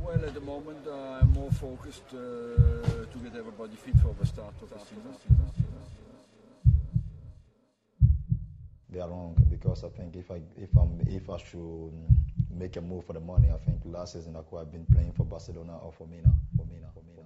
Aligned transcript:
Well, 0.00 0.24
at 0.24 0.32
the 0.32 0.40
moment, 0.40 0.86
uh, 0.86 1.20
I'm 1.20 1.30
more 1.34 1.50
focused 1.50 2.14
uh, 2.14 2.16
to 2.16 3.18
get 3.22 3.36
everybody 3.36 3.76
fit 3.76 3.96
for 3.96 4.14
the 4.18 4.24
start 4.24 4.54
of 4.62 4.70
the 4.70 4.78
season. 4.78 5.14
They 8.94 9.00
are 9.00 9.08
wrong 9.08 9.34
because 9.50 9.82
I 9.82 9.88
think 9.88 10.14
if 10.14 10.30
I 10.30 10.40
if 10.56 10.70
I'm 10.76 11.00
if 11.08 11.28
I 11.28 11.36
should 11.38 11.90
make 12.48 12.76
a 12.76 12.80
move 12.80 13.04
for 13.04 13.12
the 13.12 13.18
money, 13.20 13.50
I 13.50 13.58
think 13.66 13.80
last 13.84 14.12
season 14.12 14.36
I 14.36 14.42
could 14.42 14.58
have 14.58 14.70
been 14.70 14.86
playing 14.92 15.12
for 15.12 15.24
Barcelona 15.24 15.78
or 15.78 15.90
for 15.92 16.06
Mina, 16.06 16.32
for 16.56 16.64
Mina, 16.66 16.86
for 16.94 17.02
Mina. 17.02 17.24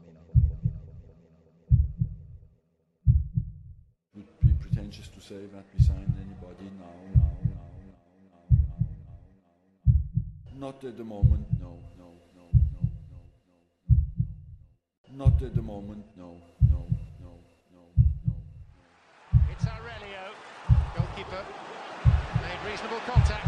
Would 4.14 4.40
be 4.40 4.52
pretentious 4.58 5.08
to 5.08 5.20
say 5.20 5.44
that 5.52 5.64
we 5.76 5.84
signed 5.84 6.14
anybody 6.16 6.70
now, 6.80 6.96
now, 7.14 7.36
now, 7.44 7.68
now, 8.32 8.48
now, 8.64 8.64
now, 8.64 8.80
now, 9.04 9.20
now. 10.56 10.66
Not 10.66 10.82
at 10.84 10.96
the 10.96 11.04
moment, 11.04 11.46
no, 11.60 11.78
no, 11.98 12.08
no, 12.34 12.48
no, 12.72 12.80
no, 13.12 13.20
no, 13.46 13.60
no. 15.10 15.26
Not 15.26 15.42
at 15.42 15.54
the 15.54 15.62
moment, 15.62 16.04
no, 16.16 16.40
no, 16.70 16.86
no, 17.20 17.32
no, 17.76 17.82
no. 18.26 18.34
It's 19.52 19.66
Aurelio, 19.66 20.32
goalkeeper, 20.96 21.44
made 22.42 22.57
reasonable 22.68 23.00
contact, 23.06 23.47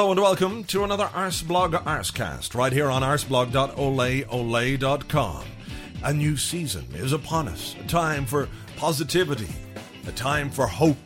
Hello 0.00 0.12
and 0.12 0.20
welcome 0.22 0.64
to 0.64 0.82
another 0.82 1.08
Arseblog 1.08 1.72
Arsecast, 1.84 2.54
right 2.54 2.72
here 2.72 2.88
on 2.88 3.02
arseblog.oleole.com. 3.02 5.44
A 6.02 6.14
new 6.14 6.38
season 6.38 6.86
is 6.94 7.12
upon 7.12 7.48
us, 7.48 7.76
a 7.78 7.86
time 7.86 8.24
for 8.24 8.48
positivity, 8.78 9.50
a 10.06 10.12
time 10.12 10.48
for 10.48 10.66
hope, 10.66 10.96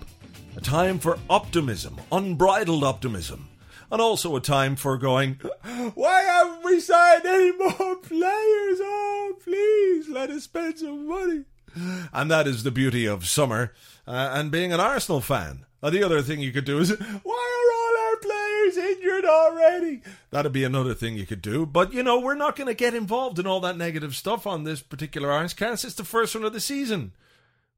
a 0.56 0.60
time 0.60 1.00
for 1.00 1.19
optimism, 1.28 2.00
unbridled 2.12 2.84
optimism, 2.84 3.49
and 3.91 4.00
also 4.00 4.37
a 4.37 4.41
time 4.41 4.77
for 4.77 4.97
going, 4.97 5.34
Why 5.94 6.22
haven't 6.22 6.65
we 6.65 6.78
signed 6.78 7.27
any 7.27 7.50
more 7.50 7.97
players? 8.03 8.78
Oh, 8.81 9.34
please, 9.43 10.09
let 10.09 10.31
us 10.31 10.44
spend 10.44 10.78
some 10.78 11.09
money. 11.09 11.47
And 12.12 12.31
that 12.31 12.47
is 12.47 12.62
the 12.62 12.71
beauty 12.71 13.06
of 13.06 13.27
summer 13.27 13.72
uh, 14.06 14.31
and 14.34 14.53
being 14.53 14.72
an 14.72 14.78
Arsenal 14.78 15.21
fan. 15.21 15.66
Uh, 15.83 15.91
the 15.91 16.04
other 16.04 16.22
thing 16.22 16.41
you 16.41 16.53
could 16.53 16.65
do 16.65 16.78
is, 16.78 16.91
Why 17.25 17.64
players 18.75 18.97
injured 18.97 19.25
already? 19.25 20.03
That'd 20.31 20.53
be 20.53 20.65
another 20.65 20.95
thing 20.95 21.17
you 21.17 21.27
could 21.27 21.43
do. 21.43 21.67
But, 21.67 21.93
you 21.93 22.03
know, 22.03 22.21
we're 22.21 22.35
not 22.35 22.57
going 22.57 22.69
to 22.69 22.75
get 22.75 22.95
involved 22.95 23.39
in 23.39 23.47
all 23.47 23.61
that 23.61 23.77
negative 23.77 24.15
stuff 24.15 24.47
on 24.47 24.65
this 24.65 24.81
particular 24.81 25.29
Arsecast. 25.29 25.85
It's 25.85 25.95
the 25.95 26.05
first 26.05 26.35
one 26.35 26.45
of 26.45 26.53
the 26.53 26.61
season. 26.61 27.13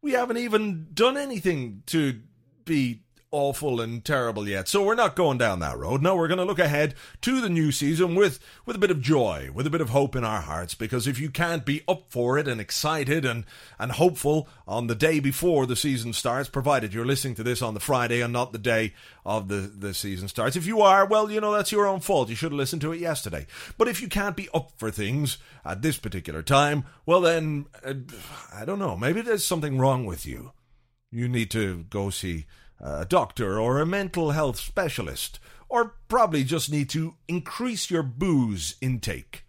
We 0.03 0.13
haven't 0.13 0.39
even 0.39 0.89
done 0.93 1.17
anything 1.17 1.83
to 1.87 2.21
be 2.65 3.03
awful 3.37 3.83
and 3.83 4.03
terrible 4.03 4.49
yet. 4.49 4.67
So 4.67 4.83
we're 4.83 4.95
not 4.95 5.15
going 5.15 5.37
down 5.37 5.59
that 5.61 5.79
road. 5.79 6.01
No, 6.01 6.17
we're 6.17 6.27
going 6.27 6.39
to 6.39 6.45
look 6.45 6.59
ahead 6.59 6.95
to 7.21 7.41
the 7.43 7.51
new 7.51 7.71
season 7.71 8.15
with, 8.15 8.41
with 8.65 8.77
a 8.77 8.79
bit 8.79 8.91
of 8.91 9.03
joy, 9.03 9.51
with 9.53 9.67
a 9.67 9.71
bit 9.71 9.83
of 9.83 9.91
hope 9.91 10.17
in 10.17 10.25
our 10.25 10.41
hearts. 10.41 10.75
Because 10.75 11.07
if 11.07 11.21
you 11.21 11.31
can't 11.31 11.67
be 11.67 11.83
up 11.87 12.05
for 12.09 12.39
it 12.39 12.49
and 12.49 12.61
excited 12.61 13.27
and, 13.27 13.45
and 13.79 13.93
hopeful 13.93 14.49
on 14.67 14.87
the 14.87 14.95
day 14.95 15.21
before 15.21 15.67
the 15.67 15.77
season 15.77 16.15
starts, 16.15 16.49
provided 16.49 16.95
you're 16.95 17.05
listening 17.05 17.35
to 17.35 17.43
this 17.43 17.61
on 17.61 17.75
the 17.75 17.81
Friday 17.81 18.23
and 18.23 18.33
not 18.33 18.53
the 18.53 18.59
day 18.59 18.95
of 19.27 19.49
the, 19.49 19.57
the 19.57 19.93
season 19.93 20.29
starts, 20.29 20.57
if 20.57 20.67
you 20.67 20.81
are, 20.81 21.05
well, 21.05 21.31
you 21.31 21.41
know, 21.41 21.53
that's 21.53 21.73
your 21.73 21.87
own 21.87 22.01
fault. 22.01 22.31
You 22.31 22.37
should 22.37 22.53
have 22.53 22.59
listened 22.59 22.83
to 22.83 22.93
it 22.93 23.01
yesterday. 23.01 23.47
But 23.77 23.89
if 23.89 24.01
you 24.01 24.09
can't 24.09 24.37
be 24.37 24.49
up 24.55 24.73
for 24.77 24.91
things 24.91 25.39
at 25.65 25.83
this 25.83 25.99
particular 25.99 26.43
time, 26.43 26.85
well, 27.05 27.21
then, 27.21 27.67
uh, 27.85 27.95
I 28.55 28.65
don't 28.65 28.79
know, 28.79 28.97
maybe 28.97 29.21
there's 29.21 29.45
something 29.45 29.79
wrong 29.79 30.07
with 30.07 30.25
you. 30.25 30.53
You 31.11 31.29
need 31.29 31.51
to 31.53 31.85
go 31.91 32.11
see 32.11 32.47
a 32.81 33.05
doctor 33.05 33.59
or 33.59 33.81
a 33.81 33.87
mental 33.87 34.33
health 34.33 34.59
specialist, 34.59 35.39
or 35.69 35.97
probably 36.09 36.45
just 36.45 36.71
need 36.71 36.89
to 36.91 37.15
increase 37.29 37.91
your 37.91 38.03
booze 38.03 38.77
intake. 38.81 39.45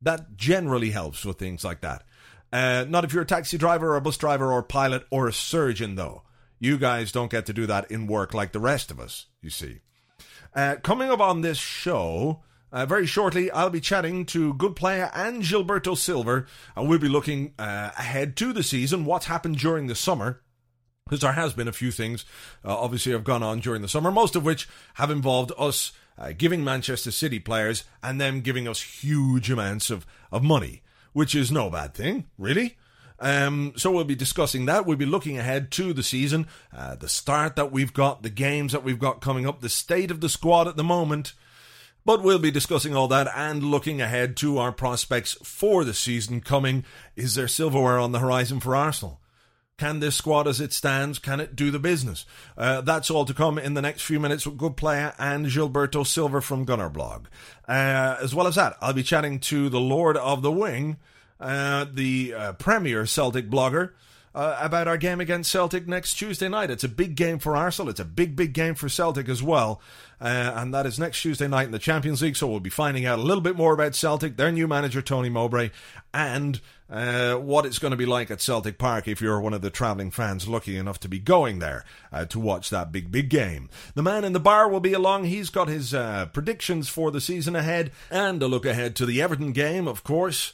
That 0.00 0.36
generally 0.36 0.90
helps 0.90 1.24
with 1.24 1.38
things 1.38 1.64
like 1.64 1.80
that. 1.80 2.04
Uh, 2.52 2.84
not 2.88 3.04
if 3.04 3.12
you're 3.12 3.22
a 3.22 3.26
taxi 3.26 3.56
driver 3.56 3.90
or 3.92 3.96
a 3.96 4.00
bus 4.00 4.16
driver 4.16 4.52
or 4.52 4.62
pilot 4.62 5.06
or 5.10 5.26
a 5.26 5.32
surgeon, 5.32 5.94
though. 5.94 6.22
You 6.58 6.78
guys 6.78 7.10
don't 7.10 7.30
get 7.30 7.46
to 7.46 7.52
do 7.52 7.66
that 7.66 7.90
in 7.90 8.06
work 8.06 8.34
like 8.34 8.52
the 8.52 8.60
rest 8.60 8.90
of 8.90 9.00
us, 9.00 9.26
you 9.40 9.50
see. 9.50 9.80
Uh, 10.54 10.76
coming 10.82 11.10
up 11.10 11.20
on 11.20 11.40
this 11.40 11.58
show, 11.58 12.42
uh, 12.70 12.86
very 12.86 13.06
shortly, 13.06 13.50
I'll 13.50 13.70
be 13.70 13.80
chatting 13.80 14.26
to 14.26 14.54
good 14.54 14.76
player 14.76 15.10
and 15.14 15.42
Gilberto 15.42 15.96
Silva, 15.96 16.46
and 16.76 16.88
we'll 16.88 16.98
be 16.98 17.08
looking 17.08 17.54
uh, 17.58 17.90
ahead 17.96 18.36
to 18.36 18.52
the 18.52 18.62
season, 18.62 19.06
what's 19.06 19.26
happened 19.26 19.58
during 19.58 19.86
the 19.86 19.94
summer, 19.94 20.42
because 21.04 21.20
there 21.20 21.32
has 21.32 21.52
been 21.52 21.68
a 21.68 21.72
few 21.72 21.90
things 21.90 22.24
uh, 22.64 22.76
obviously 22.76 23.12
have 23.12 23.24
gone 23.24 23.42
on 23.42 23.60
during 23.60 23.82
the 23.82 23.88
summer, 23.88 24.10
most 24.10 24.36
of 24.36 24.44
which 24.44 24.68
have 24.94 25.10
involved 25.10 25.52
us 25.58 25.92
uh, 26.18 26.32
giving 26.36 26.64
Manchester 26.64 27.10
City 27.10 27.38
players 27.38 27.84
and 28.02 28.20
them 28.20 28.40
giving 28.40 28.68
us 28.68 28.80
huge 28.80 29.50
amounts 29.50 29.90
of, 29.90 30.06
of 30.30 30.42
money, 30.42 30.82
which 31.12 31.34
is 31.34 31.50
no 31.50 31.70
bad 31.70 31.94
thing, 31.94 32.26
really. 32.38 32.76
Um, 33.18 33.72
so 33.76 33.92
we'll 33.92 34.04
be 34.04 34.14
discussing 34.14 34.66
that. 34.66 34.84
We'll 34.84 34.96
be 34.96 35.06
looking 35.06 35.38
ahead 35.38 35.70
to 35.72 35.92
the 35.92 36.02
season, 36.02 36.48
uh, 36.76 36.96
the 36.96 37.08
start 37.08 37.56
that 37.56 37.70
we've 37.70 37.92
got, 37.92 38.22
the 38.22 38.30
games 38.30 38.72
that 38.72 38.82
we've 38.82 38.98
got 38.98 39.20
coming 39.20 39.46
up, 39.46 39.60
the 39.60 39.68
state 39.68 40.10
of 40.10 40.20
the 40.20 40.28
squad 40.28 40.66
at 40.66 40.76
the 40.76 40.84
moment. 40.84 41.32
But 42.04 42.24
we'll 42.24 42.40
be 42.40 42.50
discussing 42.50 42.96
all 42.96 43.06
that 43.08 43.28
and 43.32 43.62
looking 43.62 44.00
ahead 44.00 44.36
to 44.38 44.58
our 44.58 44.72
prospects 44.72 45.34
for 45.44 45.84
the 45.84 45.94
season 45.94 46.40
coming. 46.40 46.84
Is 47.14 47.36
there 47.36 47.46
silverware 47.46 48.00
on 48.00 48.10
the 48.10 48.18
horizon 48.18 48.58
for 48.58 48.74
Arsenal? 48.74 49.20
Can 49.78 50.00
this 50.00 50.14
squad 50.14 50.46
as 50.46 50.60
it 50.60 50.72
stands, 50.72 51.18
can 51.18 51.40
it 51.40 51.56
do 51.56 51.70
the 51.70 51.78
business? 51.78 52.24
Uh, 52.56 52.82
that's 52.82 53.10
all 53.10 53.24
to 53.24 53.34
come 53.34 53.58
in 53.58 53.74
the 53.74 53.82
next 53.82 54.02
few 54.02 54.20
minutes 54.20 54.46
with 54.46 54.58
good 54.58 54.76
player 54.76 55.14
and 55.18 55.46
Gilberto 55.46 56.06
Silva 56.06 56.40
from 56.40 56.64
Gunner 56.64 56.88
Blog. 56.88 57.26
Uh, 57.66 58.16
as 58.22 58.34
well 58.34 58.46
as 58.46 58.54
that, 58.54 58.76
I'll 58.80 58.92
be 58.92 59.02
chatting 59.02 59.40
to 59.40 59.68
the 59.68 59.80
Lord 59.80 60.16
of 60.16 60.42
the 60.42 60.52
Wing, 60.52 60.98
uh, 61.40 61.86
the 61.92 62.34
uh, 62.34 62.52
premier 62.52 63.06
Celtic 63.06 63.50
blogger, 63.50 63.92
uh, 64.34 64.56
about 64.60 64.88
our 64.88 64.96
game 64.96 65.20
against 65.20 65.50
Celtic 65.50 65.86
next 65.86 66.14
Tuesday 66.14 66.48
night. 66.48 66.70
It's 66.70 66.84
a 66.84 66.88
big 66.88 67.14
game 67.14 67.38
for 67.38 67.56
Arsenal. 67.56 67.90
It's 67.90 68.00
a 68.00 68.04
big, 68.04 68.34
big 68.34 68.52
game 68.52 68.74
for 68.74 68.88
Celtic 68.88 69.28
as 69.28 69.42
well. 69.42 69.80
Uh, 70.20 70.52
and 70.54 70.72
that 70.72 70.86
is 70.86 70.98
next 70.98 71.20
Tuesday 71.20 71.48
night 71.48 71.66
in 71.66 71.72
the 71.72 71.78
Champions 71.78 72.22
League. 72.22 72.36
So 72.36 72.46
we'll 72.46 72.60
be 72.60 72.70
finding 72.70 73.04
out 73.04 73.18
a 73.18 73.22
little 73.22 73.42
bit 73.42 73.56
more 73.56 73.74
about 73.74 73.94
Celtic, 73.94 74.36
their 74.36 74.52
new 74.52 74.68
manager, 74.68 75.02
Tony 75.02 75.28
Mowbray, 75.28 75.70
and 76.14 76.60
uh, 76.88 77.34
what 77.34 77.66
it's 77.66 77.78
going 77.78 77.90
to 77.90 77.96
be 77.96 78.06
like 78.06 78.30
at 78.30 78.40
Celtic 78.40 78.78
Park 78.78 79.08
if 79.08 79.20
you're 79.20 79.40
one 79.40 79.54
of 79.54 79.62
the 79.62 79.70
travelling 79.70 80.10
fans 80.10 80.46
lucky 80.46 80.76
enough 80.76 81.00
to 81.00 81.08
be 81.08 81.18
going 81.18 81.58
there 81.58 81.84
uh, 82.12 82.24
to 82.26 82.38
watch 82.38 82.70
that 82.70 82.92
big, 82.92 83.10
big 83.10 83.28
game. 83.30 83.68
The 83.94 84.02
man 84.02 84.24
in 84.24 84.32
the 84.32 84.40
bar 84.40 84.68
will 84.68 84.80
be 84.80 84.92
along. 84.92 85.24
He's 85.24 85.50
got 85.50 85.68
his 85.68 85.92
uh, 85.92 86.26
predictions 86.26 86.88
for 86.88 87.10
the 87.10 87.20
season 87.20 87.56
ahead 87.56 87.90
and 88.10 88.42
a 88.42 88.46
look 88.46 88.64
ahead 88.64 88.94
to 88.96 89.06
the 89.06 89.20
Everton 89.20 89.52
game, 89.52 89.88
of 89.88 90.04
course. 90.04 90.52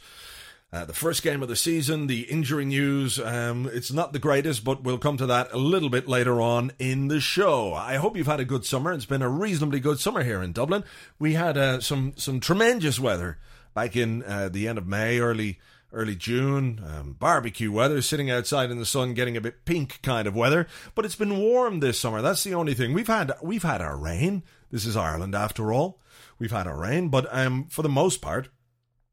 Uh, 0.70 0.84
the 0.84 0.92
first 0.92 1.22
game 1.22 1.42
of 1.42 1.48
the 1.48 1.56
season, 1.56 2.08
the 2.08 2.22
injury 2.22 2.66
news, 2.66 3.18
um, 3.18 3.70
it's 3.72 3.90
not 3.90 4.12
the 4.12 4.18
greatest, 4.18 4.64
but 4.64 4.82
we'll 4.82 4.98
come 4.98 5.16
to 5.16 5.24
that 5.24 5.50
a 5.50 5.56
little 5.56 5.88
bit 5.88 6.06
later 6.06 6.42
on 6.42 6.70
in 6.78 7.08
the 7.08 7.20
show. 7.20 7.72
I 7.72 7.96
hope 7.96 8.18
you've 8.18 8.26
had 8.26 8.40
a 8.40 8.44
good 8.44 8.66
summer. 8.66 8.92
It's 8.92 9.06
been 9.06 9.22
a 9.22 9.30
reasonably 9.30 9.80
good 9.80 9.98
summer 9.98 10.22
here 10.22 10.42
in 10.42 10.52
Dublin. 10.52 10.84
We 11.18 11.32
had 11.32 11.56
uh, 11.56 11.80
some 11.80 12.12
some 12.16 12.38
tremendous 12.38 13.00
weather 13.00 13.38
back 13.72 13.96
in 13.96 14.22
uh, 14.24 14.50
the 14.50 14.68
end 14.68 14.76
of 14.76 14.86
May, 14.86 15.18
early 15.18 15.58
early 15.90 16.14
June. 16.14 16.84
Um, 16.86 17.16
barbecue 17.18 17.72
weather, 17.72 18.02
sitting 18.02 18.30
outside 18.30 18.70
in 18.70 18.78
the 18.78 18.84
sun, 18.84 19.14
getting 19.14 19.38
a 19.38 19.40
bit 19.40 19.64
pink 19.64 20.00
kind 20.02 20.28
of 20.28 20.36
weather. 20.36 20.66
But 20.94 21.06
it's 21.06 21.16
been 21.16 21.38
warm 21.38 21.80
this 21.80 21.98
summer. 21.98 22.20
That's 22.20 22.44
the 22.44 22.52
only 22.52 22.74
thing 22.74 22.92
we've 22.92 23.06
had. 23.06 23.32
We've 23.42 23.62
had 23.62 23.80
our 23.80 23.96
rain. 23.96 24.42
This 24.70 24.84
is 24.84 24.98
Ireland 24.98 25.34
after 25.34 25.72
all. 25.72 25.98
We've 26.38 26.52
had 26.52 26.66
our 26.66 26.78
rain, 26.78 27.08
but 27.08 27.26
um, 27.34 27.68
for 27.70 27.80
the 27.80 27.88
most 27.88 28.20
part 28.20 28.50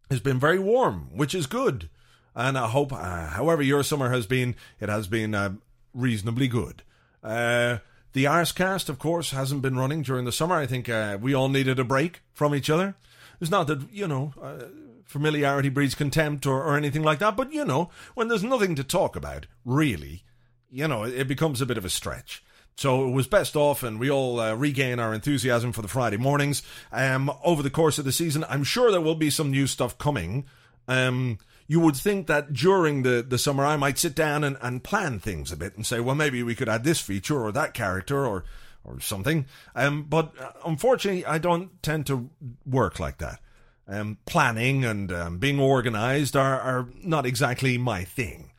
has 0.10 0.20
been 0.20 0.40
very 0.40 0.60
warm, 0.60 1.10
which 1.14 1.36
is 1.36 1.48
good. 1.48 1.90
And 2.36 2.58
I 2.58 2.68
hope, 2.68 2.92
uh, 2.92 3.28
however 3.28 3.62
your 3.62 3.84
summer 3.84 4.10
has 4.10 4.26
been, 4.28 4.56
it 4.80 4.90
has 4.90 5.08
been 5.08 5.34
uh, 5.34 5.54
reasonably 5.94 6.48
good. 6.48 6.84
Uh, 7.24 7.78
the 8.14 8.26
Arsecast, 8.26 8.90
of 8.90 9.00
course, 9.00 9.32
hasn't 9.32 9.62
been 9.62 9.78
running 9.78 10.02
during 10.02 10.26
the 10.26 10.32
summer. 10.32 10.56
I 10.56 10.66
think 10.66 10.90
uh, 10.90 11.18
we 11.22 11.34
all 11.34 11.50
needed 11.50 11.80
a 11.80 11.84
break 11.84 12.22
from 12.34 12.54
each 12.54 12.70
other. 12.70 12.96
It's 13.42 13.52
not 13.52 13.68
that, 13.68 13.92
you 13.92 14.08
know, 14.08 14.34
uh, 14.42 14.66
familiarity 15.06 15.70
breeds 15.70 15.96
contempt 15.96 16.46
or, 16.46 16.64
or 16.64 16.78
anything 16.78 17.04
like 17.04 17.20
that, 17.20 17.36
but, 17.36 17.54
you 17.54 17.66
know, 17.66 17.90
when 18.14 18.28
there's 18.28 18.44
nothing 18.44 18.76
to 18.76 18.84
talk 18.84 19.16
about, 19.16 19.48
really, 19.64 20.24
you 20.70 20.88
know, 20.88 21.04
it 21.04 21.28
becomes 21.28 21.62
a 21.62 21.66
bit 21.66 21.78
of 21.78 21.86
a 21.86 21.90
stretch. 21.90 22.44
So 22.78 23.08
it 23.08 23.12
was 23.12 23.28
best 23.28 23.56
off, 23.56 23.84
and 23.84 24.00
we 24.00 24.12
all 24.12 24.40
uh, 24.40 24.54
regain 24.54 25.00
our 25.00 25.14
enthusiasm 25.14 25.72
for 25.72 25.82
the 25.82 25.88
Friday 25.88 26.18
mornings. 26.18 26.62
Um, 26.92 27.32
over 27.44 27.64
the 27.64 27.70
course 27.70 27.98
of 27.98 28.06
the 28.06 28.12
season, 28.12 28.46
I'm 28.50 28.66
sure 28.66 28.92
there 28.92 29.02
will 29.02 29.16
be 29.16 29.30
some 29.30 29.50
new 29.50 29.66
stuff 29.66 29.98
coming. 29.98 30.46
Um, 30.88 31.38
you 31.68 31.80
would 31.80 31.96
think 31.96 32.28
that 32.28 32.54
during 32.54 33.04
the, 33.04 33.26
the 33.28 33.38
summer, 33.38 33.66
I 33.66 33.78
might 33.78 33.98
sit 33.98 34.14
down 34.14 34.44
and, 34.44 34.58
and 34.62 34.84
plan 34.84 35.20
things 35.20 35.52
a 35.52 35.58
bit 35.58 35.76
and 35.76 35.86
say, 35.86 36.00
well, 36.00 36.16
maybe 36.16 36.44
we 36.44 36.54
could 36.54 36.70
add 36.70 36.84
this 36.84 37.00
feature 37.00 37.42
or 37.42 37.52
that 37.54 37.74
character 37.74 38.26
or 38.26 38.44
or 38.84 39.00
something. 39.00 39.46
Um, 39.76 40.04
but 40.04 40.34
uh, 40.40 40.52
unfortunately, 40.66 41.26
I 41.26 41.40
don't 41.40 41.82
tend 41.82 42.06
to 42.08 42.30
work 42.66 43.00
like 43.00 43.18
that. 43.18 43.40
Um, 43.88 44.18
planning 44.26 44.86
and 44.86 45.12
um, 45.12 45.38
being 45.38 45.60
organized 45.60 46.36
are, 46.36 46.60
are 46.60 46.90
not 47.04 47.26
exactly 47.26 47.78
my 47.78 48.04
thing. 48.04 48.52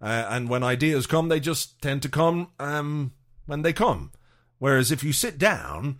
Uh, 0.00 0.26
and 0.28 0.48
when 0.48 0.62
ideas 0.62 1.06
come, 1.06 1.28
they 1.28 1.40
just 1.40 1.80
tend 1.80 2.02
to 2.02 2.08
come 2.08 2.48
um, 2.60 3.12
when 3.46 3.62
they 3.62 3.72
come. 3.72 4.12
Whereas 4.58 4.92
if 4.92 5.02
you 5.02 5.12
sit 5.12 5.38
down 5.38 5.98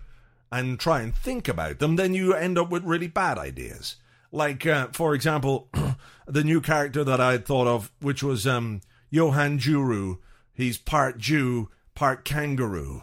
and 0.53 0.79
try 0.79 1.01
and 1.03 1.15
think 1.15 1.49
about 1.49 1.79
them, 1.79 1.97
then 1.97 2.15
you 2.15 2.35
end 2.35 2.59
up 2.59 2.71
with 2.71 2.85
really 2.85 3.09
bad 3.09 3.39
ideas. 3.39 3.97
Like, 4.33 4.67
uh, 4.67 4.89
for 4.93 5.15
example, 5.15 5.69
the 6.27 6.45
new 6.45 6.61
character 6.61 7.05
that 7.05 7.21
I 7.21 7.33
had 7.33 7.47
thought 7.47 7.67
of, 7.67 7.93
which 8.01 8.23
was 8.23 8.47
um, 8.47 8.81
Johan 9.11 9.59
Juru. 9.59 10.19
He's 10.53 10.79
part 10.79 11.19
Jew, 11.19 11.71
part 11.95 12.25
kangaroo. 12.25 13.03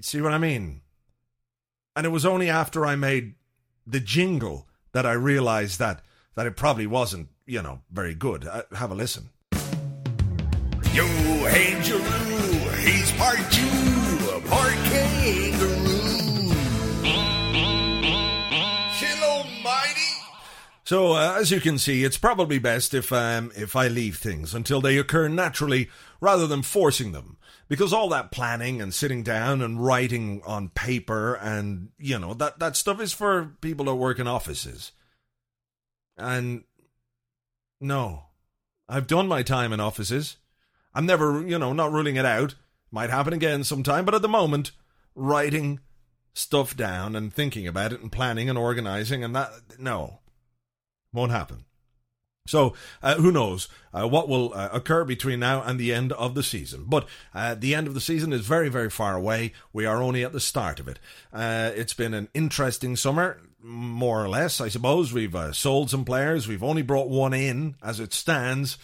See 0.00 0.20
what 0.20 0.32
I 0.32 0.38
mean? 0.38 0.82
And 1.94 2.04
it 2.04 2.10
was 2.10 2.26
only 2.26 2.50
after 2.50 2.84
I 2.84 2.96
made 2.96 3.34
the 3.86 4.00
jingle 4.00 4.68
that 4.92 5.06
I 5.06 5.12
realized 5.12 5.78
that 5.78 6.02
that 6.34 6.46
it 6.46 6.56
probably 6.56 6.86
wasn't, 6.86 7.28
you 7.46 7.62
know, 7.62 7.80
very 7.90 8.14
good. 8.14 8.46
Uh, 8.46 8.62
have 8.74 8.90
a 8.90 8.94
listen. 8.94 9.30
Yo, 10.96 11.04
hey, 11.04 11.74
he's 12.80 13.12
part 13.18 13.36
Jew, 13.50 14.40
part 14.48 14.72
kangaroo. 14.72 16.54
Hello, 18.94 19.44
mighty. 19.62 20.00
So, 20.84 21.12
uh, 21.12 21.36
as 21.38 21.50
you 21.50 21.60
can 21.60 21.76
see, 21.76 22.02
it's 22.02 22.16
probably 22.16 22.58
best 22.58 22.94
if 22.94 23.12
um, 23.12 23.52
if 23.54 23.76
I 23.76 23.88
leave 23.88 24.16
things 24.16 24.54
until 24.54 24.80
they 24.80 24.96
occur 24.96 25.28
naturally 25.28 25.90
rather 26.18 26.46
than 26.46 26.62
forcing 26.62 27.12
them. 27.12 27.36
Because 27.68 27.92
all 27.92 28.08
that 28.08 28.32
planning 28.32 28.80
and 28.80 28.94
sitting 28.94 29.22
down 29.22 29.60
and 29.60 29.84
writing 29.84 30.40
on 30.46 30.70
paper 30.70 31.34
and, 31.34 31.90
you 31.98 32.18
know, 32.18 32.32
that, 32.32 32.58
that 32.58 32.74
stuff 32.74 33.02
is 33.02 33.12
for 33.12 33.54
people 33.60 33.84
that 33.84 33.96
work 33.96 34.18
in 34.18 34.26
offices. 34.26 34.92
And 36.16 36.64
no, 37.82 38.28
I've 38.88 39.06
done 39.06 39.28
my 39.28 39.42
time 39.42 39.74
in 39.74 39.80
offices. 39.80 40.38
I'm 40.96 41.04
never, 41.04 41.46
you 41.46 41.58
know, 41.58 41.74
not 41.74 41.92
ruling 41.92 42.16
it 42.16 42.24
out. 42.24 42.54
Might 42.90 43.10
happen 43.10 43.34
again 43.34 43.64
sometime, 43.64 44.06
but 44.06 44.14
at 44.14 44.22
the 44.22 44.28
moment, 44.28 44.72
writing 45.14 45.80
stuff 46.32 46.74
down 46.74 47.14
and 47.14 47.32
thinking 47.32 47.66
about 47.66 47.92
it 47.92 48.00
and 48.00 48.10
planning 48.10 48.48
and 48.48 48.56
organizing 48.56 49.22
and 49.22 49.36
that, 49.36 49.52
no, 49.78 50.20
won't 51.12 51.32
happen. 51.32 51.66
So 52.46 52.72
uh, 53.02 53.16
who 53.16 53.30
knows 53.30 53.68
uh, 53.92 54.08
what 54.08 54.26
will 54.26 54.54
uh, 54.54 54.70
occur 54.72 55.04
between 55.04 55.40
now 55.40 55.62
and 55.62 55.78
the 55.78 55.92
end 55.92 56.12
of 56.12 56.34
the 56.34 56.42
season? 56.42 56.84
But 56.86 57.06
uh, 57.34 57.56
the 57.56 57.74
end 57.74 57.88
of 57.88 57.94
the 57.94 58.00
season 58.00 58.32
is 58.32 58.46
very, 58.46 58.70
very 58.70 58.88
far 58.88 59.16
away. 59.16 59.52
We 59.74 59.84
are 59.84 60.02
only 60.02 60.24
at 60.24 60.32
the 60.32 60.40
start 60.40 60.80
of 60.80 60.88
it. 60.88 60.98
Uh, 61.30 61.72
it's 61.74 61.94
been 61.94 62.14
an 62.14 62.28
interesting 62.32 62.96
summer, 62.96 63.42
more 63.60 64.24
or 64.24 64.30
less, 64.30 64.62
I 64.62 64.68
suppose. 64.68 65.12
We've 65.12 65.34
uh, 65.34 65.52
sold 65.52 65.90
some 65.90 66.06
players. 66.06 66.48
We've 66.48 66.62
only 66.62 66.82
brought 66.82 67.10
one 67.10 67.34
in 67.34 67.74
as 67.82 68.00
it 68.00 68.14
stands. 68.14 68.78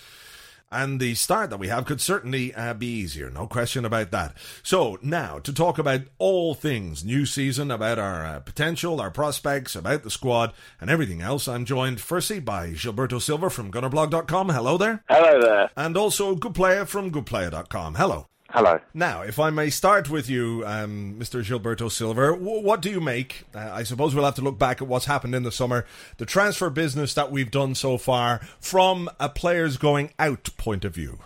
And 0.73 0.99
the 0.99 1.15
start 1.15 1.51
that 1.51 1.59
we 1.59 1.69
have 1.69 1.85
could 1.85 2.01
certainly 2.01 2.55
uh, 2.55 2.75
be 2.75 2.87
easier, 2.87 3.31
no 3.31 3.47
question 3.47 3.85
about 3.85 4.11
that. 4.11 4.35
So, 4.63 4.99
now 5.03 5.39
to 5.41 5.53
talk 5.53 5.79
about 5.79 6.01
all 6.19 6.55
things 6.55 7.05
new 7.05 7.27
season, 7.27 7.71
about 7.71 7.99
our 7.99 8.25
uh, 8.25 8.41
potential, 8.41 9.01
our 9.01 9.11
prospects, 9.11 9.77
about 9.77 10.03
the 10.03 10.11
squad, 10.11 10.53
and 10.81 10.89
everything 10.89 11.21
else, 11.21 11.47
I'm 11.47 11.65
joined 11.65 12.01
firstly 12.01 12.41
by 12.41 12.71
Gilberto 12.71 13.21
Silva 13.21 13.51
from 13.51 13.71
Gunnerblog.com. 13.71 14.49
Hello 14.49 14.79
there. 14.79 15.05
Hello 15.09 15.41
there. 15.41 15.71
And 15.77 15.97
also 15.97 16.35
Good 16.35 16.55
Player 16.55 16.87
from 16.87 17.13
GoodPlayer.com. 17.13 17.97
Hello. 17.97 18.27
Hello. 18.53 18.79
Now, 18.93 19.23
if 19.23 19.39
I 19.39 19.49
may 19.49 19.71
start 19.71 20.11
with 20.11 20.29
you, 20.29 20.63
um, 20.67 21.17
Mr. 21.19 21.43
Gilberto 21.43 21.91
Silva, 21.91 22.33
w- 22.33 22.61
what 22.61 22.83
do 22.83 22.91
you 22.91 23.01
make? 23.01 23.45
Uh, 23.55 23.71
I 23.73 23.83
suppose 23.83 24.15
we'll 24.15 24.27
have 24.27 24.35
to 24.35 24.43
look 24.43 24.59
back 24.59 24.83
at 24.83 24.89
what's 24.89 25.07
happened 25.07 25.35
in 25.35 25.43
the 25.43 25.51
summer, 25.51 25.87
the 26.19 26.27
transfer 26.27 26.69
business 26.69 27.15
that 27.15 27.33
we've 27.33 27.51
done 27.51 27.75
so 27.75 27.97
far, 27.97 28.41
from 28.61 29.09
a 29.19 29.31
player's 29.31 29.79
going 29.79 30.11
out 30.19 30.51
point 30.59 30.85
of 30.85 30.95
view. 30.95 31.19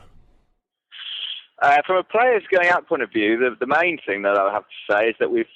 Uh, 1.60 1.78
from 1.84 1.96
a 1.96 2.04
player's 2.04 2.44
going 2.48 2.68
out 2.68 2.86
point 2.86 3.02
of 3.02 3.10
view, 3.12 3.36
the, 3.38 3.56
the 3.58 3.66
main 3.66 3.98
thing 4.06 4.22
that 4.22 4.38
I 4.38 4.52
have 4.52 4.62
to 4.62 4.92
say 4.92 5.08
is 5.08 5.16
that 5.18 5.28
we've 5.28 5.46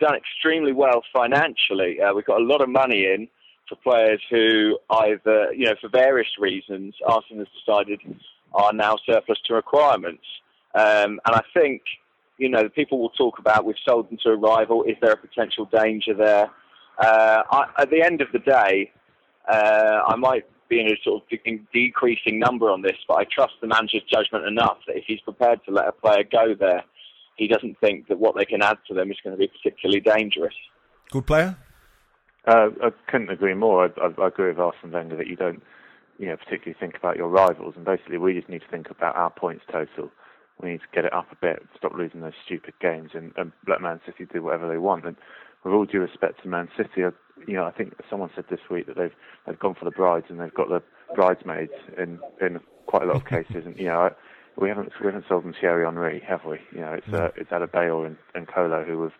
done 0.00 0.14
extremely 0.14 0.72
well 0.72 1.02
financially. 1.12 2.00
Uh, 2.00 2.14
we've 2.14 2.24
got 2.24 2.40
a 2.40 2.44
lot 2.44 2.62
of 2.62 2.70
money 2.70 3.04
in 3.04 3.28
for 3.68 3.76
players 3.76 4.22
who 4.30 4.78
either, 4.88 5.52
you 5.52 5.66
know, 5.66 5.74
for 5.82 5.90
various 5.90 6.28
reasons, 6.38 6.94
Arsenal 7.06 7.44
has 7.44 7.48
decided 7.60 8.00
are 8.54 8.72
now 8.72 8.96
surplus 9.04 9.38
to 9.44 9.54
requirements. 9.54 10.24
Um, 10.74 11.20
and 11.26 11.34
I 11.36 11.42
think, 11.54 11.82
you 12.38 12.48
know, 12.48 12.68
people 12.68 13.00
will 13.00 13.10
talk 13.10 13.38
about 13.38 13.64
we've 13.64 13.76
sold 13.84 14.10
them 14.10 14.18
to 14.22 14.30
a 14.30 14.36
rival. 14.36 14.84
Is 14.84 14.96
there 15.00 15.12
a 15.12 15.16
potential 15.16 15.68
danger 15.72 16.14
there? 16.14 16.50
Uh, 16.98 17.42
I, 17.50 17.64
at 17.78 17.90
the 17.90 18.02
end 18.02 18.20
of 18.20 18.28
the 18.32 18.38
day, 18.38 18.90
uh, 19.48 20.02
I 20.06 20.16
might 20.16 20.44
be 20.68 20.80
in 20.80 20.86
a 20.86 20.96
sort 21.02 21.22
of 21.22 21.28
de- 21.28 21.66
decreasing 21.72 22.38
number 22.38 22.70
on 22.70 22.82
this, 22.82 22.96
but 23.08 23.14
I 23.14 23.24
trust 23.24 23.54
the 23.60 23.66
manager's 23.66 24.04
judgment 24.10 24.46
enough 24.46 24.78
that 24.86 24.96
if 24.96 25.04
he's 25.06 25.20
prepared 25.20 25.60
to 25.64 25.72
let 25.72 25.88
a 25.88 25.92
player 25.92 26.24
go 26.30 26.54
there, 26.54 26.84
he 27.36 27.48
doesn't 27.48 27.78
think 27.80 28.08
that 28.08 28.18
what 28.18 28.36
they 28.36 28.44
can 28.44 28.62
add 28.62 28.78
to 28.88 28.94
them 28.94 29.10
is 29.10 29.16
going 29.24 29.34
to 29.34 29.38
be 29.38 29.48
particularly 29.48 30.00
dangerous. 30.00 30.54
Good 31.10 31.26
player? 31.26 31.56
Uh, 32.46 32.68
I 32.82 32.90
couldn't 33.08 33.30
agree 33.30 33.54
more. 33.54 33.84
I, 33.84 34.00
I, 34.00 34.24
I 34.24 34.28
agree 34.28 34.48
with 34.48 34.58
Arsene 34.58 34.92
Wenger 34.92 35.16
that 35.16 35.26
you 35.26 35.36
don't, 35.36 35.62
you 36.18 36.26
know, 36.26 36.36
particularly 36.36 36.76
think 36.78 36.96
about 36.96 37.16
your 37.16 37.28
rivals, 37.28 37.74
and 37.76 37.84
basically 37.84 38.18
we 38.18 38.34
just 38.34 38.48
need 38.48 38.60
to 38.60 38.68
think 38.68 38.90
about 38.90 39.16
our 39.16 39.30
points 39.30 39.64
total. 39.70 40.10
We 40.62 40.70
need 40.70 40.80
to 40.80 40.86
get 40.94 41.04
it 41.04 41.12
up 41.12 41.30
a 41.32 41.36
bit, 41.36 41.62
stop 41.76 41.92
losing 41.94 42.20
those 42.20 42.32
stupid 42.44 42.74
games, 42.80 43.10
and, 43.14 43.32
and 43.36 43.52
let 43.66 43.80
Man 43.80 44.00
City 44.04 44.26
do 44.30 44.42
whatever 44.42 44.68
they 44.68 44.78
want. 44.78 45.04
And 45.06 45.16
with 45.64 45.74
all 45.74 45.84
due 45.84 46.00
respect 46.00 46.42
to 46.42 46.48
Man 46.48 46.68
City, 46.76 47.04
I, 47.04 47.10
you 47.46 47.54
know, 47.54 47.64
I 47.64 47.70
think 47.70 47.94
someone 48.08 48.30
said 48.34 48.44
this 48.50 48.60
week 48.70 48.86
that 48.86 48.96
they've 48.96 49.12
they've 49.46 49.58
gone 49.58 49.74
for 49.74 49.84
the 49.84 49.90
brides 49.90 50.26
and 50.28 50.40
they've 50.40 50.52
got 50.54 50.68
the 50.68 50.82
bridesmaids 51.14 51.72
in 51.98 52.18
in 52.40 52.60
quite 52.86 53.02
a 53.02 53.06
lot 53.06 53.16
of 53.16 53.24
cases. 53.26 53.64
And 53.66 53.76
you 53.78 53.86
know, 53.86 54.00
I, 54.00 54.10
we 54.60 54.68
haven't 54.68 54.92
we 55.00 55.06
haven't 55.06 55.24
sold 55.28 55.44
them 55.44 55.54
Thierry 55.58 55.84
Henry, 55.84 56.20
have 56.26 56.44
we? 56.44 56.58
You 56.72 56.80
know, 56.80 56.92
it's 56.94 57.08
No. 57.08 57.18
uh, 57.18 57.30
it's 57.36 57.50
Adebayor 57.50 58.06
and, 58.06 58.16
and 58.34 58.46
Kolo 58.48 58.84
who 58.84 59.02
have, 59.02 59.12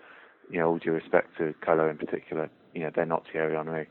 you 0.50 0.59
know, 0.59 0.68
all 0.68 0.78
due 0.78 0.92
respect 0.92 1.37
to 1.38 1.54
Kolo 1.64 1.88
in 1.88 1.97
particular, 1.97 2.50
you 2.75 2.82
know, 2.82 2.90
they're 2.94 3.06
not 3.06 3.25
Thierry 3.32 3.54
Henry. 3.56 3.88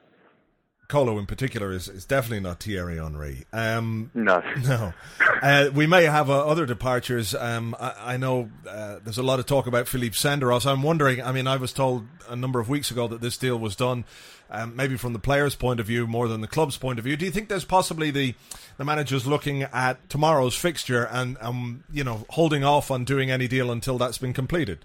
Kolo 0.89 1.19
in 1.19 1.27
particular 1.27 1.72
is, 1.72 1.88
is 1.88 2.03
definitely 2.03 2.39
not 2.39 2.62
Thierry 2.62 2.98
Henry. 2.98 3.46
Um, 3.53 4.10
No. 4.15 4.43
no. 4.63 4.93
Uh, 5.41 5.69
we 5.74 5.86
may 5.86 6.03
have 6.03 6.31
uh, 6.31 6.46
other 6.46 6.65
departures. 6.65 7.36
Um, 7.36 7.75
I, 7.79 7.93
I 8.13 8.17
know 8.17 8.50
uh, 8.67 8.98
there's 9.03 9.19
a 9.19 9.24
lot 9.24 9.39
of 9.39 9.46
talk 9.46 9.67
about 9.67 9.88
Philippe 9.88 10.15
Senderos. 10.15 10.65
I'm 10.65 10.81
wondering, 10.81 11.22
I 11.22 11.31
mean, 11.31 11.46
I 11.46 11.58
was 11.58 11.72
told 11.72 12.08
a 12.27 12.36
number 12.36 12.60
of 12.60 12.69
weeks 12.69 12.89
ago 12.89 13.08
that 13.08 13.22
this 13.22 13.38
deal 13.38 13.58
was 13.58 13.75
done 13.75 14.03
um, 14.50 14.75
maybe 14.75 14.98
from 14.98 15.13
the 15.13 15.19
player's 15.19 15.55
point 15.55 15.79
of 15.79 15.86
view 15.86 16.08
more 16.08 16.27
than 16.27 16.41
the 16.41 16.48
club's 16.48 16.75
point 16.75 16.98
of 16.98 17.05
view. 17.05 17.15
Do 17.15 17.25
you 17.25 17.31
think 17.31 17.50
there's 17.50 17.65
possibly 17.65 18.10
the, 18.10 18.34
the 18.77 18.84
manager's 18.84 19.27
looking 19.27 19.62
at 19.62 20.10
tomorrow's 20.10 20.55
fixture 20.55 21.08
and, 21.12 21.38
um, 21.39 21.84
you 21.91 22.03
know, 22.03 22.25
holding 22.29 22.63
off 22.63 22.89
on 22.89 23.05
doing 23.05 23.29
any 23.29 23.48
deal 23.48 23.72
until 23.72 24.00
that's 24.00 24.17
been 24.17 24.34
completed? 24.34 24.79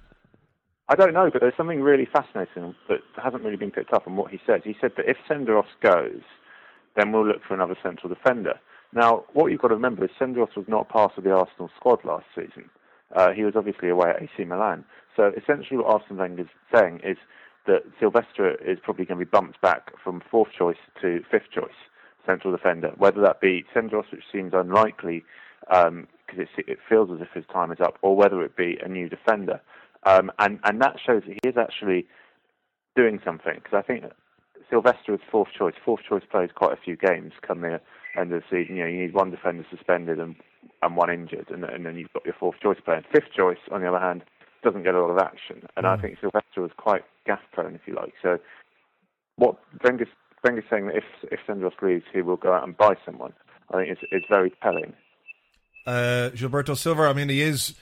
I 0.89 0.97
don't 0.97 1.15
know, 1.15 1.31
but 1.33 1.41
there's 1.41 1.57
something 1.57 1.81
really 1.81 2.07
fascinating 2.13 2.75
that 2.89 3.01
hasn't 3.23 3.43
really 3.43 3.57
been 3.57 3.71
picked 3.71 3.93
up 3.93 4.07
on 4.07 4.17
what 4.17 4.31
he 4.31 4.39
said. 4.47 4.63
He 4.65 4.77
said 4.81 4.93
that 4.97 5.09
if 5.09 5.17
Senderos 5.29 5.65
goes, 5.83 6.21
then 6.95 7.11
we'll 7.11 7.27
look 7.27 7.43
for 7.47 7.55
another 7.55 7.77
central 7.83 8.13
defender. 8.13 8.61
Now, 8.93 9.25
what 9.33 9.51
you've 9.51 9.61
got 9.61 9.69
to 9.69 9.75
remember 9.75 10.05
is 10.05 10.11
Senderos 10.21 10.55
was 10.57 10.67
not 10.69 10.89
part 10.91 11.17
of 11.17 11.25
the 11.25 11.33
Arsenal 11.33 11.71
squad 11.77 12.05
last 12.05 12.27
season. 12.35 12.69
Uh, 13.17 13.31
he 13.31 13.45
was 13.45 13.55
obviously 13.57 13.89
away 13.89 14.11
at 14.11 14.23
AC 14.23 14.45
Milan. 14.45 14.85
So 15.17 15.33
essentially, 15.37 15.79
what 15.79 15.87
Arsene 15.87 16.19
Wenger 16.19 16.43
is 16.43 16.49
saying 16.75 17.01
is 17.03 17.17
that 17.67 17.83
Silvestre 17.99 18.57
is 18.63 18.79
probably 18.83 19.07
going 19.07 19.19
to 19.19 19.25
be 19.25 19.31
bumped 19.31 19.61
back 19.63 19.91
from 20.03 20.23
fourth 20.31 20.51
choice 20.57 20.77
to 21.01 21.21
fifth 21.31 21.51
choice 21.51 21.73
central 22.27 22.55
defender, 22.55 22.93
whether 22.97 23.21
that 23.21 23.41
be 23.41 23.65
Senderos, 23.75 24.11
which 24.11 24.25
seems 24.33 24.53
unlikely 24.55 25.25
because 25.61 25.89
um, 25.89 26.07
it, 26.37 26.49
it, 26.67 26.79
feels 26.89 27.11
as 27.11 27.21
if 27.21 27.29
his 27.35 27.45
time 27.53 27.73
is 27.73 27.81
up, 27.81 27.99
or 28.03 28.17
whether 28.17 28.43
it 28.43 28.57
be 28.57 28.79
a 28.83 28.89
new 28.89 29.09
defender. 29.09 29.61
Um, 30.05 30.31
and, 30.39 30.59
and 30.65 30.81
that 30.83 30.97
shows 31.05 31.23
that 31.27 31.39
he 31.43 31.49
is 31.49 31.57
actually 31.57 32.07
doing 32.95 33.21
something 33.25 33.55
because 33.55 33.77
I 33.77 33.83
think 33.83 34.05
Silvestre 34.71 35.15
is 35.15 35.21
fourth 35.31 35.49
choice. 35.57 35.75
Fourth 35.85 36.03
choice 36.09 36.23
plays 36.31 36.51
quite 36.55 36.73
a 36.73 36.81
few 36.81 36.97
games 36.97 37.33
come 37.47 37.61
the 37.61 37.81
end 38.17 38.33
of 38.33 38.43
the 38.43 38.47
season. 38.51 38.77
You 38.77 38.85
know, 38.85 38.89
you 38.89 39.01
need 39.03 39.15
one 39.15 39.31
defender 39.31 39.65
suspended 39.71 40.19
and 40.19 40.37
and 40.83 40.97
one 40.97 41.11
injured, 41.11 41.51
and, 41.51 41.65
and 41.65 41.85
then 41.85 41.97
you've 41.97 42.13
got 42.13 42.25
your 42.25 42.35
fourth 42.39 42.57
choice 42.63 42.79
player. 42.85 43.03
Fifth 43.13 43.33
choice, 43.37 43.59
on 43.71 43.81
the 43.81 43.89
other 43.89 43.99
hand, 43.99 44.23
doesn't 44.63 44.83
get 44.83 44.95
a 44.95 45.01
lot 45.01 45.11
of 45.11 45.19
action, 45.19 45.63
and 45.77 45.87
mm. 45.87 45.99
I 45.99 46.01
think 46.01 46.19
Silvestre 46.21 46.63
was 46.63 46.71
quite 46.77 47.03
gas 47.27 47.41
prone, 47.53 47.75
if 47.75 47.83
you 47.87 47.95
like. 47.95 48.15
So, 48.23 48.39
what 49.37 49.57
Wenger's, 49.83 50.09
Wenger's 50.43 50.65
saying 50.71 50.87
that 50.87 50.97
if 50.97 51.05
if 51.31 51.41
Senderos 51.47 51.81
leaves, 51.83 52.05
he 52.13 52.23
will 52.23 52.37
go 52.37 52.53
out 52.53 52.65
and 52.65 52.77
buy 52.77 52.95
someone. 53.05 53.33
I 53.73 53.79
think 53.79 53.91
it's 53.91 54.01
it's 54.11 54.27
very 54.29 54.53
telling. 54.63 54.95
Uh, 55.87 56.31
Gilberto 56.35 56.77
Silva, 56.77 57.03
I 57.03 57.13
mean, 57.13 57.29
he 57.29 57.43
is 57.43 57.75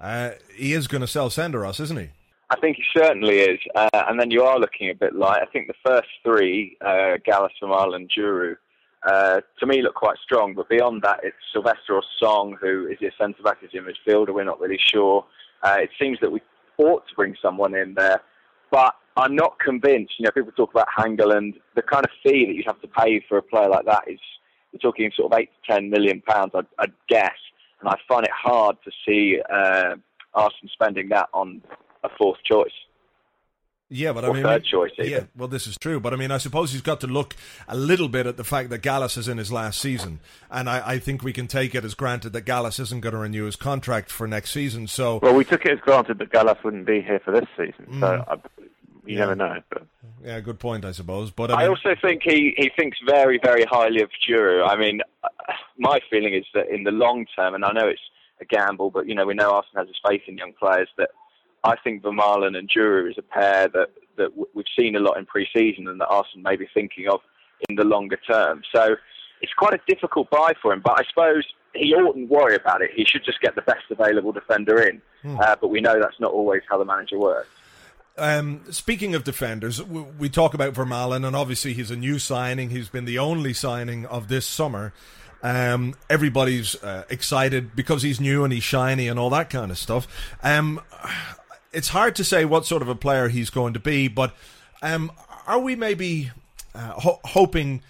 uh, 0.00 0.30
he 0.54 0.72
is 0.72 0.88
going 0.88 1.00
to 1.00 1.06
sell 1.06 1.30
Senderos, 1.30 1.80
isn't 1.80 1.98
he? 1.98 2.10
I 2.50 2.56
think 2.60 2.76
he 2.76 2.84
certainly 2.96 3.40
is. 3.40 3.58
Uh, 3.74 3.88
and 3.92 4.20
then 4.20 4.30
you 4.30 4.42
are 4.42 4.58
looking 4.58 4.90
a 4.90 4.94
bit 4.94 5.14
light. 5.14 5.42
I 5.42 5.46
think 5.46 5.66
the 5.66 5.74
first 5.84 6.08
three, 6.22 6.76
uh, 6.84 7.16
Gallas, 7.24 7.52
Vermaelen, 7.62 7.96
and 7.96 8.10
Djourou, 8.10 8.56
uh, 9.06 9.40
to 9.58 9.66
me 9.66 9.82
look 9.82 9.94
quite 9.94 10.18
strong. 10.22 10.54
But 10.54 10.68
beyond 10.68 11.02
that, 11.02 11.20
it's 11.22 11.36
Silvestre 11.52 11.94
or 11.94 12.02
Song, 12.20 12.56
who 12.60 12.86
is 12.86 13.00
your 13.00 13.12
centre 13.18 13.42
back, 13.42 13.58
is 13.62 13.72
your 13.72 13.84
midfielder. 13.84 14.34
We're 14.34 14.44
not 14.44 14.60
really 14.60 14.78
sure. 14.78 15.24
Uh, 15.62 15.76
it 15.80 15.90
seems 16.00 16.18
that 16.20 16.30
we 16.30 16.40
ought 16.78 17.06
to 17.08 17.14
bring 17.14 17.34
someone 17.40 17.74
in 17.74 17.94
there. 17.94 18.20
But 18.70 18.94
I'm 19.16 19.34
not 19.34 19.58
convinced. 19.58 20.14
You 20.18 20.24
know, 20.24 20.32
people 20.32 20.52
talk 20.52 20.70
about 20.70 20.88
Hangel 20.94 21.32
and 21.32 21.54
the 21.76 21.82
kind 21.82 22.04
of 22.04 22.10
fee 22.22 22.46
that 22.46 22.54
you 22.54 22.64
have 22.66 22.80
to 22.82 22.88
pay 22.88 23.24
for 23.28 23.38
a 23.38 23.42
player 23.42 23.68
like 23.68 23.86
that 23.86 24.04
is 24.06 24.18
you're 24.72 24.80
talking 24.80 25.10
sort 25.16 25.32
of 25.32 25.38
eight 25.38 25.50
to 25.50 25.72
ten 25.72 25.88
million 25.88 26.20
pounds, 26.20 26.52
I'd, 26.54 26.66
I'd 26.78 26.92
guess. 27.08 27.30
And 27.80 27.88
I 27.88 27.96
find 28.08 28.24
it 28.24 28.32
hard 28.32 28.76
to 28.84 28.90
see 29.06 29.40
uh, 29.52 29.96
Arsenal 30.34 30.70
spending 30.72 31.08
that 31.10 31.28
on 31.32 31.62
a 32.02 32.08
fourth 32.16 32.38
choice. 32.44 32.72
Yeah, 33.90 34.12
but 34.12 34.24
I 34.24 34.32
mean, 34.32 34.42
third 34.42 34.64
choice. 34.64 34.92
Yeah, 34.98 35.24
well, 35.36 35.46
this 35.46 35.66
is 35.66 35.76
true, 35.76 36.00
but 36.00 36.14
I 36.14 36.16
mean, 36.16 36.30
I 36.30 36.38
suppose 36.38 36.72
he's 36.72 36.80
got 36.80 37.00
to 37.02 37.06
look 37.06 37.36
a 37.68 37.76
little 37.76 38.08
bit 38.08 38.26
at 38.26 38.36
the 38.36 38.42
fact 38.42 38.70
that 38.70 38.78
Gallas 38.78 39.16
is 39.16 39.28
in 39.28 39.36
his 39.36 39.52
last 39.52 39.78
season, 39.78 40.20
and 40.50 40.68
I, 40.70 40.94
I 40.94 40.98
think 40.98 41.22
we 41.22 41.34
can 41.34 41.46
take 41.46 41.74
it 41.74 41.84
as 41.84 41.94
granted 41.94 42.32
that 42.32 42.40
Gallas 42.40 42.80
isn't 42.80 43.02
going 43.02 43.12
to 43.12 43.18
renew 43.18 43.44
his 43.44 43.56
contract 43.56 44.10
for 44.10 44.26
next 44.26 44.52
season. 44.52 44.88
So, 44.88 45.20
well, 45.22 45.34
we 45.34 45.44
took 45.44 45.66
it 45.66 45.72
as 45.72 45.80
granted 45.80 46.18
that 46.18 46.32
Gallas 46.32 46.58
wouldn't 46.64 46.86
be 46.86 47.02
here 47.02 47.20
for 47.22 47.30
this 47.30 47.46
season. 47.56 47.86
Mm. 47.88 48.00
So, 48.00 48.24
I, 48.26 48.36
you 49.06 49.14
yeah. 49.14 49.20
never 49.20 49.34
know. 49.34 49.62
But. 49.70 49.86
Yeah, 50.22 50.40
good 50.40 50.58
point, 50.58 50.84
I 50.84 50.92
suppose. 50.92 51.30
But 51.30 51.50
I, 51.50 51.56
mean, 51.56 51.66
I, 51.66 51.68
also 51.68 51.94
think 52.00 52.22
he, 52.22 52.54
he 52.56 52.70
thinks 52.76 52.98
very, 53.06 53.38
very 53.42 53.64
highly 53.64 54.00
of 54.00 54.10
Djourou. 54.26 54.66
I 54.66 54.76
mean, 54.76 55.02
my 55.78 56.00
feeling 56.10 56.34
is 56.34 56.44
that 56.54 56.68
in 56.68 56.84
the 56.84 56.90
long 56.90 57.26
term, 57.36 57.54
and 57.54 57.64
I 57.64 57.72
know 57.72 57.86
it's 57.86 58.00
a 58.40 58.44
gamble, 58.44 58.90
but 58.90 59.06
you 59.06 59.14
know, 59.14 59.26
we 59.26 59.34
know 59.34 59.52
Arsenal 59.52 59.84
has 59.84 59.88
his 59.88 60.00
faith 60.06 60.22
in 60.26 60.38
young 60.38 60.52
players 60.58 60.88
that 60.96 61.10
I 61.62 61.76
think 61.76 62.02
Vermaelen 62.02 62.56
and 62.56 62.68
Djourou 62.68 63.10
is 63.10 63.18
a 63.18 63.22
pair 63.22 63.68
that, 63.68 63.90
that 64.16 64.30
we've 64.54 64.64
seen 64.78 64.96
a 64.96 65.00
lot 65.00 65.18
in 65.18 65.26
pre-season 65.26 65.88
and 65.88 66.00
that 66.00 66.08
Arsenal 66.08 66.42
may 66.42 66.56
be 66.56 66.68
thinking 66.72 67.08
of 67.08 67.20
in 67.68 67.76
the 67.76 67.84
longer 67.84 68.18
term. 68.28 68.62
So 68.74 68.96
it's 69.40 69.52
quite 69.54 69.74
a 69.74 69.80
difficult 69.86 70.30
buy 70.30 70.52
for 70.60 70.72
him, 70.72 70.80
but 70.84 70.98
I 70.98 71.04
suppose 71.08 71.44
he 71.74 71.94
oughtn't 71.94 72.30
worry 72.30 72.54
about 72.54 72.82
it. 72.82 72.90
He 72.94 73.04
should 73.04 73.24
just 73.24 73.40
get 73.40 73.54
the 73.54 73.62
best 73.62 73.84
available 73.90 74.32
defender 74.32 74.80
in. 74.82 75.02
Hmm. 75.22 75.38
Uh, 75.40 75.56
but 75.60 75.68
we 75.68 75.80
know 75.80 75.98
that's 76.00 76.20
not 76.20 76.32
always 76.32 76.62
how 76.68 76.78
the 76.78 76.84
manager 76.84 77.18
works. 77.18 77.48
Um, 78.16 78.62
speaking 78.70 79.14
of 79.14 79.24
defenders, 79.24 79.82
we, 79.82 80.02
we, 80.02 80.28
talk 80.28 80.54
about 80.54 80.74
Vermaelen, 80.74 81.26
and 81.26 81.34
obviously 81.34 81.72
he's 81.72 81.90
a 81.90 81.96
new 81.96 82.20
signing. 82.20 82.70
He's 82.70 82.88
been 82.88 83.06
the 83.06 83.18
only 83.18 83.52
signing 83.52 84.06
of 84.06 84.28
this 84.28 84.46
summer. 84.46 84.92
Um, 85.42 85.94
everybody's 86.08 86.80
uh, 86.82 87.04
excited 87.10 87.74
because 87.74 88.02
he's 88.02 88.20
new 88.20 88.44
and 88.44 88.52
he's 88.52 88.62
shiny 88.62 89.08
and 89.08 89.18
all 89.18 89.30
that 89.30 89.50
kind 89.50 89.70
of 89.70 89.78
stuff. 89.78 90.06
Um, 90.42 90.80
it's 91.72 91.88
hard 91.88 92.14
to 92.16 92.24
say 92.24 92.44
what 92.44 92.64
sort 92.64 92.82
of 92.82 92.88
a 92.88 92.94
player 92.94 93.28
he's 93.28 93.50
going 93.50 93.74
to 93.74 93.80
be, 93.80 94.06
but 94.06 94.34
um, 94.80 95.10
are 95.46 95.58
we 95.58 95.74
maybe 95.74 96.30
uh, 96.74 96.92
ho- 96.92 97.20
hoping 97.24 97.82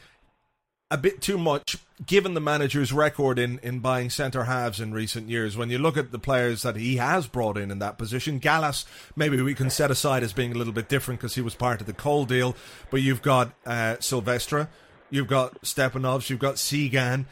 a 0.90 0.96
bit 0.96 1.20
too 1.20 1.38
much 1.38 1.76
given 2.04 2.34
the 2.34 2.40
manager's 2.40 2.92
record 2.92 3.38
in, 3.38 3.58
in 3.62 3.80
buying 3.80 4.10
centre 4.10 4.44
halves 4.44 4.80
in 4.80 4.92
recent 4.92 5.28
years? 5.28 5.56
When 5.56 5.70
you 5.70 5.78
look 5.78 5.96
at 5.96 6.12
the 6.12 6.18
players 6.18 6.62
that 6.62 6.76
he 6.76 6.96
has 6.96 7.26
brought 7.26 7.56
in 7.56 7.70
in 7.70 7.78
that 7.78 7.98
position, 7.98 8.38
Gallas, 8.38 8.84
maybe 9.16 9.40
we 9.40 9.54
can 9.54 9.70
set 9.70 9.90
aside 9.90 10.22
as 10.22 10.32
being 10.32 10.52
a 10.52 10.58
little 10.58 10.72
bit 10.72 10.88
different 10.88 11.20
because 11.20 11.34
he 11.34 11.40
was 11.40 11.54
part 11.54 11.80
of 11.80 11.86
the 11.86 11.92
Cole 11.92 12.24
deal, 12.24 12.56
but 12.90 13.02
you've 13.02 13.22
got 13.22 13.52
uh, 13.66 13.96
Silvestre. 14.00 14.68
You've 15.10 15.28
got 15.28 15.60
Stepanovs, 15.62 16.28
you've 16.28 16.40
got 16.40 16.56
Cygan, 16.56 17.26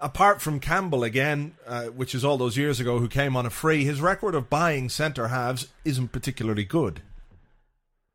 apart 0.00 0.40
from 0.40 0.60
Campbell 0.60 1.04
again, 1.04 1.54
uh, 1.66 1.84
which 1.86 2.14
is 2.14 2.24
all 2.24 2.38
those 2.38 2.56
years 2.56 2.80
ago, 2.80 2.98
who 2.98 3.08
came 3.08 3.36
on 3.36 3.46
a 3.46 3.50
free, 3.50 3.84
his 3.84 4.00
record 4.00 4.34
of 4.34 4.50
buying 4.50 4.88
centre 4.88 5.28
halves 5.28 5.68
isn't 5.84 6.12
particularly 6.12 6.64
good. 6.64 7.02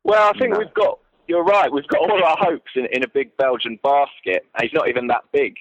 Well, 0.02 0.28
I 0.28 0.38
think 0.38 0.52
no. 0.52 0.58
we've 0.58 0.74
got. 0.74 0.98
You're 1.26 1.44
right. 1.44 1.72
We've 1.72 1.86
got 1.88 2.00
all 2.00 2.22
our 2.22 2.36
hopes 2.38 2.70
in, 2.76 2.86
in 2.92 3.02
a 3.02 3.08
big 3.08 3.36
Belgian 3.36 3.78
basket. 3.82 4.46
He's 4.60 4.72
not 4.72 4.88
even 4.88 5.06
that 5.08 5.24
big. 5.32 5.54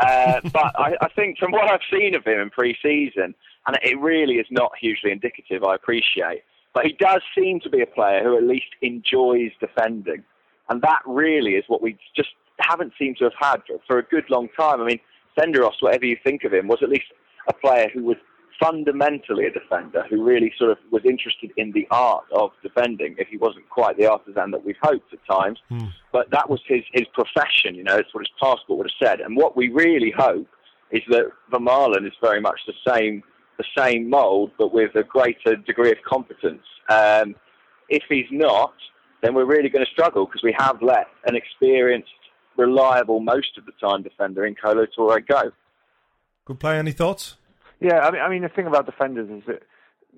Uh, 0.00 0.40
but 0.52 0.78
I, 0.78 0.94
I 1.00 1.08
think 1.14 1.38
from 1.38 1.52
what 1.52 1.70
I've 1.70 1.80
seen 1.92 2.14
of 2.14 2.24
him 2.24 2.40
in 2.40 2.50
pre-season, 2.50 3.34
and 3.66 3.78
it 3.82 3.98
really 4.00 4.34
is 4.34 4.46
not 4.50 4.72
hugely 4.80 5.10
indicative. 5.10 5.64
I 5.64 5.74
appreciate, 5.74 6.42
but 6.74 6.84
he 6.84 6.92
does 6.92 7.22
seem 7.36 7.60
to 7.60 7.70
be 7.70 7.80
a 7.80 7.86
player 7.86 8.22
who 8.22 8.36
at 8.36 8.42
least 8.42 8.66
enjoys 8.82 9.52
defending, 9.60 10.24
and 10.68 10.82
that 10.82 11.00
really 11.06 11.52
is 11.52 11.64
what 11.68 11.82
we 11.82 11.96
just 12.16 12.30
haven't 12.58 12.92
seemed 12.98 13.18
to 13.18 13.24
have 13.24 13.34
had 13.38 13.62
for, 13.66 13.78
for 13.86 13.98
a 13.98 14.02
good 14.02 14.28
long 14.30 14.48
time. 14.58 14.80
I 14.80 14.86
mean, 14.86 15.00
Senderos, 15.38 15.80
whatever 15.80 16.06
you 16.06 16.16
think 16.24 16.44
of 16.44 16.52
him, 16.52 16.68
was 16.68 16.78
at 16.82 16.88
least 16.88 17.06
a 17.48 17.52
player 17.52 17.88
who 17.92 18.04
was 18.04 18.16
fundamentally 18.60 19.46
a 19.46 19.50
defender, 19.50 20.04
who 20.08 20.22
really 20.22 20.52
sort 20.58 20.70
of 20.70 20.78
was 20.90 21.02
interested 21.04 21.50
in 21.56 21.72
the 21.72 21.86
art 21.90 22.24
of 22.32 22.50
defending, 22.62 23.14
if 23.18 23.28
he 23.28 23.36
wasn't 23.36 23.68
quite 23.68 23.96
the 23.96 24.06
artisan 24.06 24.50
that 24.50 24.64
we've 24.64 24.76
hoped 24.82 25.12
at 25.12 25.18
times. 25.30 25.58
Mm. 25.70 25.92
But 26.12 26.30
that 26.30 26.48
was 26.48 26.60
his, 26.66 26.82
his 26.92 27.06
profession, 27.12 27.74
you 27.74 27.82
know, 27.82 27.96
it's 27.96 28.12
what 28.14 28.20
his 28.20 28.32
passport 28.40 28.78
would 28.78 28.90
have 28.90 29.08
said. 29.08 29.20
And 29.20 29.36
what 29.36 29.56
we 29.56 29.68
really 29.68 30.12
hope 30.16 30.46
is 30.90 31.02
that 31.08 31.30
Vermaelen 31.52 32.06
is 32.06 32.12
very 32.22 32.40
much 32.40 32.60
the 32.66 32.74
same 32.86 33.22
the 33.56 33.64
same 33.76 34.10
mould, 34.10 34.50
but 34.58 34.74
with 34.74 34.96
a 34.96 35.04
greater 35.04 35.54
degree 35.54 35.92
of 35.92 35.98
competence. 36.04 36.64
Um, 36.88 37.36
if 37.88 38.02
he's 38.08 38.26
not, 38.32 38.74
then 39.22 39.34
we're 39.34 39.44
really 39.44 39.68
going 39.68 39.84
to 39.84 39.90
struggle 39.90 40.26
because 40.26 40.42
we 40.42 40.54
have 40.58 40.82
let 40.82 41.06
an 41.26 41.36
experienced 41.36 42.08
reliable 42.56 43.20
most 43.20 43.56
of 43.56 43.64
the 43.64 43.72
time 43.80 44.02
defender 44.02 44.44
in 44.44 44.54
Kolo 44.54 44.86
Touré 44.86 45.26
go. 45.26 45.52
Good 46.44 46.60
play. 46.60 46.78
Any 46.78 46.92
thoughts? 46.92 47.36
Yeah, 47.84 48.00
I 48.00 48.10
mean, 48.10 48.22
I 48.22 48.28
mean, 48.30 48.42
the 48.42 48.48
thing 48.48 48.66
about 48.66 48.86
defenders 48.86 49.28
is 49.28 49.42
that 49.46 49.62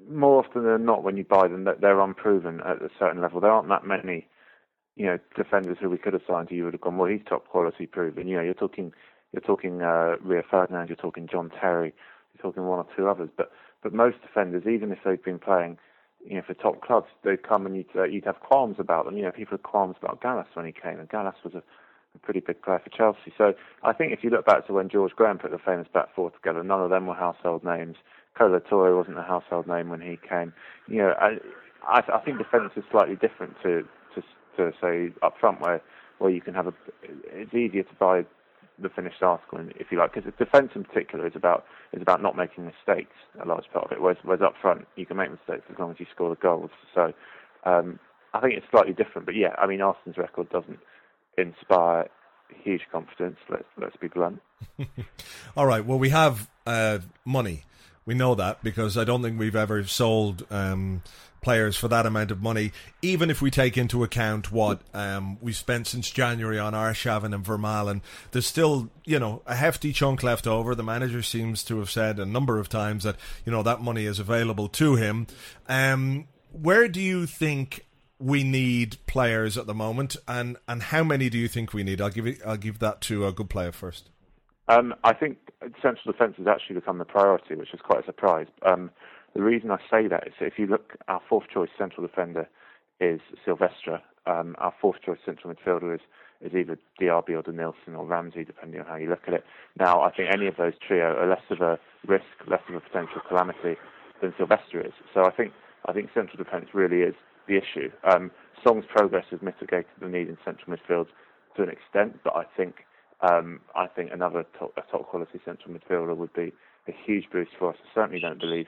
more 0.09 0.45
often 0.45 0.63
than 0.63 0.85
not, 0.85 1.03
when 1.03 1.17
you 1.17 1.25
buy 1.25 1.49
them, 1.49 1.65
that 1.65 1.81
they're 1.81 2.01
unproven 2.01 2.61
at 2.61 2.81
a 2.81 2.89
certain 2.97 3.21
level. 3.21 3.41
There 3.41 3.51
aren't 3.51 3.69
that 3.71 3.85
many, 3.85 4.29
you 4.95 5.07
know, 5.07 5.19
defenders 5.35 5.77
who 5.81 5.91
we 5.91 5.99
could 5.99 6.13
have 6.13 6.23
signed 6.29 6.49
who 6.49 6.55
you 6.55 6.65
would 6.65 6.75
have 6.75 6.81
gone, 6.81 6.97
well, 6.97 7.11
he's 7.11 7.23
top 7.29 7.49
quality 7.49 7.87
proven. 7.87 8.29
You 8.29 8.37
know, 8.37 8.43
you're 8.43 8.55
talking, 8.55 8.93
you're 9.33 9.41
talking 9.41 9.83
uh, 9.83 10.15
Rio 10.23 10.45
Ferdinand, 10.49 10.89
you're 10.91 10.97
talking 10.97 11.27
John 11.27 11.51
Terry, 11.61 11.93
you're 12.35 12.43
talking 12.43 12.67
one 12.67 12.79
or 12.79 12.87
two 12.97 13.09
others. 13.09 13.31
But 13.37 13.51
but 13.83 13.93
most 13.93 14.23
defenders, 14.23 14.63
even 14.69 14.93
if 14.93 14.99
they've 15.05 15.23
been 15.23 15.41
playing, 15.41 15.77
you 16.25 16.37
know, 16.37 16.43
for 16.47 16.55
top 16.55 16.83
clubs, 16.83 17.09
they 17.25 17.37
come 17.37 17.67
and 17.67 17.77
you'd, 17.77 17.91
uh, 17.97 18.05
you'd 18.05 18.27
have 18.27 18.39
qualms 18.39 18.77
about 18.79 19.07
them. 19.07 19.17
You 19.17 19.25
know, 19.25 19.33
people 19.33 19.57
had 19.57 19.65
qualms 19.65 19.97
about 20.01 20.23
Gallas 20.23 20.47
when 20.55 20.67
he 20.67 20.73
came, 20.73 21.01
and 21.01 21.09
Gallas 21.09 21.35
was 21.43 21.55
a 21.55 21.65
a 22.17 22.25
pretty 22.25 22.41
big 22.41 22.63
player 22.63 22.81
for 22.83 22.91
Chelsea. 22.91 23.33
So 23.37 23.55
I 23.83 23.93
think 23.93 24.13
if 24.13 24.23
you 24.23 24.31
look 24.31 24.47
back 24.47 24.67
to 24.67 24.73
when 24.73 24.89
George 24.89 25.13
Graham 25.13 25.39
put 25.39 25.51
the 25.51 25.59
famous 25.59 25.87
back 25.93 26.15
four 26.15 26.31
together, 26.31 26.63
none 26.63 26.81
of 26.81 26.91
them 26.91 27.07
were 27.07 27.15
household 27.15 27.65
names. 27.65 27.97
Kolo 28.37 28.59
Touré 28.61 28.97
wasn't 28.97 29.19
a 29.19 29.23
household 29.23 29.67
name 29.67 29.89
when 29.89 30.01
he 30.01 30.19
came. 30.29 30.53
You 30.89 30.99
know, 30.99 31.15
I, 31.19 31.39
I, 31.87 32.03
I 32.15 32.21
think 32.25 32.39
defence 32.39 32.73
is 32.77 32.85
slightly 32.91 33.17
different 33.17 33.55
to, 33.63 33.83
to 34.15 34.23
to 34.57 34.73
say 34.81 35.13
up 35.23 35.35
front 35.41 35.61
where 35.61 35.81
where 36.19 36.31
you 36.31 36.41
can 36.41 36.55
have 36.55 36.67
a. 36.67 36.75
It's 37.03 37.55
easier 37.55 37.83
to 37.83 37.95
buy 37.99 38.25
the 38.81 38.89
finished 38.91 39.23
article, 39.23 39.59
if 39.77 39.87
you 39.91 39.99
like, 39.99 40.15
because 40.15 40.31
defence 40.39 40.73
in 40.75 40.85
particular 40.85 41.27
is 41.27 41.33
about 41.35 41.65
is 41.93 42.03
about 42.03 42.23
not 42.23 42.37
making 42.37 42.67
mistakes. 42.67 43.17
A 43.43 43.47
large 43.47 43.65
part 43.73 43.87
of 43.87 43.93
it. 43.93 44.03
Whereas, 44.03 44.19
whereas 44.23 44.43
up 44.43 44.55
front 44.61 44.87
you 44.97 45.07
can 45.07 45.17
make 45.17 45.31
mistakes 45.31 45.65
as 45.71 45.79
long 45.79 45.91
as 45.91 45.97
you 45.99 46.07
score 46.15 46.31
the 46.31 46.37
goals. 46.37 46.71
So 46.95 47.13
um, 47.65 47.99
I 48.35 48.41
think 48.41 48.55
it's 48.55 48.67
slightly 48.71 48.93
different. 48.93 49.27
But 49.27 49.35
yeah, 49.35 49.55
I 49.59 49.67
mean 49.67 49.81
Arsenal's 49.81 50.19
record 50.19 50.51
doesn't 50.51 50.79
inspire 51.39 52.09
huge 52.63 52.83
confidence. 52.91 53.39
Let's 53.49 53.65
let's 53.79 53.97
be 53.97 54.09
blunt. 54.09 54.41
All 55.57 55.67
right. 55.67 55.85
Well, 55.85 55.99
we 55.99 56.11
have 56.11 56.51
uh, 56.67 56.99
money. 57.25 57.63
We 58.05 58.15
know 58.15 58.35
that 58.37 58.63
because 58.63 58.97
I 58.97 59.05
don't 59.05 59.23
think 59.23 59.39
we've 59.39 59.57
ever 59.57 59.83
sold 59.85 60.47
um, 60.51 61.03
players 61.41 61.77
for 61.77 61.89
that 61.89 62.07
amount 62.07 62.31
of 62.31 62.41
money, 62.41 62.73
even 63.03 63.31
if 63.31 63.43
we 63.43 63.51
take 63.51 63.77
into 63.77 64.05
account 64.05 64.53
what 64.53 64.81
um, 64.95 65.39
we 65.41 65.53
spent 65.53 65.89
since 65.89 66.11
January 66.11 66.59
on 66.59 66.73
Arshavin 66.73 67.35
and 67.35 67.45
Vermaelen. 67.45 68.03
There's 68.31 68.47
still, 68.47 68.91
you 69.05 69.19
know, 69.19 69.43
a 69.45 69.57
hefty 69.57 69.93
chunk 69.93 70.23
left 70.23 70.47
over. 70.47 70.77
The 70.77 70.85
manager 70.85 71.23
seems 71.23 71.65
to 71.65 71.79
have 71.79 71.91
said 71.91 72.21
a 72.21 72.27
number 72.27 72.61
of 72.61 72.69
times 72.69 73.03
that, 73.03 73.17
you 73.45 73.51
know, 73.51 73.65
that 73.65 73.81
money 73.81 74.07
is 74.07 74.21
available 74.21 74.69
to 74.69 74.95
him. 74.95 75.27
Um, 75.69 76.29
where 76.53 76.87
do 76.87 77.01
you 77.01 77.27
think 77.27 77.86
we 78.19 78.45
need 78.45 78.97
players 79.07 79.59
at 79.59 79.67
the 79.67 79.75
moment, 79.75 80.17
and, 80.27 80.57
and 80.67 80.85
how 80.85 81.05
many 81.05 81.29
do 81.29 81.39
you 81.39 81.49
think 81.49 81.73
we 81.73 81.83
need? 81.83 82.01
I'll 82.01 82.11
give 82.11 82.27
it, 82.27 82.39
I'll 82.47 82.57
give 82.57 82.79
that 82.79 83.01
to 83.03 83.27
a 83.27 83.33
good 83.33 83.51
player 83.51 83.73
first. 83.73 84.11
Um, 84.69 84.95
I 85.05 85.13
think 85.13 85.39
central 85.81 86.13
defence 86.13 86.35
has 86.39 86.47
actually 86.47 86.77
become 86.77 86.99
the 86.99 87.05
priority, 87.05 87.55
which 87.55 87.73
is 87.73 87.81
quite 87.81 88.03
a 88.03 88.07
surprise. 88.07 88.47
Um, 88.65 88.91
the 89.35 89.43
reason 89.43 89.71
I 89.71 89.79
say 89.91 90.09
that 90.09 90.27
is 90.27 90.33
if 90.41 90.59
you 90.59 90.67
look, 90.67 90.95
our 91.09 91.21
fourth 91.29 91.45
choice 91.53 91.69
central 91.79 92.07
defender 92.07 92.49
is 93.01 93.21
Silvestre. 93.45 94.01
Um, 94.27 94.57
our 94.59 94.75
fourth 94.81 94.97
choice 95.05 95.19
central 95.25 95.55
midfielder 95.55 95.95
is, 95.95 96.01
is 96.41 96.53
either 96.55 96.79
Diaby 97.01 97.31
or 97.31 97.43
Denilson 97.43 97.97
or 97.97 98.05
Ramsey, 98.05 98.45
depending 98.45 98.81
on 98.81 98.87
how 98.87 98.97
you 98.97 99.09
look 99.09 99.23
at 99.29 99.35
it. 99.35 99.45
Now, 99.79 100.01
I 100.01 100.11
think 100.11 100.31
any 100.33 100.49
of 100.49 100.57
those 100.57 100.73
trio 100.85 101.15
are 101.15 101.29
less 101.29 101.43
of 101.51 101.61
a 101.61 101.79
risk, 102.07 102.25
less 102.49 102.63
of 102.69 102.75
a 102.75 102.81
potential 102.81 103.21
calamity 103.29 103.77
than 104.21 104.35
Silvestre 104.37 104.81
is. 104.81 104.93
So 105.15 105.25
I 105.25 105.31
think 105.31 105.53
I 105.85 105.93
think 105.93 106.11
central 106.13 106.43
defence 106.43 106.67
really 106.73 107.03
is 107.03 107.15
the 107.49 107.57
issue. 107.57 107.91
Um, 108.05 108.31
Song's 108.67 108.85
progress 108.89 109.27
has 109.31 109.41
mitigated 109.43 109.87
the 110.01 110.09
need 110.09 110.29
in 110.29 110.39
central 110.45 110.77
midfield 110.77 111.07
to 111.57 111.63
an 111.63 111.69
extent, 111.69 112.21
but 112.25 112.35
I 112.35 112.45
think 112.57 112.85
um, 113.21 113.61
I 113.75 113.87
think 113.87 114.11
another 114.13 114.45
top, 114.59 114.75
top 114.91 115.09
quality 115.09 115.41
central 115.45 115.75
midfielder 115.75 116.17
would 116.17 116.33
be 116.35 116.53
a 116.89 116.93
huge 116.93 117.31
boost 117.33 117.53
for 117.59 117.71
us. 117.71 117.77
I 117.83 117.95
certainly 117.95 118.21
don't 118.21 118.41
believe 118.41 118.67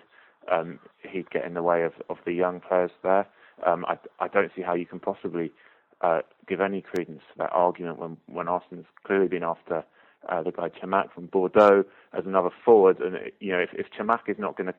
um, 0.50 0.78
he'd 1.02 1.30
get 1.30 1.44
in 1.44 1.54
the 1.54 1.62
way 1.62 1.82
of, 1.82 1.92
of 2.08 2.16
the 2.24 2.32
young 2.32 2.60
players 2.60 2.90
there. 3.02 3.26
Um, 3.66 3.84
I, 3.86 3.98
I 4.20 4.28
don't 4.28 4.50
see 4.56 4.62
how 4.62 4.74
you 4.74 4.86
can 4.86 5.00
possibly 5.00 5.52
uh, 6.00 6.20
give 6.46 6.60
any 6.60 6.80
credence 6.80 7.22
to 7.32 7.38
that 7.38 7.50
argument 7.52 7.98
when, 7.98 8.16
when 8.26 8.48
Arsenal's 8.48 8.86
clearly 9.04 9.28
been 9.28 9.42
after 9.42 9.84
uh, 10.28 10.42
the 10.42 10.52
guy 10.52 10.70
Chamakh 10.70 11.12
from 11.12 11.26
Bordeaux 11.26 11.84
as 12.16 12.24
another 12.24 12.50
forward. 12.64 13.00
And, 13.00 13.16
you 13.40 13.52
know, 13.52 13.58
if, 13.58 13.70
if 13.72 13.86
Chamakh 13.90 14.28
is 14.28 14.36
not 14.38 14.56
going 14.56 14.68
to 14.68 14.74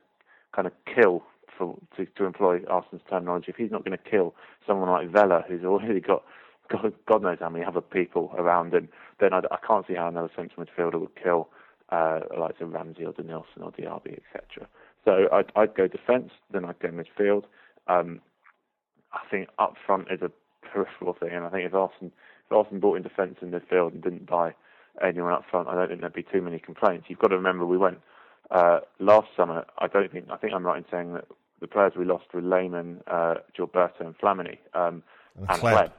kind 0.56 0.66
of 0.66 0.74
kill, 0.86 1.24
for, 1.60 1.78
to, 1.98 2.06
to 2.06 2.26
employ 2.26 2.62
Arsenal's 2.68 3.04
terminology, 3.08 3.48
if 3.50 3.58
he's 3.58 3.70
not 3.70 3.86
going 3.86 3.98
to 3.98 4.10
kill 4.10 4.34
someone 4.66 4.90
like 4.90 5.12
Vela, 5.12 5.44
who's 5.48 5.64
already 5.64 6.00
got 6.00 6.24
God, 6.70 6.94
God 7.08 7.22
knows 7.24 7.38
how 7.40 7.50
many 7.50 7.66
other 7.66 7.82
people 7.82 8.34
around 8.38 8.74
him, 8.74 8.90
then 9.20 9.34
I, 9.34 9.40
I 9.52 9.58
can't 9.66 9.86
see 9.88 9.96
how 9.96 10.08
another 10.08 10.30
central 10.36 10.66
midfielder 10.66 11.00
would 11.00 11.16
kill 11.22 11.50
uh, 11.92 12.22
like 12.38 12.56
a 12.62 12.66
Ramsey 12.66 13.06
or 13.06 13.14
Denilson 13.14 13.62
or 13.62 13.72
Diaby, 13.72 14.20
etc. 14.20 14.68
So 15.06 15.28
I'd, 15.32 15.52
I'd 15.56 15.76
go 15.76 15.88
defence, 15.88 16.32
then 16.52 16.66
I'd 16.66 16.80
go 16.80 16.90
midfield. 16.90 17.44
Um, 17.88 18.22
I 19.12 19.22
think 19.30 19.50
up 19.58 19.76
front 19.86 20.08
is 20.12 20.22
a 20.22 20.32
peripheral 20.62 21.14
thing, 21.14 21.30
and 21.32 21.46
I 21.46 21.50
think 21.50 21.66
if 21.66 21.74
Arsenal, 21.74 22.12
if 22.46 22.52
Arsenal 22.52 22.80
bought 22.80 22.98
in 22.98 23.04
defence 23.04 23.38
and 23.42 23.52
midfield 23.52 23.94
and 23.94 24.04
didn't 24.04 24.28
buy 24.28 24.54
anyone 25.04 25.34
up 25.34 25.46
front, 25.50 25.68
I 25.68 25.76
don't 25.76 25.88
think 25.88 26.02
there'd 26.02 26.14
be 26.14 26.24
too 26.24 26.42
many 26.42 26.60
complaints. 26.60 27.08
You've 27.10 27.20
got 27.20 27.30
to 27.30 27.38
remember 27.38 27.66
we 27.66 27.78
went 27.78 28.00
uh, 28.52 28.80
last 29.00 29.28
summer. 29.36 29.66
I 29.80 29.88
don't 29.88 30.12
think 30.12 30.26
I 30.30 30.38
think 30.38 30.54
I'm 30.54 30.66
right 30.66 30.78
in 30.78 30.86
saying 30.92 31.14
that 31.14 31.26
the 31.60 31.68
players 31.68 31.94
we 31.98 32.06
lost 32.06 32.26
were 32.34 32.42
Lehmann, 32.42 33.02
uh, 33.08 33.36
Gilberto, 33.58 34.02
and 34.02 34.18
Flamini, 34.18 34.58
um, 34.74 35.04
and, 35.48 35.62
and. 35.64 35.92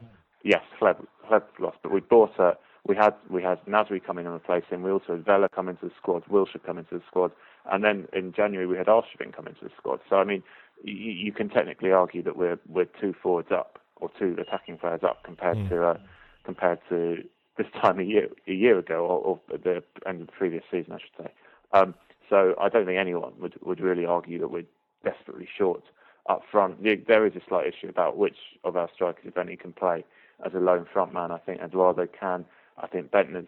Yes, 0.43 0.63
Hleb 0.81 1.43
lost, 1.59 1.79
but 1.83 1.93
we 1.93 2.01
bought 2.01 2.39
a. 2.39 2.57
We 2.87 2.97
had 2.97 3.15
we 3.29 3.43
had 3.43 3.63
Nasri 3.67 4.03
coming 4.03 4.25
and 4.25 4.35
replace 4.35 4.65
him. 4.71 4.83
We 4.83 4.91
also 4.91 5.17
had 5.17 5.25
Vela 5.25 5.51
come 5.51 5.69
into 5.69 5.87
the 5.87 5.93
squad, 5.99 6.25
Wilshere 6.31 6.65
come 6.65 6.79
into 6.79 6.95
the 6.95 7.03
squad, 7.07 7.31
and 7.71 7.85
then 7.85 8.09
in 8.15 8.33
January 8.33 8.67
we 8.67 8.79
had 8.79 8.87
Arshavin 8.87 9.37
come 9.37 9.47
into 9.47 9.65
the 9.65 9.71
squad. 9.77 10.01
So 10.09 10.17
I 10.17 10.25
mean, 10.25 10.43
you, 10.83 10.95
you 10.95 11.33
can 11.33 11.51
technically 11.51 11.93
argue 11.93 12.23
that 12.23 12.39
we're 12.39 12.59
we're 12.67 12.87
two 12.87 13.15
forwards 13.23 13.51
up 13.53 13.79
or 13.97 14.11
two 14.19 14.35
attacking 14.41 14.79
players 14.79 15.03
up 15.03 15.23
compared 15.25 15.59
mm. 15.59 15.69
to 15.69 15.87
uh, 15.89 15.99
compared 16.45 16.79
to 16.89 17.23
this 17.59 17.67
time 17.83 18.01
a 18.01 18.03
year 18.03 18.29
a 18.49 18.53
year 18.53 18.79
ago 18.79 19.05
or, 19.07 19.19
or 19.21 19.41
the 19.59 19.83
end 20.07 20.23
of 20.23 20.27
the 20.29 20.33
previous 20.33 20.65
season, 20.71 20.93
I 20.93 20.99
should 20.99 21.27
say. 21.27 21.33
Um, 21.73 21.95
so 22.31 22.55
I 22.59 22.71
don't 22.71 22.87
think 22.87 22.99
anyone 22.99 23.33
would 23.41 23.57
would 23.63 23.81
really 23.81 24.07
argue 24.07 24.39
that 24.39 24.51
we're 24.51 24.65
desperately 25.05 25.49
short 25.57 25.83
up 26.29 26.43
front. 26.51 26.83
There 26.83 27.27
is 27.27 27.35
a 27.37 27.41
slight 27.49 27.67
issue 27.67 27.89
about 27.89 28.17
which 28.17 28.37
of 28.65 28.77
our 28.77 28.89
strikers, 28.95 29.25
if 29.27 29.39
any, 29.39 29.57
can 29.57 29.73
play 29.73 30.05
as 30.45 30.53
a 30.55 30.59
lone 30.59 30.87
front 30.93 31.13
man. 31.13 31.31
I 31.31 31.39
think 31.39 31.61
Eduardo 31.61 32.07
can. 32.07 32.45
I 32.79 32.87
think 32.87 33.11
Bendtner 33.11 33.47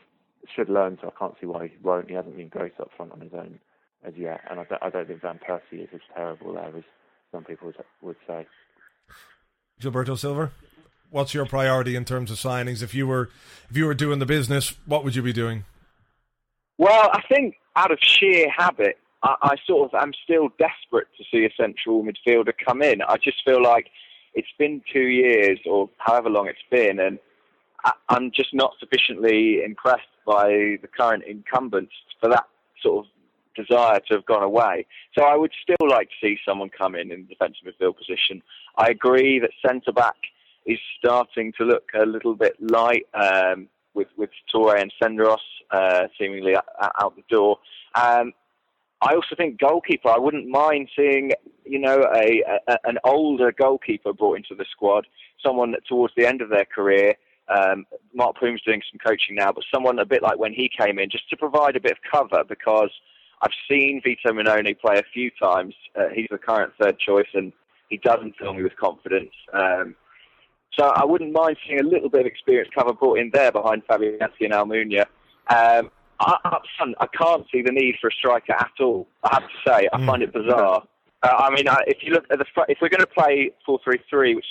should 0.55 0.69
learn, 0.69 0.99
so 1.01 1.09
I 1.09 1.19
can't 1.19 1.35
see 1.41 1.47
why 1.47 1.69
he 1.69 1.75
won't. 1.83 2.09
He 2.09 2.15
hasn't 2.15 2.37
been 2.37 2.49
great 2.49 2.73
up 2.81 2.91
front 2.97 3.13
on 3.13 3.21
his 3.21 3.33
own 3.33 3.59
as 4.05 4.15
yet, 4.17 4.41
and 4.51 4.59
I 4.59 4.65
don't, 4.65 4.83
I 4.83 4.91
don't 4.91 5.07
think 5.07 5.23
Van 5.23 5.39
Persie 5.39 5.85
is 5.85 5.89
as 5.95 6.01
terrible 6.15 6.55
there 6.55 6.77
as 6.77 6.85
some 7.31 7.45
people 7.45 7.67
would, 7.67 7.77
would 8.03 8.17
say. 8.27 8.47
Gilberto 9.81 10.19
Silva, 10.19 10.51
what's 11.11 11.35
your 11.35 11.47
priority 11.47 11.95
in 11.95 12.05
terms 12.05 12.31
of 12.31 12.39
signings? 12.39 12.83
If 12.83 12.95
you 12.95 13.07
were 13.07 13.31
if 13.71 13.77
you 13.77 13.87
were 13.87 13.95
doing 13.95 14.19
the 14.19 14.27
business, 14.27 14.75
what 14.87 15.05
would 15.05 15.15
you 15.15 15.23
be 15.23 15.33
doing? 15.33 15.65
Well, 16.79 17.11
I 17.13 17.23
think 17.29 17.57
out 17.77 17.93
of 17.93 17.99
sheer 18.01 18.51
habit, 18.51 18.99
I, 19.23 19.35
I 19.43 19.57
sort 19.67 19.93
of 19.93 20.01
am 20.01 20.13
still 20.25 20.49
desperate 20.59 21.09
to 21.17 21.25
see 21.31 21.45
a 21.45 21.51
central 21.57 22.05
midfielder 22.05 22.53
come 22.65 22.83
in. 22.83 23.03
I 23.03 23.17
just 23.17 23.43
feel 23.45 23.63
like 23.63 23.89
it's 24.35 24.49
been 24.59 24.83
two 24.93 25.07
years 25.07 25.59
or 25.67 25.91
however 25.99 26.31
long 26.31 26.49
it's 26.49 26.59
been, 26.71 27.01
and 27.01 27.19
I, 27.85 27.93
I'm 28.09 28.31
just 28.31 28.55
not 28.55 28.75
sufficiently 28.81 29.63
impressed 29.65 30.03
by 30.27 30.79
the 30.81 30.89
current 30.97 31.25
incumbents 31.25 31.93
for 32.21 32.29
that 32.31 32.45
sort 32.83 33.07
of 33.07 33.13
desire 33.55 34.01
to 34.09 34.15
have 34.15 34.27
gone 34.27 34.43
away. 34.43 34.87
So 35.17 35.25
I 35.25 35.37
would 35.37 35.53
still 35.63 35.89
like 35.89 36.09
to 36.09 36.15
see 36.27 36.39
someone 36.47 36.71
come 36.71 36.95
in 36.95 37.13
in 37.13 37.27
the 37.27 37.35
defensive 37.35 37.65
midfield 37.67 37.97
position. 37.97 38.43
I 38.77 38.89
agree 38.89 39.39
that 39.41 39.51
centre 39.67 39.93
back 39.93 40.17
is 40.65 40.79
starting 40.99 41.53
to 41.59 41.65
look 41.65 41.91
a 41.95 42.07
little 42.07 42.35
bit 42.35 42.55
light 42.61 43.07
um, 43.15 43.69
with 43.95 44.09
with 44.17 44.31
Toure 44.53 44.81
and 44.81 44.93
Senderos 45.03 45.37
uh, 45.71 46.07
seemingly 46.19 46.55
out 46.57 47.17
the 47.17 47.25
door. 47.29 47.59
Um, 47.95 48.33
I 49.03 49.15
also 49.15 49.35
think 49.37 49.59
goalkeeper. 49.59 50.09
I 50.09 50.19
wouldn't 50.19 50.49
mind 50.49 50.89
seeing, 50.97 51.33
you 51.65 51.81
know, 51.81 52.07
a, 52.15 52.43
a 52.69 52.79
an 52.85 52.99
older 53.05 53.53
goalkeeper 53.53 54.13
brought 54.13 54.37
into 54.37 54.55
the 54.55 54.65
squad, 54.71 55.07
someone 55.45 55.75
towards 55.89 56.15
the 56.17 56.27
end 56.27 56.41
of 56.41 56.49
their 56.49 56.65
career. 56.65 57.15
Um, 57.49 57.85
Mart 58.15 58.37
Poom's 58.37 58.63
doing 58.63 58.81
some 58.91 59.01
coaching 59.05 59.35
now, 59.35 59.51
but 59.53 59.65
someone 59.75 59.99
a 59.99 60.07
bit 60.07 60.23
like 60.23 60.39
when 60.39 60.53
he 60.53 60.71
came 60.79 61.01
in, 61.01 61.11
just 61.11 61.29
to 61.31 61.37
provide 61.37 61.75
a 61.75 61.81
bit 61.81 61.93
of 61.93 61.99
cover 62.11 62.45
because 62.49 62.91
I've 63.43 63.51
seen 63.69 64.01
Vito 64.05 64.33
Mannone 64.33 64.79
play 64.79 64.99
a 64.99 65.03
few 65.13 65.31
times. 65.33 65.75
Uh, 65.99 66.09
he's 66.15 66.29
the 66.31 66.39
current 66.39 66.73
third 66.81 66.99
choice, 67.01 67.27
and 67.35 67.53
he 67.89 67.99
doesn't 67.99 68.37
fill 68.37 68.55
me 68.55 68.63
with 68.63 68.77
confidence. 68.77 69.33
Um, 69.53 69.97
so 70.79 70.85
I 70.85 71.05
wouldn't 71.05 71.33
mind 71.33 71.57
seeing 71.67 71.81
a 71.81 71.83
little 71.83 72.09
bit 72.09 72.21
of 72.21 72.27
experience 72.27 72.71
cover 72.75 72.93
brought 72.93 73.19
in 73.19 73.31
there 73.35 73.51
behind 73.51 73.83
Fabianski 73.87 74.45
and 74.45 74.53
Almunia. 74.53 75.07
Um, 75.51 75.91
up 76.45 76.63
front, 76.77 76.95
I 77.01 77.07
can't 77.07 77.47
see 77.53 77.63
the 77.63 77.73
need 77.73 77.97
for 78.01 78.09
a 78.09 78.13
striker 78.13 78.53
at 78.53 78.73
all. 78.81 79.07
I 79.25 79.31
have 79.35 79.43
to 79.43 79.71
say, 79.71 79.89
I 79.93 79.99
mm. 79.99 80.07
find 80.07 80.23
it 80.23 80.33
bizarre. 80.33 80.83
Uh, 81.23 81.29
I 81.39 81.55
mean, 81.55 81.69
uh, 81.69 81.77
if 81.87 81.99
you 82.03 82.13
look 82.13 82.25
at 82.31 82.39
the 82.39 82.45
front, 82.53 82.71
if 82.71 82.79
we're 82.81 82.89
going 82.89 83.01
to 83.01 83.07
play 83.07 83.51
four-three-three, 83.65 84.35
which 84.35 84.47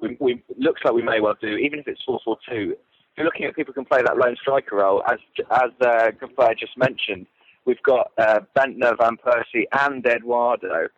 we, 0.00 0.16
we, 0.20 0.42
looks 0.56 0.82
like 0.84 0.94
we 0.94 1.02
may 1.02 1.20
well 1.20 1.36
do, 1.40 1.56
even 1.56 1.78
if 1.78 1.88
it's 1.88 2.02
four-four-two, 2.04 2.72
if 2.72 2.78
you're 3.16 3.24
looking 3.24 3.46
at 3.46 3.54
people 3.54 3.72
who 3.72 3.82
can 3.82 3.84
play 3.84 4.02
that 4.02 4.16
lone 4.16 4.36
striker 4.40 4.76
role, 4.76 5.02
as 5.10 5.18
as 5.50 5.70
uh, 5.80 6.10
just 6.58 6.76
mentioned, 6.76 7.26
we've 7.64 7.82
got 7.82 8.12
uh, 8.18 8.40
Bendtner, 8.56 8.96
Van 8.98 9.16
Persie, 9.16 9.64
and 9.72 10.04
Eduardo, 10.06 10.88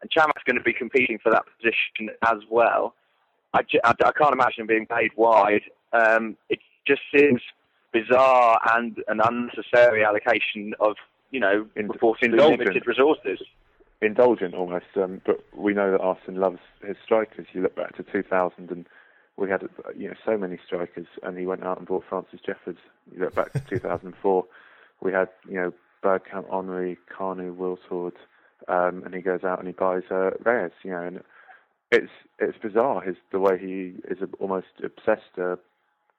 and 0.00 0.10
Chamakh's 0.10 0.42
going 0.44 0.56
to 0.56 0.62
be 0.62 0.72
competing 0.72 1.18
for 1.22 1.30
that 1.30 1.44
position 1.56 2.10
as 2.26 2.38
well. 2.50 2.94
I, 3.54 3.60
I, 3.84 3.94
I 4.04 4.12
can't 4.12 4.32
imagine 4.32 4.66
being 4.66 4.86
paid 4.86 5.10
wide. 5.16 5.62
Um, 5.92 6.36
it 6.48 6.58
just 6.86 7.02
seems 7.14 7.40
bizarre 7.92 8.60
and 8.74 9.02
an 9.08 9.20
unnecessary 9.24 10.04
allocation 10.04 10.74
of, 10.80 10.96
you 11.30 11.40
know, 11.40 11.66
In, 11.76 11.88
reporting 11.88 12.32
limited 12.32 12.86
resources. 12.86 13.40
Indulgent 14.00 14.54
almost, 14.54 14.86
um, 14.96 15.20
but 15.26 15.44
we 15.56 15.74
know 15.74 15.90
that 15.90 16.00
Arsene 16.00 16.36
loves 16.36 16.60
his 16.86 16.96
strikers. 17.04 17.46
You 17.52 17.62
look 17.62 17.74
back 17.74 17.96
to 17.96 18.04
2000 18.04 18.70
and 18.70 18.86
we 19.38 19.48
had 19.48 19.62
you 19.96 20.08
know 20.08 20.14
so 20.26 20.36
many 20.36 20.58
strikers, 20.66 21.06
and 21.22 21.38
he 21.38 21.46
went 21.46 21.64
out 21.64 21.78
and 21.78 21.86
bought 21.86 22.04
Francis 22.08 22.40
Jeffers. 22.44 22.76
You 23.12 23.20
look 23.20 23.34
back 23.34 23.52
to 23.52 23.60
2004, 23.60 24.44
we 25.00 25.12
had 25.12 25.28
you 25.48 25.54
know 25.54 25.72
Bergkamp, 26.02 26.50
Henry, 26.50 26.98
Kanu, 27.08 27.56
Wiltord, 27.56 28.14
um, 28.66 29.02
and 29.04 29.14
he 29.14 29.20
goes 29.20 29.44
out 29.44 29.60
and 29.60 29.68
he 29.68 29.72
buys 29.72 30.02
uh, 30.10 30.30
Reyes. 30.44 30.72
You 30.82 30.90
know, 30.90 31.02
and 31.02 31.20
it's 31.90 32.10
it's 32.38 32.58
bizarre 32.58 33.00
his 33.00 33.16
the 33.30 33.38
way 33.38 33.58
he 33.58 33.94
is 34.10 34.18
almost 34.40 34.66
obsessed, 34.82 35.38
uh, 35.38 35.56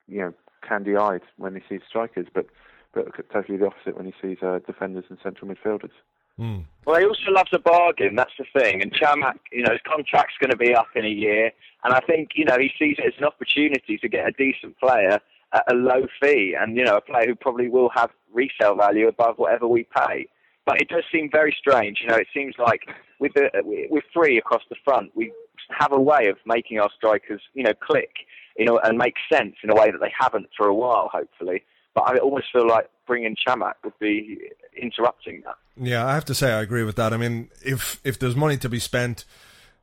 you 0.08 0.22
know, 0.22 0.34
candy-eyed 0.68 1.22
when 1.38 1.56
he 1.56 1.62
sees 1.70 1.82
strikers, 1.88 2.28
but 2.34 2.48
but 2.94 3.06
totally 3.32 3.58
the 3.58 3.68
opposite 3.68 3.96
when 3.96 4.08
he 4.08 4.14
sees 4.20 4.38
uh, 4.42 4.60
defenders 4.66 5.06
and 5.10 5.20
central 5.22 5.50
midfielders. 5.50 5.92
Mm. 6.40 6.64
Well, 6.86 7.00
he 7.00 7.06
also 7.06 7.30
loves 7.30 7.52
a 7.54 7.60
bargain. 7.60 8.16
That's 8.16 8.32
the 8.40 8.46
thing. 8.60 8.82
And 8.82 8.92
Chamakh, 8.94 9.38
you 9.52 9.62
know, 9.62 9.72
his 9.72 9.82
contract's 9.86 10.36
going 10.40 10.50
to 10.50 10.58
be 10.58 10.74
up 10.74 10.88
in 10.96 11.06
a 11.06 11.10
year, 11.10 11.52
and 11.84 11.94
I 11.94 12.00
think 12.00 12.30
you 12.36 12.46
know 12.46 12.58
he 12.58 12.72
sees 12.80 12.96
it 12.98 13.06
as 13.06 13.14
an 13.20 13.26
opportunity 13.26 13.98
to 13.98 14.08
get 14.08 14.28
a 14.28 14.32
decent 14.32 14.80
player 14.80 15.20
at 15.54 15.72
a 15.72 15.76
low 15.76 16.08
fee, 16.22 16.56
and 16.60 16.78
you 16.78 16.86
know, 16.86 16.98
a 16.98 17.02
player 17.02 17.28
who 17.28 17.36
probably 17.36 17.70
will 17.70 17.90
have 17.96 18.10
resale 18.34 18.76
value 18.76 19.08
above 19.08 19.38
whatever 19.38 19.68
we 19.68 19.86
pay. 19.96 20.28
But 20.66 20.82
it 20.82 20.90
does 20.90 21.04
seem 21.12 21.30
very 21.32 21.56
strange. 21.58 22.00
You 22.02 22.08
know, 22.08 22.16
it 22.16 22.28
seems 22.34 22.56
like 22.58 22.84
with 23.20 23.34
the 23.34 23.50
we're 23.64 24.02
free 24.14 24.38
across 24.38 24.62
the 24.70 24.76
front. 24.84 25.12
We 25.16 25.32
have 25.78 25.92
a 25.92 26.00
way 26.00 26.28
of 26.28 26.38
making 26.46 26.80
our 26.80 26.90
strikers, 26.96 27.42
you 27.54 27.64
know, 27.64 27.74
click, 27.74 28.12
you 28.58 28.66
know, 28.66 28.80
and 28.80 28.98
make 28.98 29.16
sense 29.32 29.56
in 29.64 29.70
a 29.70 29.76
way 29.76 29.92
that 29.92 30.00
they 30.02 30.12
haven't 30.18 30.48
for 30.56 30.68
a 30.68 30.74
while, 30.74 31.10
hopefully. 31.12 31.64
But 31.96 32.02
I 32.10 32.18
almost 32.18 32.48
feel 32.52 32.68
like 32.68 32.90
bringing 33.08 33.36
Chamakh 33.36 33.74
would 33.84 33.98
be 34.00 34.40
interrupting 34.78 35.42
that. 35.46 35.56
Yeah, 35.76 36.06
I 36.06 36.14
have 36.14 36.26
to 36.26 36.36
say 36.36 36.52
I 36.52 36.62
agree 36.62 36.84
with 36.84 36.96
that. 36.98 37.14
I 37.14 37.18
mean, 37.18 37.50
if 37.66 38.00
if 38.04 38.20
there's 38.20 38.36
money 38.36 38.58
to 38.58 38.70
be 38.70 38.80
spent 38.80 39.26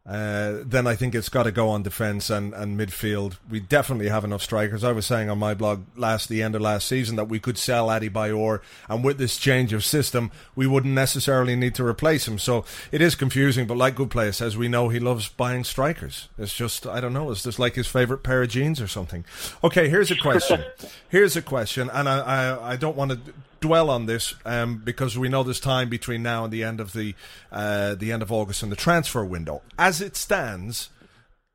uh, 0.07 0.59
then 0.65 0.87
I 0.87 0.95
think 0.95 1.17
it's 1.17 1.29
got 1.29 1.45
to 1.45 1.51
go 1.51 1.69
on 1.69 1.83
defence 1.83 2.31
and, 2.31 2.55
and 2.55 2.79
midfield. 2.79 3.39
We 3.51 3.59
definitely 3.59 4.09
have 4.09 4.25
enough 4.25 4.43
strikers. 4.43 4.85
I 4.85 4.93
was 4.93 5.05
saying 5.05 5.29
on 5.29 5.39
my 5.39 5.53
blog 5.53 5.83
last 5.97 6.29
the 6.29 6.43
end 6.43 6.55
of 6.55 6.63
last 6.63 6.87
season 6.87 7.17
that 7.17 7.29
we 7.29 7.41
could 7.41 7.59
sell 7.59 7.89
Adebayor, 7.89 8.61
and 8.89 9.03
with 9.03 9.19
this 9.19 9.37
change 9.37 9.73
of 9.73 9.85
system, 9.85 10.31
we 10.55 10.67
wouldn't 10.67 10.95
necessarily 10.95 11.57
need 11.57 11.75
to 11.75 11.85
replace 11.85 12.29
him. 12.29 12.39
So 12.39 12.65
it 12.93 13.03
is 13.03 13.17
confusing, 13.17 13.67
but 13.67 13.77
like 13.77 13.97
Good 13.97 14.11
Player 14.11 14.31
says, 14.31 14.57
we 14.57 14.69
know 14.69 14.91
he 14.91 15.01
loves 15.01 15.29
buying 15.29 15.65
strikers. 15.65 16.29
It's 16.39 16.55
just 16.55 16.87
I 16.87 17.01
don't 17.01 17.13
know. 17.13 17.31
It's 17.33 17.43
just 17.43 17.59
like 17.59 17.75
his 17.75 17.89
favourite 17.89 18.23
pair 18.23 18.43
of 18.43 18.49
jeans 18.49 18.81
or 18.81 18.87
something. 18.87 19.25
Okay, 19.65 19.89
here's 19.89 20.13
a 20.13 20.17
question. 20.17 20.63
here's 21.09 21.35
a 21.35 21.43
question, 21.43 21.91
and 21.93 22.09
I 22.09 22.19
I, 22.19 22.73
I 22.73 22.77
don't 22.77 22.97
want 22.97 23.11
to 23.11 23.19
dwell 23.61 23.91
on 23.91 24.07
this 24.07 24.35
um, 24.45 24.83
because 24.85 25.17
we 25.19 25.29
know 25.29 25.43
there's 25.43 25.61
time 25.61 25.89
between 25.89 26.23
now 26.23 26.45
and 26.45 26.53
the 26.53 26.63
end 26.63 26.81
of 26.81 26.93
the 26.93 27.15
uh, 27.51 27.95
the 27.95 28.13
end 28.13 28.23
of 28.23 28.33
August 28.33 28.63
and 28.63 28.71
the 28.71 28.77
transfer 28.77 29.25
window. 29.25 29.63
As 29.79 30.01
it 30.01 30.17
stands, 30.17 30.91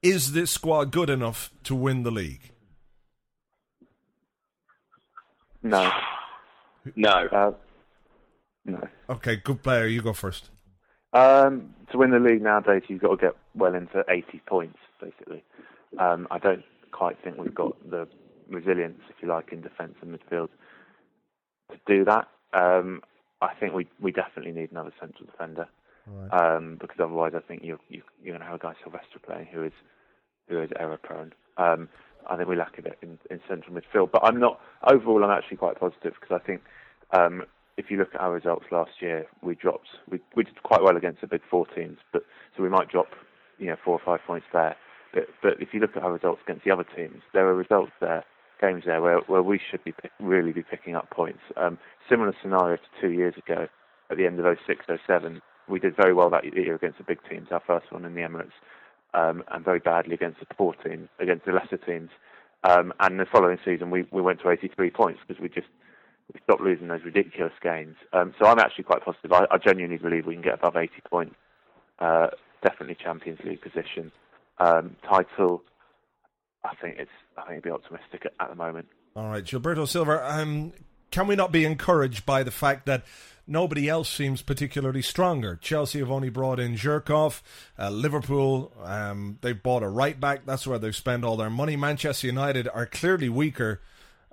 is 0.02 0.34
this 0.34 0.52
squad 0.52 0.92
good 0.92 1.10
enough 1.10 1.52
to 1.64 1.76
win 1.76 2.04
the 2.04 2.12
league? 2.12 2.52
No. 5.64 5.92
No. 6.96 7.28
Uh, 7.32 7.52
no. 8.66 8.88
Okay, 9.10 9.38
good 9.38 9.62
player. 9.62 9.86
You 9.86 10.02
go 10.02 10.14
first. 10.14 10.50
Um, 11.14 11.76
to 11.92 11.98
win 11.98 12.12
the 12.12 12.20
league 12.20 12.42
nowadays, 12.42 12.84
you've 12.88 13.02
got 13.02 13.10
to 13.10 13.18
get 13.18 13.36
well 13.54 13.76
into 13.76 14.04
80 14.08 14.42
points, 14.48 14.80
basically. 15.00 15.44
Um, 16.00 16.28
I 16.32 16.40
don't 16.40 16.64
quite 16.92 17.18
think 17.24 17.38
we've 17.38 17.54
got 17.54 17.76
the 17.90 18.08
resilience, 18.50 19.02
if 19.10 19.16
you 19.22 19.28
like, 19.28 19.52
in 19.52 19.62
defence 19.62 19.96
and 20.02 20.18
midfield 20.18 20.50
to 21.72 21.80
do 21.88 22.06
that. 22.06 22.28
Um, 22.54 23.02
I 23.42 23.54
think 23.60 23.74
we 23.74 23.88
we 24.00 24.12
definitely 24.12 24.52
need 24.52 24.72
another 24.72 24.94
central 25.00 25.26
defender 25.26 25.68
right. 26.08 26.56
um, 26.56 26.78
because 26.80 26.98
otherwise 27.00 27.34
I 27.36 27.40
think 27.40 27.64
you're 27.64 27.80
you, 27.90 28.00
are 28.00 28.24
you 28.24 28.32
are 28.34 28.38
going 28.38 28.42
to 28.42 28.46
have 28.46 28.56
a 28.56 28.60
guy 28.60 28.74
Silvestre 28.84 29.20
playing 29.26 29.48
who 29.52 29.64
is 29.64 29.74
who 30.48 30.62
is 30.62 30.70
error 30.80 31.00
prone. 31.02 31.34
Um, 31.58 31.90
I 32.30 32.38
think 32.38 32.48
we 32.48 32.56
lack 32.56 32.78
a 32.78 32.82
bit 32.82 33.00
in, 33.02 33.18
in 33.32 33.40
central 33.48 33.76
midfield, 33.76 34.12
but 34.12 34.24
I'm 34.24 34.40
not 34.40 34.60
overall. 34.88 35.24
I'm 35.24 35.32
actually 35.32 35.58
quite 35.58 35.80
positive 35.80 36.14
because 36.20 36.40
I 36.40 36.46
think 36.46 36.62
um, 37.18 37.44
if 37.78 37.90
you 37.90 37.98
look 37.98 38.14
at 38.14 38.22
our 38.22 38.32
results 38.32 38.66
last 38.72 38.92
year, 39.02 39.26
we 39.42 39.56
dropped 39.56 39.88
we 40.10 40.20
we 40.36 40.44
did 40.44 40.62
quite 40.64 40.84
well 40.84 40.98
against 40.98 41.22
the 41.22 41.28
big 41.28 41.42
four 41.50 41.66
teams, 41.68 41.98
but 42.14 42.24
so 42.56 42.64
we 42.64 42.70
might 42.70 42.90
drop 42.90 43.08
you 43.58 43.68
know 43.68 43.76
four 43.84 43.94
or 43.94 44.02
five 44.06 44.26
points 44.26 44.48
there. 44.54 44.76
But 45.14 45.28
but 45.42 45.54
if 45.60 45.74
you 45.74 45.80
look 45.80 45.96
at 45.96 46.04
our 46.04 46.14
results 46.14 46.42
against 46.44 46.64
the 46.64 46.72
other 46.72 46.86
teams, 46.96 47.22
there 47.34 47.48
are 47.48 47.56
results 47.56 47.92
there 48.00 48.24
games 48.62 48.84
there 48.86 49.02
where, 49.02 49.20
where 49.28 49.44
we 49.44 49.60
should 49.60 49.84
be 49.84 49.94
really 50.20 50.52
be 50.52 50.64
picking 50.64 50.96
up 50.96 51.10
points. 51.10 51.42
Um, 51.58 51.78
similar 52.10 52.34
scenario 52.42 52.78
to 52.78 53.02
two 53.02 53.12
years 53.12 53.36
ago 53.38 53.68
at 54.10 54.18
the 54.18 54.26
end 54.26 54.40
of 54.40 54.58
06, 54.68 54.86
07. 55.08 55.42
We 55.68 55.80
did 55.80 55.96
very 55.96 56.14
well 56.14 56.30
that 56.30 56.44
year 56.46 56.76
against 56.76 56.98
the 56.98 57.04
big 57.04 57.20
teams, 57.30 57.48
our 57.52 57.62
first 57.66 57.92
one 57.92 58.06
in 58.06 58.14
the 58.14 58.22
Emirates, 58.22 58.52
um, 59.14 59.44
and 59.52 59.64
very 59.64 59.80
badly 59.80 60.14
against 60.14 60.40
the 60.40 60.54
poor 60.54 60.74
teams, 60.74 61.10
against 61.20 61.46
the 61.46 61.54
lesser 61.54 61.78
teams. 61.78 62.10
Um, 62.64 62.94
and 63.00 63.20
the 63.20 63.26
following 63.26 63.58
season, 63.66 63.90
we, 63.90 64.06
we 64.12 64.22
went 64.22 64.42
to 64.42 64.50
83 64.50 64.92
points 64.92 65.20
because 65.28 65.42
we 65.42 65.50
just 65.50 65.68
we 66.34 66.40
stopped 66.44 66.62
losing 66.62 66.88
those 66.88 67.04
ridiculous 67.04 67.54
games. 67.62 67.96
Um, 68.14 68.34
so 68.40 68.48
I'm 68.48 68.60
actually 68.60 68.86
quite 68.86 69.04
positive. 69.04 69.32
I, 69.34 69.46
I, 69.52 69.58
genuinely 69.58 69.98
believe 69.98 70.26
we 70.26 70.34
can 70.34 70.44
get 70.44 70.54
above 70.54 70.78
80 70.78 70.92
points. 71.10 71.36
Uh, 72.00 72.28
definitely 72.64 72.96
Champions 72.96 73.40
League 73.44 73.62
position. 73.62 74.12
Um, 74.60 74.96
title, 75.08 75.62
I 76.64 76.76
think 76.76 76.98
it's 76.98 77.12
I 77.38 77.42
think 77.42 77.52
it'd 77.54 77.64
be 77.64 77.72
optimistic 77.72 78.26
at, 78.26 78.34
at 78.40 78.50
the 78.50 78.56
moment. 78.56 78.88
All 79.16 79.30
right, 79.30 79.44
Gilberto 79.44 79.88
Silva. 79.88 80.24
Um, 80.30 80.74
can 81.12 81.28
we 81.28 81.36
not 81.36 81.52
be 81.52 81.66
encouraged 81.66 82.26
by 82.26 82.44
the 82.44 82.52
fact 82.52 82.86
that 82.86 83.04
nobody 83.46 83.90
else 83.90 84.10
seems 84.10 84.42
particularly 84.42 85.02
stronger? 85.02 85.58
Chelsea 85.62 86.00
have 86.00 86.10
only 86.10 86.30
brought 86.30 86.60
in 86.60 86.76
Zhirkov. 86.76 87.42
Uh, 87.78 87.90
Liverpool, 87.90 88.72
um, 88.82 89.38
they've 89.42 89.62
bought 89.62 89.84
a 89.84 89.90
right 89.90 90.18
back. 90.18 90.46
That's 90.46 90.66
where 90.66 90.80
they've 90.80 90.96
spent 90.96 91.26
all 91.26 91.36
their 91.36 91.50
money. 91.50 91.76
Manchester 91.76 92.28
United 92.28 92.70
are 92.70 92.86
clearly 92.86 93.28
weaker 93.28 93.82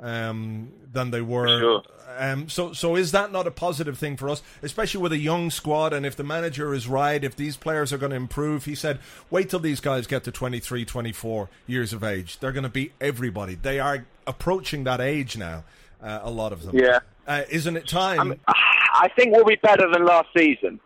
um, 0.00 0.72
than 0.92 1.10
they 1.10 1.20
were. 1.20 1.60
Sure. 1.60 1.82
Um, 2.16 2.48
so, 2.48 2.72
so 2.72 2.96
is 2.96 3.12
that 3.12 3.32
not 3.32 3.46
a 3.46 3.50
positive 3.50 3.98
thing 3.98 4.16
for 4.16 4.28
us, 4.28 4.42
especially 4.62 5.00
with 5.00 5.12
a 5.12 5.18
young 5.18 5.50
squad? 5.50 5.92
And 5.92 6.06
if 6.06 6.16
the 6.16 6.24
manager 6.24 6.72
is 6.74 6.88
right, 6.88 7.22
if 7.22 7.36
these 7.36 7.56
players 7.56 7.92
are 7.92 7.98
going 7.98 8.10
to 8.10 8.16
improve, 8.16 8.64
he 8.64 8.74
said, 8.74 8.98
wait 9.30 9.50
till 9.50 9.60
these 9.60 9.80
guys 9.80 10.06
get 10.06 10.24
to 10.24 10.32
23, 10.32 10.84
24 10.84 11.48
years 11.66 11.92
of 11.92 12.02
age. 12.02 12.38
They're 12.38 12.52
going 12.52 12.64
to 12.64 12.70
beat 12.70 12.92
everybody. 13.00 13.54
They 13.54 13.78
are 13.78 14.06
approaching 14.26 14.84
that 14.84 15.00
age 15.00 15.36
now. 15.36 15.64
Uh, 16.02 16.20
a 16.22 16.30
lot 16.30 16.52
of 16.52 16.62
them. 16.62 16.76
Yeah. 16.76 17.00
Uh, 17.26 17.42
isn't 17.50 17.76
it 17.76 17.86
time? 17.86 18.20
I'm, 18.20 18.40
I 18.46 19.08
think 19.16 19.34
we'll 19.34 19.44
be 19.44 19.58
better 19.62 19.90
than 19.92 20.04
last 20.04 20.28
season. 20.36 20.80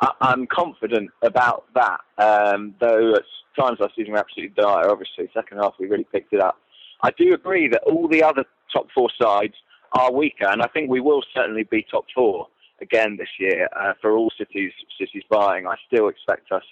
I, 0.00 0.12
am 0.20 0.46
confident 0.46 1.10
about 1.22 1.64
that. 1.74 2.00
Um, 2.18 2.74
though 2.78 3.14
at 3.14 3.22
times 3.58 3.78
last 3.80 3.94
season 3.96 4.12
we 4.12 4.18
absolutely 4.18 4.54
dire. 4.62 4.90
Obviously, 4.90 5.28
second 5.34 5.58
half 5.58 5.74
we 5.80 5.86
really 5.86 6.04
picked 6.04 6.32
it 6.32 6.40
up. 6.40 6.58
I 7.02 7.10
do 7.10 7.34
agree 7.34 7.68
that 7.68 7.82
all 7.84 8.08
the 8.08 8.22
other 8.22 8.44
top 8.72 8.88
four 8.94 9.08
sides 9.20 9.54
are 9.92 10.12
weaker, 10.12 10.46
and 10.46 10.62
I 10.62 10.66
think 10.68 10.90
we 10.90 11.00
will 11.00 11.22
certainly 11.34 11.64
be 11.64 11.86
top 11.90 12.06
four 12.14 12.48
again 12.80 13.16
this 13.16 13.28
year 13.38 13.68
uh, 13.76 13.94
for 14.00 14.16
all 14.16 14.30
cities 14.36 14.72
cities 14.98 15.22
buying. 15.30 15.66
I 15.66 15.76
still 15.86 16.08
expect 16.08 16.52
us 16.52 16.64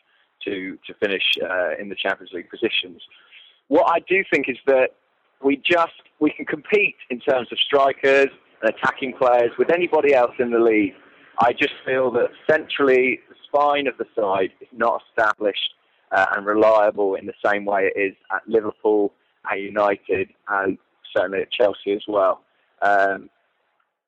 to 0.45 0.79
to 0.87 0.95
finish 0.95 1.23
uh, 1.43 1.77
in 1.81 1.89
the 1.89 1.97
Champions 1.97 2.33
League 2.33 2.51
positions. 2.51 3.03
What 3.69 3.91
I 3.91 4.01
do 4.01 4.23
think 4.33 4.49
is 4.49 4.59
that 4.67 4.91
we 5.43 5.57
just 5.57 6.03
we 6.21 6.31
can 6.31 6.45
compete 6.45 6.97
in 7.11 7.21
terms 7.21 7.49
of 7.53 7.59
strikers 7.59 8.29
and 8.62 8.75
attacking 8.75 9.15
players 9.15 9.51
with 9.59 9.71
anybody 9.71 10.15
else 10.15 10.33
in 10.39 10.51
the 10.51 10.59
league. 10.59 10.95
I 11.39 11.53
just 11.53 11.75
feel 11.85 12.11
that 12.12 12.31
centrally 12.49 13.21
the 13.29 13.35
spine 13.47 13.87
of 13.87 13.99
the 13.99 14.07
side 14.19 14.51
is 14.61 14.69
not 14.73 15.03
established 15.11 15.75
uh, 16.11 16.27
and 16.35 16.47
reliable 16.47 17.15
in 17.15 17.27
the 17.27 17.35
same 17.45 17.65
way 17.65 17.91
it 17.95 18.01
is 18.01 18.15
at 18.33 18.49
Liverpool, 18.49 19.12
at 19.51 19.61
United, 19.61 20.31
and 20.49 20.79
certainly 21.15 21.43
at 21.43 21.51
Chelsea 21.51 21.93
as 21.93 22.03
well. 22.09 22.43
Um, 22.83 23.31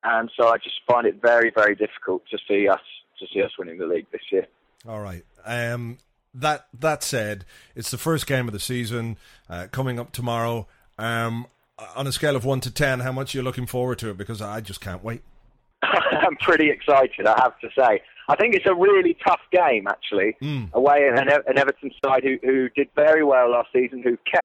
and 0.04 0.30
so 0.38 0.48
I 0.48 0.58
just 0.58 0.80
find 0.86 1.06
it 1.06 1.20
very, 1.20 1.50
very 1.54 1.74
difficult 1.74 2.22
to 2.30 2.38
see 2.48 2.68
us 2.68 2.80
to 3.18 3.26
see 3.32 3.42
us 3.42 3.50
winning 3.58 3.78
the 3.78 3.86
league 3.86 4.06
this 4.12 4.20
year. 4.30 4.46
All 4.88 5.00
right. 5.00 5.24
Um, 5.44 5.98
that 6.34 6.66
that 6.78 7.02
said, 7.02 7.44
it's 7.74 7.90
the 7.90 7.98
first 7.98 8.26
game 8.26 8.46
of 8.46 8.52
the 8.52 8.60
season 8.60 9.16
uh, 9.48 9.66
coming 9.70 9.98
up 9.98 10.12
tomorrow. 10.12 10.66
Um, 10.98 11.46
on 11.94 12.06
a 12.06 12.12
scale 12.12 12.36
of 12.36 12.44
one 12.44 12.60
to 12.60 12.70
ten, 12.70 13.00
how 13.00 13.12
much 13.12 13.34
are 13.34 13.38
you 13.38 13.42
looking 13.42 13.66
forward 13.66 13.98
to 14.00 14.10
it? 14.10 14.16
Because 14.16 14.40
I 14.40 14.60
just 14.60 14.80
can't 14.80 15.02
wait. 15.02 15.22
I'm 15.82 16.36
pretty 16.36 16.70
excited, 16.70 17.26
I 17.26 17.40
have 17.40 17.58
to 17.60 17.68
say. 17.76 18.02
I 18.28 18.36
think 18.36 18.54
it's 18.54 18.66
a 18.66 18.74
really 18.74 19.16
tough 19.26 19.40
game, 19.52 19.86
actually, 19.88 20.36
mm. 20.42 20.72
away 20.72 21.08
an, 21.08 21.28
an 21.28 21.56
Everton 21.56 21.90
side 22.04 22.24
who, 22.24 22.36
who 22.42 22.68
did 22.70 22.88
very 22.94 23.24
well 23.24 23.50
last 23.52 23.68
season, 23.72 24.02
who 24.02 24.18
kept 24.30 24.44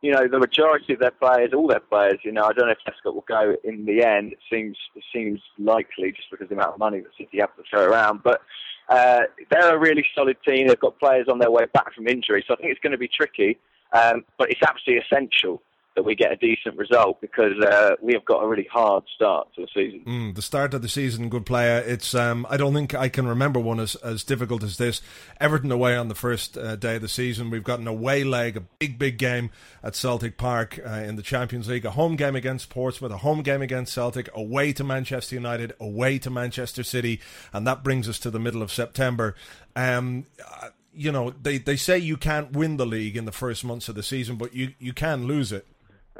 you 0.00 0.12
know, 0.12 0.28
the 0.28 0.38
majority 0.38 0.92
of 0.92 1.00
their 1.00 1.10
players, 1.10 1.50
all 1.52 1.66
their 1.66 1.80
players, 1.80 2.18
you 2.22 2.30
know, 2.30 2.44
I 2.44 2.52
don't 2.52 2.66
know 2.66 2.72
if 2.72 2.78
Lescott 2.86 3.14
will 3.14 3.24
go 3.28 3.56
in 3.64 3.84
the 3.84 4.04
end. 4.04 4.32
It 4.32 4.38
seems 4.50 4.76
it 4.94 5.02
seems 5.12 5.40
likely 5.58 6.12
just 6.12 6.30
because 6.30 6.44
of 6.44 6.50
the 6.50 6.54
amount 6.54 6.74
of 6.74 6.78
money 6.78 7.00
that 7.00 7.10
City 7.18 7.38
have 7.40 7.54
to 7.56 7.62
throw 7.68 7.84
around. 7.84 8.22
But 8.22 8.42
uh, 8.88 9.22
they're 9.50 9.74
a 9.74 9.78
really 9.78 10.04
solid 10.14 10.36
team. 10.46 10.68
They've 10.68 10.78
got 10.78 10.98
players 10.98 11.26
on 11.28 11.38
their 11.40 11.50
way 11.50 11.66
back 11.74 11.94
from 11.94 12.06
injury, 12.06 12.44
so 12.46 12.54
I 12.54 12.56
think 12.58 12.70
it's 12.70 12.80
going 12.80 12.92
to 12.92 12.98
be 12.98 13.08
tricky. 13.08 13.58
Um, 13.92 14.24
but 14.36 14.50
it's 14.50 14.60
absolutely 14.62 15.02
essential 15.04 15.62
that 15.98 16.04
we 16.04 16.14
get 16.14 16.30
a 16.30 16.36
decent 16.36 16.76
result 16.76 17.20
because 17.20 17.58
uh, 17.60 17.96
we 18.00 18.12
have 18.12 18.24
got 18.24 18.40
a 18.40 18.46
really 18.46 18.68
hard 18.70 19.02
start 19.12 19.48
to 19.56 19.62
the 19.62 19.68
season. 19.74 20.04
Mm, 20.06 20.34
the 20.36 20.42
start 20.42 20.72
of 20.72 20.80
the 20.80 20.88
season, 20.88 21.28
good 21.28 21.44
player. 21.44 21.82
It's 21.84 22.14
um, 22.14 22.46
I 22.48 22.56
don't 22.56 22.72
think 22.72 22.94
I 22.94 23.08
can 23.08 23.26
remember 23.26 23.58
one 23.58 23.80
as, 23.80 23.96
as 23.96 24.22
difficult 24.22 24.62
as 24.62 24.76
this. 24.76 25.02
Everton 25.40 25.72
away 25.72 25.96
on 25.96 26.06
the 26.06 26.14
first 26.14 26.56
uh, 26.56 26.76
day 26.76 26.96
of 26.96 27.02
the 27.02 27.08
season. 27.08 27.50
We've 27.50 27.64
got 27.64 27.80
an 27.80 27.88
away 27.88 28.22
leg, 28.22 28.56
a 28.56 28.60
big 28.60 28.96
big 28.96 29.18
game 29.18 29.50
at 29.82 29.96
Celtic 29.96 30.38
Park 30.38 30.78
uh, 30.86 30.90
in 30.90 31.16
the 31.16 31.22
Champions 31.22 31.66
League. 31.66 31.84
A 31.84 31.90
home 31.90 32.14
game 32.14 32.36
against 32.36 32.70
Portsmouth, 32.70 33.10
a 33.10 33.18
home 33.18 33.42
game 33.42 33.60
against 33.60 33.92
Celtic, 33.92 34.30
away 34.36 34.72
to 34.74 34.84
Manchester 34.84 35.34
United, 35.34 35.72
away 35.80 36.20
to 36.20 36.30
Manchester 36.30 36.84
City, 36.84 37.20
and 37.52 37.66
that 37.66 37.82
brings 37.82 38.08
us 38.08 38.20
to 38.20 38.30
the 38.30 38.38
middle 38.38 38.62
of 38.62 38.70
September. 38.70 39.34
Um, 39.74 40.26
uh, 40.48 40.68
you 40.92 41.12
know, 41.12 41.30
they, 41.30 41.58
they 41.58 41.76
say 41.76 41.98
you 41.98 42.16
can't 42.16 42.52
win 42.52 42.76
the 42.76 42.86
league 42.86 43.16
in 43.16 43.24
the 43.24 43.32
first 43.32 43.64
months 43.64 43.88
of 43.88 43.94
the 43.94 44.02
season, 44.02 44.36
but 44.36 44.54
you, 44.54 44.74
you 44.78 44.92
can 44.92 45.26
lose 45.26 45.52
it. 45.52 45.66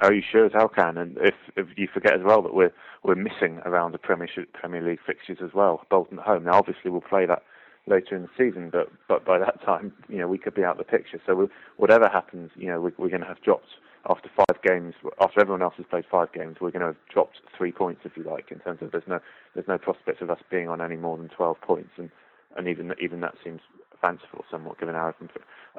Oh, 0.01 0.13
you 0.13 0.23
sure 0.23 0.47
as 0.47 0.53
hell 0.53 0.69
can. 0.69 0.97
And 0.97 1.17
if, 1.19 1.35
if 1.57 1.67
you 1.77 1.89
forget 1.93 2.15
as 2.15 2.21
well 2.25 2.43
that 2.43 2.55
we're 2.55 2.73
we're 3.03 3.17
missing 3.17 3.61
around 3.65 3.93
the 3.93 3.99
Premier 3.99 4.29
Premier 4.53 4.83
League 4.83 5.01
fixtures 5.05 5.39
as 5.43 5.53
well, 5.55 5.85
Bolton 5.91 6.19
at 6.19 6.25
home. 6.25 6.45
Now, 6.45 6.55
obviously, 6.55 6.91
we'll 6.91 7.01
play 7.01 7.27
that 7.27 7.43
later 7.87 8.15
in 8.17 8.23
the 8.23 8.29
season, 8.37 8.71
but 8.71 8.91
but 9.09 9.25
by 9.25 9.39
that 9.39 9.63
time, 9.65 9.93
you 10.09 10.19
know, 10.19 10.29
we 10.29 10.39
could 10.39 10.55
be 10.55 10.65
out 10.65 10.79
of 10.81 10.87
the 10.87 10.91
picture. 10.91 11.21
So 11.27 11.35
we, 11.35 11.47
whatever 11.77 12.09
happens, 12.09 12.51
you 12.57 12.69
know, 12.69 12.81
we, 12.81 12.93
we're 12.97 13.09
going 13.09 13.23
to 13.23 13.27
have 13.27 13.43
dropped 13.43 13.69
after 14.09 14.31
five 14.37 14.63
games. 14.63 14.95
After 15.21 15.41
everyone 15.41 15.63
else 15.63 15.75
has 15.79 15.87
played 15.91 16.05
five 16.11 16.33
games, 16.33 16.59
we're 16.61 16.71
going 16.71 16.81
to 16.81 16.89
have 16.89 16.97
dropped 17.13 17.41
three 17.57 17.73
points, 17.73 18.03
if 18.05 18.13
you 18.17 18.23
like, 18.23 18.51
in 18.53 18.61
terms 18.61 18.81
of 18.83 18.93
there's 18.93 19.09
no 19.09 19.19
there's 19.55 19.69
no 19.69 19.79
prospect 19.79 20.23
of 20.23 20.31
us 20.31 20.41
being 20.51 20.69
on 20.69 20.81
any 20.81 20.97
more 20.97 21.17
than 21.17 21.29
12 21.29 21.61
points, 21.61 21.91
and 21.97 22.11
and 22.57 22.69
even 22.69 22.93
even 23.03 23.21
that 23.21 23.35
seems 23.43 23.61
fanciful 24.01 24.45
somewhat 24.51 24.79
given 24.79 24.95
our 24.95 25.09
open, 25.09 25.29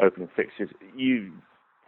opening 0.02 0.30
fixtures. 0.36 0.70
You 0.96 1.32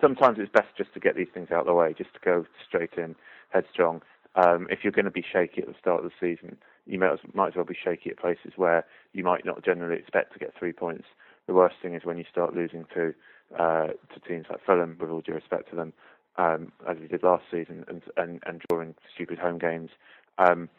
sometimes 0.01 0.37
it's 0.39 0.51
best 0.51 0.67
just 0.77 0.93
to 0.93 0.99
get 0.99 1.15
these 1.15 1.27
things 1.33 1.49
out 1.51 1.61
of 1.61 1.65
the 1.67 1.73
way, 1.73 1.93
just 1.97 2.13
to 2.13 2.19
go 2.23 2.45
straight 2.67 2.93
in, 2.97 3.15
headstrong. 3.49 4.01
Um, 4.35 4.67
if 4.69 4.79
you're 4.83 4.91
going 4.93 5.05
to 5.05 5.11
be 5.11 5.23
shaky 5.29 5.61
at 5.61 5.67
the 5.67 5.75
start 5.79 6.03
of 6.03 6.09
the 6.09 6.15
season, 6.19 6.57
you 6.85 6.99
might 6.99 7.13
as, 7.13 7.19
might 7.33 7.49
as 7.49 7.55
well 7.55 7.65
be 7.65 7.77
shaky 7.81 8.09
at 8.09 8.17
places 8.17 8.53
where 8.55 8.85
you 9.13 9.23
might 9.23 9.45
not 9.45 9.63
generally 9.63 9.97
expect 9.97 10.33
to 10.33 10.39
get 10.39 10.53
three 10.57 10.73
points. 10.73 11.05
The 11.47 11.53
worst 11.53 11.75
thing 11.81 11.95
is 11.95 12.05
when 12.05 12.17
you 12.17 12.25
start 12.31 12.55
losing 12.55 12.85
to 12.93 13.13
uh, 13.57 13.87
to 13.87 14.19
teams 14.27 14.45
like 14.49 14.63
Fulham, 14.65 14.97
with 14.99 15.09
all 15.09 15.19
due 15.19 15.33
respect 15.33 15.69
to 15.69 15.75
them, 15.75 15.91
um, 16.37 16.71
as 16.89 16.97
we 16.97 17.07
did 17.07 17.23
last 17.23 17.43
season, 17.51 17.83
and 17.87 18.01
and, 18.15 18.41
and 18.45 18.61
drawing 18.69 18.95
stupid 19.13 19.37
home 19.37 19.57
games. 19.57 19.89
Um, 20.37 20.69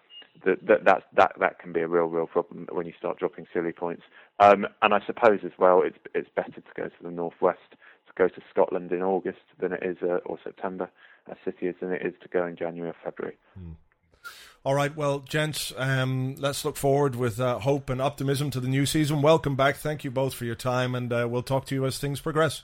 that 0.47 0.85
that 0.85 1.05
that 1.15 1.33
that 1.39 1.59
can 1.59 1.73
be 1.73 1.81
a 1.81 1.89
real 1.89 2.07
real 2.07 2.27
problem 2.27 2.67
when 2.73 2.87
you 2.87 2.93
start 2.99 3.19
dropping 3.19 3.47
silly 3.53 3.73
points. 3.73 4.03
Um, 4.41 4.67
and 4.81 4.95
I 4.95 5.01
suppose 5.07 5.41
as 5.45 5.53
well, 5.59 5.83
it's 5.85 5.99
it's 6.15 6.31
better 6.35 6.53
to 6.53 6.63
go 6.75 6.85
to 6.85 7.03
the 7.03 7.11
northwest 7.11 7.77
go 8.17 8.29
to 8.29 8.41
Scotland 8.51 8.93
in 8.93 9.03
August 9.03 9.41
than 9.59 9.73
it 9.73 9.83
is, 9.83 9.97
uh, 10.03 10.19
or 10.27 10.39
September, 10.43 10.91
as 11.31 11.37
City 11.45 11.67
is, 11.67 11.75
than 11.81 11.93
it 11.93 12.05
is 12.05 12.15
to 12.23 12.29
go 12.29 12.47
in 12.47 12.57
January 12.57 12.91
or 12.91 12.97
February. 13.05 13.37
Mm. 13.59 13.75
All 14.65 14.75
right, 14.75 14.97
well, 14.97 15.19
gents, 15.21 15.73
um, 15.77 16.37
let's 16.39 16.65
look 16.65 16.77
forward 16.77 17.17
with 17.17 17.41
uh, 17.41 17.59
hope 17.59 17.91
and 17.91 18.01
optimism 18.01 18.51
to 18.51 18.61
the 18.61 18.69
new 18.69 18.87
season. 18.87 19.21
Welcome 19.21 19.57
back. 19.57 19.77
Thank 19.77 20.05
you 20.05 20.11
both 20.13 20.35
for 20.35 20.45
your 20.45 20.55
time, 20.55 20.95
and 20.95 21.13
uh, 21.13 21.27
we'll 21.29 21.43
talk 21.43 21.67
to 21.67 21.75
you 21.75 21.85
as 21.85 21.99
things 21.99 22.21
progress. 22.21 22.63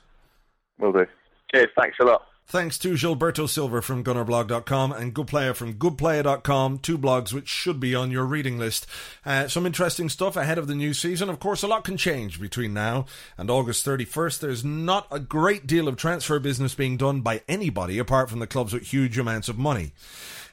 Will 0.78 0.92
do. 0.92 1.06
Cheers. 1.52 1.68
Thanks 1.76 1.96
a 2.00 2.04
lot. 2.04 2.22
Thanks 2.50 2.78
to 2.78 2.94
Gilberto 2.94 3.46
Silva 3.46 3.82
from 3.82 4.02
gunnerblog.com 4.02 4.92
and 4.92 5.14
Goodplayer 5.14 5.54
from 5.54 5.74
goodplayer.com, 5.74 6.78
two 6.78 6.96
blogs 6.96 7.30
which 7.30 7.46
should 7.46 7.78
be 7.78 7.94
on 7.94 8.10
your 8.10 8.24
reading 8.24 8.58
list. 8.58 8.86
Uh, 9.26 9.48
some 9.48 9.66
interesting 9.66 10.08
stuff 10.08 10.34
ahead 10.34 10.56
of 10.56 10.66
the 10.66 10.74
new 10.74 10.94
season. 10.94 11.28
Of 11.28 11.40
course, 11.40 11.62
a 11.62 11.66
lot 11.66 11.84
can 11.84 11.98
change 11.98 12.40
between 12.40 12.72
now 12.72 13.04
and 13.36 13.50
August 13.50 13.84
31st. 13.84 14.40
There's 14.40 14.64
not 14.64 15.06
a 15.10 15.20
great 15.20 15.66
deal 15.66 15.88
of 15.88 15.96
transfer 15.96 16.38
business 16.38 16.74
being 16.74 16.96
done 16.96 17.20
by 17.20 17.42
anybody 17.48 17.98
apart 17.98 18.30
from 18.30 18.38
the 18.38 18.46
clubs 18.46 18.72
with 18.72 18.84
huge 18.84 19.18
amounts 19.18 19.50
of 19.50 19.58
money. 19.58 19.92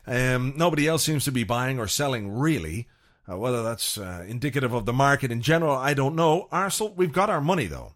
Um, 0.05 0.53
nobody 0.57 0.89
else 0.89 1.05
seems 1.05 1.23
to 1.23 1.31
be 1.31 1.45
buying 1.45 1.79
or 1.79 1.87
selling, 1.87 2.29
really. 2.29 2.89
Uh, 3.25 3.37
whether 3.37 3.63
that's 3.63 3.97
uh, 3.97 4.25
indicative 4.27 4.73
of 4.73 4.85
the 4.85 4.91
market 4.91 5.31
in 5.31 5.41
general, 5.41 5.77
I 5.77 5.93
don't 5.93 6.15
know. 6.15 6.49
Arsenal, 6.51 6.93
we've 6.93 7.13
got 7.13 7.29
our 7.29 7.39
money, 7.39 7.67
though. 7.67 7.93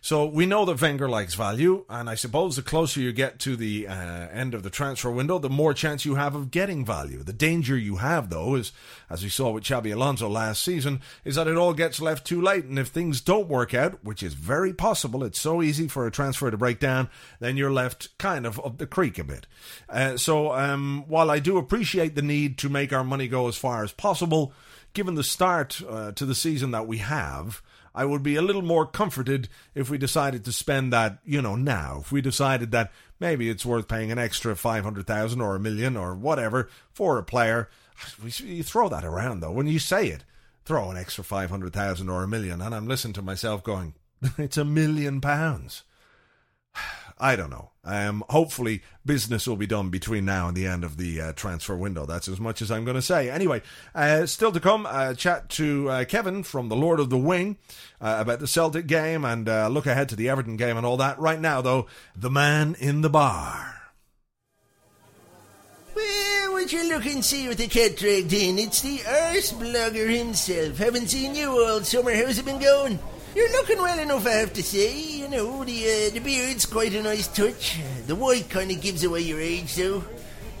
So 0.00 0.26
we 0.26 0.46
know 0.46 0.64
that 0.64 0.80
Wenger 0.80 1.08
likes 1.08 1.34
value, 1.34 1.84
and 1.88 2.08
I 2.08 2.14
suppose 2.14 2.56
the 2.56 2.62
closer 2.62 3.00
you 3.00 3.12
get 3.12 3.38
to 3.40 3.56
the 3.56 3.88
uh, 3.88 3.92
end 3.92 4.54
of 4.54 4.62
the 4.62 4.70
transfer 4.70 5.10
window, 5.10 5.38
the 5.38 5.50
more 5.50 5.74
chance 5.74 6.04
you 6.04 6.14
have 6.14 6.34
of 6.34 6.50
getting 6.50 6.84
value. 6.84 7.22
The 7.22 7.32
danger 7.32 7.76
you 7.76 7.96
have, 7.96 8.30
though, 8.30 8.54
is, 8.54 8.72
as 9.10 9.22
we 9.22 9.28
saw 9.28 9.50
with 9.50 9.64
Xabi 9.64 9.92
Alonso 9.92 10.28
last 10.28 10.62
season, 10.62 11.00
is 11.24 11.34
that 11.34 11.48
it 11.48 11.56
all 11.56 11.74
gets 11.74 12.00
left 12.00 12.26
too 12.26 12.40
late, 12.40 12.64
and 12.64 12.78
if 12.78 12.88
things 12.88 13.20
don't 13.20 13.48
work 13.48 13.74
out, 13.74 14.04
which 14.04 14.22
is 14.22 14.34
very 14.34 14.72
possible, 14.72 15.24
it's 15.24 15.40
so 15.40 15.62
easy 15.62 15.88
for 15.88 16.06
a 16.06 16.10
transfer 16.10 16.50
to 16.50 16.56
break 16.56 16.78
down, 16.78 17.08
then 17.40 17.56
you're 17.56 17.72
left 17.72 18.16
kind 18.18 18.46
of 18.46 18.58
up 18.64 18.78
the 18.78 18.86
creek 18.86 19.18
a 19.18 19.24
bit. 19.24 19.46
Uh, 19.88 20.16
so 20.16 20.52
um, 20.52 21.04
while 21.08 21.30
I 21.30 21.38
do 21.38 21.58
appreciate 21.58 22.14
the 22.14 22.22
need 22.22 22.56
to 22.58 22.68
make 22.68 22.92
our 22.92 23.04
money 23.04 23.28
go 23.28 23.48
as 23.48 23.56
far 23.56 23.82
as 23.82 23.92
possible, 23.92 24.52
given 24.94 25.14
the 25.14 25.24
start 25.24 25.80
uh, 25.88 26.12
to 26.12 26.24
the 26.24 26.34
season 26.34 26.70
that 26.70 26.86
we 26.86 26.98
have, 26.98 27.62
I 27.94 28.04
would 28.04 28.22
be 28.22 28.36
a 28.36 28.42
little 28.42 28.62
more 28.62 28.86
comforted 28.86 29.48
if 29.74 29.90
we 29.90 29.98
decided 29.98 30.44
to 30.44 30.52
spend 30.52 30.92
that, 30.92 31.18
you 31.24 31.42
know, 31.42 31.56
now. 31.56 31.98
If 32.00 32.12
we 32.12 32.20
decided 32.20 32.70
that 32.72 32.92
maybe 33.20 33.48
it's 33.48 33.66
worth 33.66 33.88
paying 33.88 34.12
an 34.12 34.18
extra 34.18 34.54
500,000 34.56 35.40
or 35.40 35.56
a 35.56 35.60
million 35.60 35.96
or 35.96 36.14
whatever 36.14 36.68
for 36.92 37.18
a 37.18 37.24
player. 37.24 37.68
You 38.38 38.62
throw 38.62 38.88
that 38.88 39.04
around 39.04 39.40
though. 39.40 39.52
When 39.52 39.66
you 39.66 39.78
say 39.78 40.08
it, 40.08 40.24
throw 40.64 40.90
an 40.90 40.96
extra 40.96 41.24
500,000 41.24 42.08
or 42.08 42.22
a 42.22 42.28
million. 42.28 42.60
And 42.60 42.74
I'm 42.74 42.86
listening 42.86 43.14
to 43.14 43.22
myself 43.22 43.64
going, 43.64 43.94
it's 44.38 44.56
a 44.56 44.64
million 44.64 45.20
pounds. 45.20 45.82
I 47.20 47.36
don't 47.36 47.50
know. 47.50 47.70
Um, 47.84 48.22
hopefully, 48.28 48.82
business 49.06 49.46
will 49.46 49.56
be 49.56 49.66
done 49.66 49.88
between 49.88 50.24
now 50.24 50.48
and 50.48 50.56
the 50.56 50.66
end 50.66 50.84
of 50.84 50.98
the 50.98 51.20
uh, 51.20 51.32
transfer 51.32 51.74
window. 51.74 52.04
That's 52.04 52.28
as 52.28 52.38
much 52.38 52.60
as 52.60 52.70
I'm 52.70 52.84
going 52.84 52.96
to 52.96 53.02
say. 53.02 53.30
Anyway, 53.30 53.62
uh, 53.94 54.26
still 54.26 54.52
to 54.52 54.60
come, 54.60 54.86
uh, 54.86 55.14
chat 55.14 55.48
to 55.50 55.88
uh, 55.88 56.04
Kevin 56.04 56.42
from 56.42 56.68
the 56.68 56.76
Lord 56.76 57.00
of 57.00 57.08
the 57.08 57.16
Wing 57.16 57.56
uh, 58.00 58.18
about 58.20 58.40
the 58.40 58.46
Celtic 58.46 58.86
game 58.86 59.24
and 59.24 59.48
uh, 59.48 59.68
look 59.68 59.86
ahead 59.86 60.08
to 60.10 60.16
the 60.16 60.28
Everton 60.28 60.56
game 60.56 60.76
and 60.76 60.84
all 60.84 60.98
that. 60.98 61.18
Right 61.18 61.40
now, 61.40 61.62
though, 61.62 61.86
the 62.14 62.30
man 62.30 62.76
in 62.78 63.00
the 63.00 63.10
bar. 63.10 63.74
Well, 65.96 66.52
would 66.52 66.72
you 66.72 66.88
look 66.88 67.06
and 67.06 67.24
see 67.24 67.48
with 67.48 67.58
the 67.58 67.68
cat 67.68 67.96
dragged 67.96 68.32
in? 68.32 68.58
It's 68.58 68.82
the 68.82 69.00
arse 69.06 69.52
blogger 69.52 70.14
himself. 70.14 70.76
Haven't 70.76 71.08
seen 71.08 71.34
you 71.34 71.50
all 71.50 71.80
summer. 71.80 72.14
How's 72.14 72.38
it 72.38 72.44
been 72.44 72.60
going? 72.60 72.98
You're 73.38 73.52
looking 73.52 73.78
well 73.78 74.00
enough, 74.00 74.26
I 74.26 74.32
have 74.32 74.52
to 74.54 74.64
say. 74.64 75.00
You 75.00 75.28
know, 75.28 75.62
the 75.62 75.84
uh, 75.84 76.10
the 76.12 76.18
beard's 76.18 76.66
quite 76.66 76.92
a 76.92 77.00
nice 77.00 77.28
touch. 77.28 77.78
The 78.08 78.16
white 78.16 78.50
kind 78.50 78.68
of 78.72 78.80
gives 78.80 79.04
away 79.04 79.20
your 79.20 79.40
age, 79.40 79.76
though. 79.76 80.02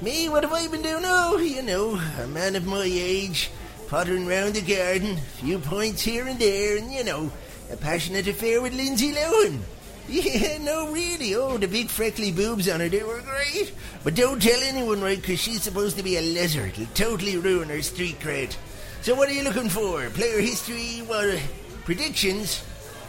Me, 0.00 0.28
what 0.28 0.44
have 0.44 0.52
I 0.52 0.68
been 0.68 0.82
doing? 0.82 1.02
Oh, 1.04 1.38
you 1.38 1.62
know, 1.62 2.00
a 2.22 2.28
man 2.28 2.54
of 2.54 2.66
my 2.66 2.84
age, 2.84 3.50
pottering 3.88 4.28
round 4.28 4.54
the 4.54 4.60
garden, 4.60 5.18
a 5.18 5.42
few 5.42 5.58
points 5.58 6.02
here 6.02 6.28
and 6.28 6.38
there, 6.38 6.76
and, 6.76 6.92
you 6.92 7.02
know, 7.02 7.32
a 7.72 7.76
passionate 7.76 8.28
affair 8.28 8.62
with 8.62 8.74
Lindsay 8.74 9.12
Lohan. 9.12 9.58
Yeah, 10.08 10.58
no, 10.58 10.92
really. 10.92 11.34
Oh, 11.34 11.58
the 11.58 11.66
big 11.66 11.88
freckly 11.88 12.30
boobs 12.30 12.68
on 12.68 12.78
her, 12.78 12.88
they 12.88 13.02
were 13.02 13.20
great. 13.22 13.74
But 14.04 14.14
don't 14.14 14.40
tell 14.40 14.62
anyone, 14.62 15.02
right, 15.02 15.20
because 15.20 15.40
she's 15.40 15.62
supposed 15.62 15.96
to 15.96 16.04
be 16.04 16.16
a 16.16 16.22
lizard. 16.22 16.78
It'll 16.78 16.86
totally 16.94 17.36
ruin 17.36 17.70
her 17.70 17.82
street 17.82 18.20
cred. 18.20 18.56
So 19.02 19.16
what 19.16 19.28
are 19.28 19.34
you 19.34 19.42
looking 19.42 19.68
for? 19.68 20.08
Player 20.10 20.40
history? 20.40 21.02
What, 21.08 21.42
predictions? 21.84 22.62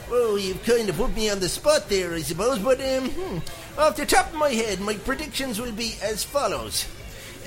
Well, 0.10 0.40
you've 0.40 0.64
kind 0.64 0.90
of 0.90 0.98
put 0.98 1.16
me 1.16 1.30
on 1.30 1.40
the 1.40 1.50
spot 1.50 1.88
there, 1.88 2.14
I 2.16 2.22
suppose, 2.22 2.58
but 2.58 2.82
um, 2.82 3.10
hmm, 3.10 3.80
off 3.80 3.96
the 3.96 4.08
top 4.08 4.28
of 4.30 4.40
my 4.40 4.50
head, 4.50 4.80
my 4.80 4.96
predictions 4.96 5.62
will 5.62 5.72
be 5.72 5.94
as 6.02 6.24
follows. 6.24 6.88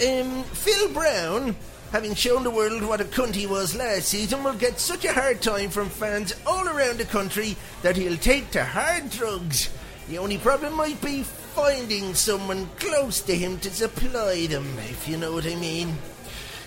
Um, 0.06 0.44
Phil 0.44 0.88
Brown, 0.92 1.56
having 1.90 2.14
shown 2.14 2.44
the 2.44 2.50
world 2.50 2.84
what 2.84 3.00
a 3.00 3.04
cunt 3.04 3.34
he 3.34 3.48
was 3.48 3.74
last 3.74 4.08
season, 4.08 4.44
will 4.44 4.54
get 4.54 4.78
such 4.78 5.04
a 5.04 5.12
hard 5.12 5.42
time 5.42 5.70
from 5.70 5.88
fans 5.88 6.34
all 6.46 6.68
around 6.68 6.98
the 6.98 7.04
country 7.04 7.56
that 7.82 7.96
he'll 7.96 8.16
take 8.16 8.52
to 8.52 8.64
hard 8.64 9.10
drugs. 9.10 9.68
The 10.08 10.18
only 10.18 10.38
problem 10.38 10.74
might 10.74 11.00
be 11.02 11.24
finding 11.24 12.14
someone 12.14 12.68
close 12.78 13.20
to 13.22 13.34
him 13.34 13.58
to 13.58 13.70
supply 13.70 14.46
them, 14.46 14.66
if 14.78 15.08
you 15.08 15.16
know 15.16 15.32
what 15.32 15.46
I 15.46 15.56
mean. 15.56 15.98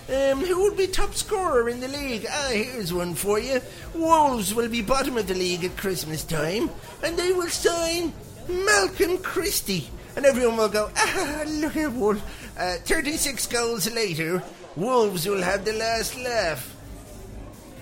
Um, 0.08 0.40
who 0.44 0.62
will 0.62 0.74
be 0.74 0.86
top 0.86 1.14
scorer 1.14 1.68
in 1.68 1.80
the 1.80 1.88
league? 1.88 2.26
Ah, 2.30 2.50
here's 2.52 2.94
one 2.94 3.14
for 3.14 3.40
you. 3.40 3.60
Wolves 3.92 4.54
will 4.54 4.68
be 4.68 4.80
bottom 4.80 5.16
of 5.16 5.26
the 5.26 5.34
league 5.34 5.64
at 5.64 5.76
Christmas 5.76 6.22
time, 6.22 6.70
and 7.02 7.16
they 7.16 7.32
will 7.32 7.48
sign 7.48 8.12
Malcolm 8.48 9.18
Christie. 9.18 9.90
And 10.14 10.24
everyone 10.24 10.58
will 10.58 10.68
go, 10.68 10.90
ah, 10.96 11.42
look 11.46 11.76
at 11.76 11.90
Wolves. 11.90 12.22
Uh, 12.56 12.76
36 12.84 13.48
goals 13.48 13.92
later, 13.92 14.44
Wolves 14.76 15.26
will 15.26 15.42
have 15.42 15.64
the 15.64 15.72
last 15.72 16.16
laugh. 16.16 16.72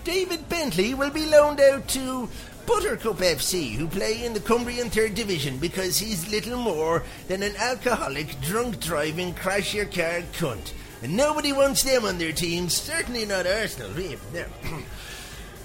David 0.03 0.49
Bentley 0.49 0.95
will 0.95 1.11
be 1.11 1.27
loaned 1.27 1.61
out 1.61 1.87
to 1.89 2.27
Buttercup 2.65 3.17
FC, 3.17 3.73
who 3.73 3.87
play 3.87 4.25
in 4.25 4.33
the 4.33 4.39
Cumbrian 4.39 4.89
Third 4.89 5.13
Division, 5.13 5.59
because 5.59 5.99
he's 5.99 6.31
little 6.31 6.57
more 6.57 7.03
than 7.27 7.43
an 7.43 7.55
alcoholic, 7.57 8.41
drunk 8.41 8.79
driving, 8.79 9.35
crash 9.35 9.75
your 9.75 9.85
car 9.85 10.23
cunt. 10.33 10.73
And 11.05 11.15
nobody 11.15 11.53
wants 11.53 11.83
them 11.83 12.03
on 12.03 12.17
their 12.17 12.31
team, 12.31 12.67
certainly 12.67 13.27
not 13.27 13.45
Arsenal. 13.45 13.91
No. 14.33 14.45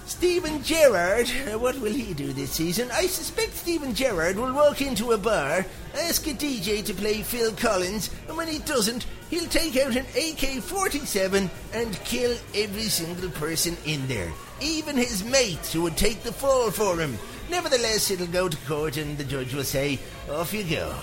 Steven 0.06 0.62
Gerrard, 0.62 1.30
uh, 1.50 1.58
what 1.58 1.80
will 1.80 1.94
he 1.94 2.12
do 2.12 2.34
this 2.34 2.50
season? 2.50 2.90
I 2.90 3.06
suspect 3.06 3.54
Steven 3.54 3.94
Gerrard 3.94 4.36
will 4.36 4.52
walk 4.52 4.82
into 4.82 5.12
a 5.12 5.16
bar, 5.16 5.64
ask 5.94 6.26
a 6.26 6.34
DJ 6.34 6.84
to 6.84 6.92
play 6.92 7.22
Phil 7.22 7.52
Collins, 7.52 8.10
and 8.28 8.36
when 8.36 8.48
he 8.48 8.58
doesn't, 8.58 9.06
he'll 9.30 9.48
take 9.48 9.78
out 9.78 9.96
an 9.96 10.04
AK 10.14 10.62
47 10.62 11.50
and 11.72 12.04
kill 12.04 12.36
every 12.54 12.82
single 12.82 13.30
person 13.30 13.78
in 13.86 14.06
there, 14.08 14.30
even 14.60 14.94
his 14.94 15.24
mates 15.24 15.72
who 15.72 15.80
would 15.80 15.96
take 15.96 16.22
the 16.22 16.34
fall 16.34 16.70
for 16.70 17.00
him. 17.00 17.16
Nevertheless, 17.48 18.10
it'll 18.10 18.26
go 18.26 18.50
to 18.50 18.56
court 18.66 18.98
and 18.98 19.16
the 19.16 19.24
judge 19.24 19.54
will 19.54 19.64
say, 19.64 20.00
Off 20.30 20.52
you 20.52 20.64
go. 20.64 20.94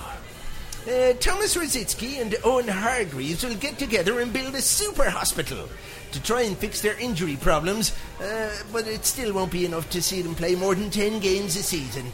Uh, 0.86 1.14
Thomas 1.20 1.56
Rosicky 1.56 2.22
and 2.22 2.36
Owen 2.44 2.68
Hargreaves 2.68 3.44
will 3.44 3.56
get 3.56 3.78
together 3.78 4.20
and 4.22 4.32
build 4.32 4.56
a 4.56 4.62
super 4.62 5.10
hospital 5.10 5.68
to 6.12 6.24
try 6.24 6.44
and 6.44 6.58
fix 6.58 6.82
their 6.82 6.98
injury 6.98 7.36
problems, 7.36 7.94
uh, 8.22 8.50
but 8.72 8.88
it 8.88 9.06
still 9.06 9.34
won't 9.34 9.52
be 9.52 9.66
enough 9.66 9.90
to 9.90 10.02
see 10.02 10.22
them 10.22 10.34
play 10.36 10.56
more 10.56 10.76
than 10.76 10.90
10 10.90 11.20
games 11.20 11.58
a 11.58 11.64
season. 11.64 12.06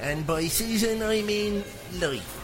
And 0.00 0.26
by 0.26 0.42
season, 0.42 1.02
I 1.02 1.22
mean 1.22 1.64
life. 2.00 2.34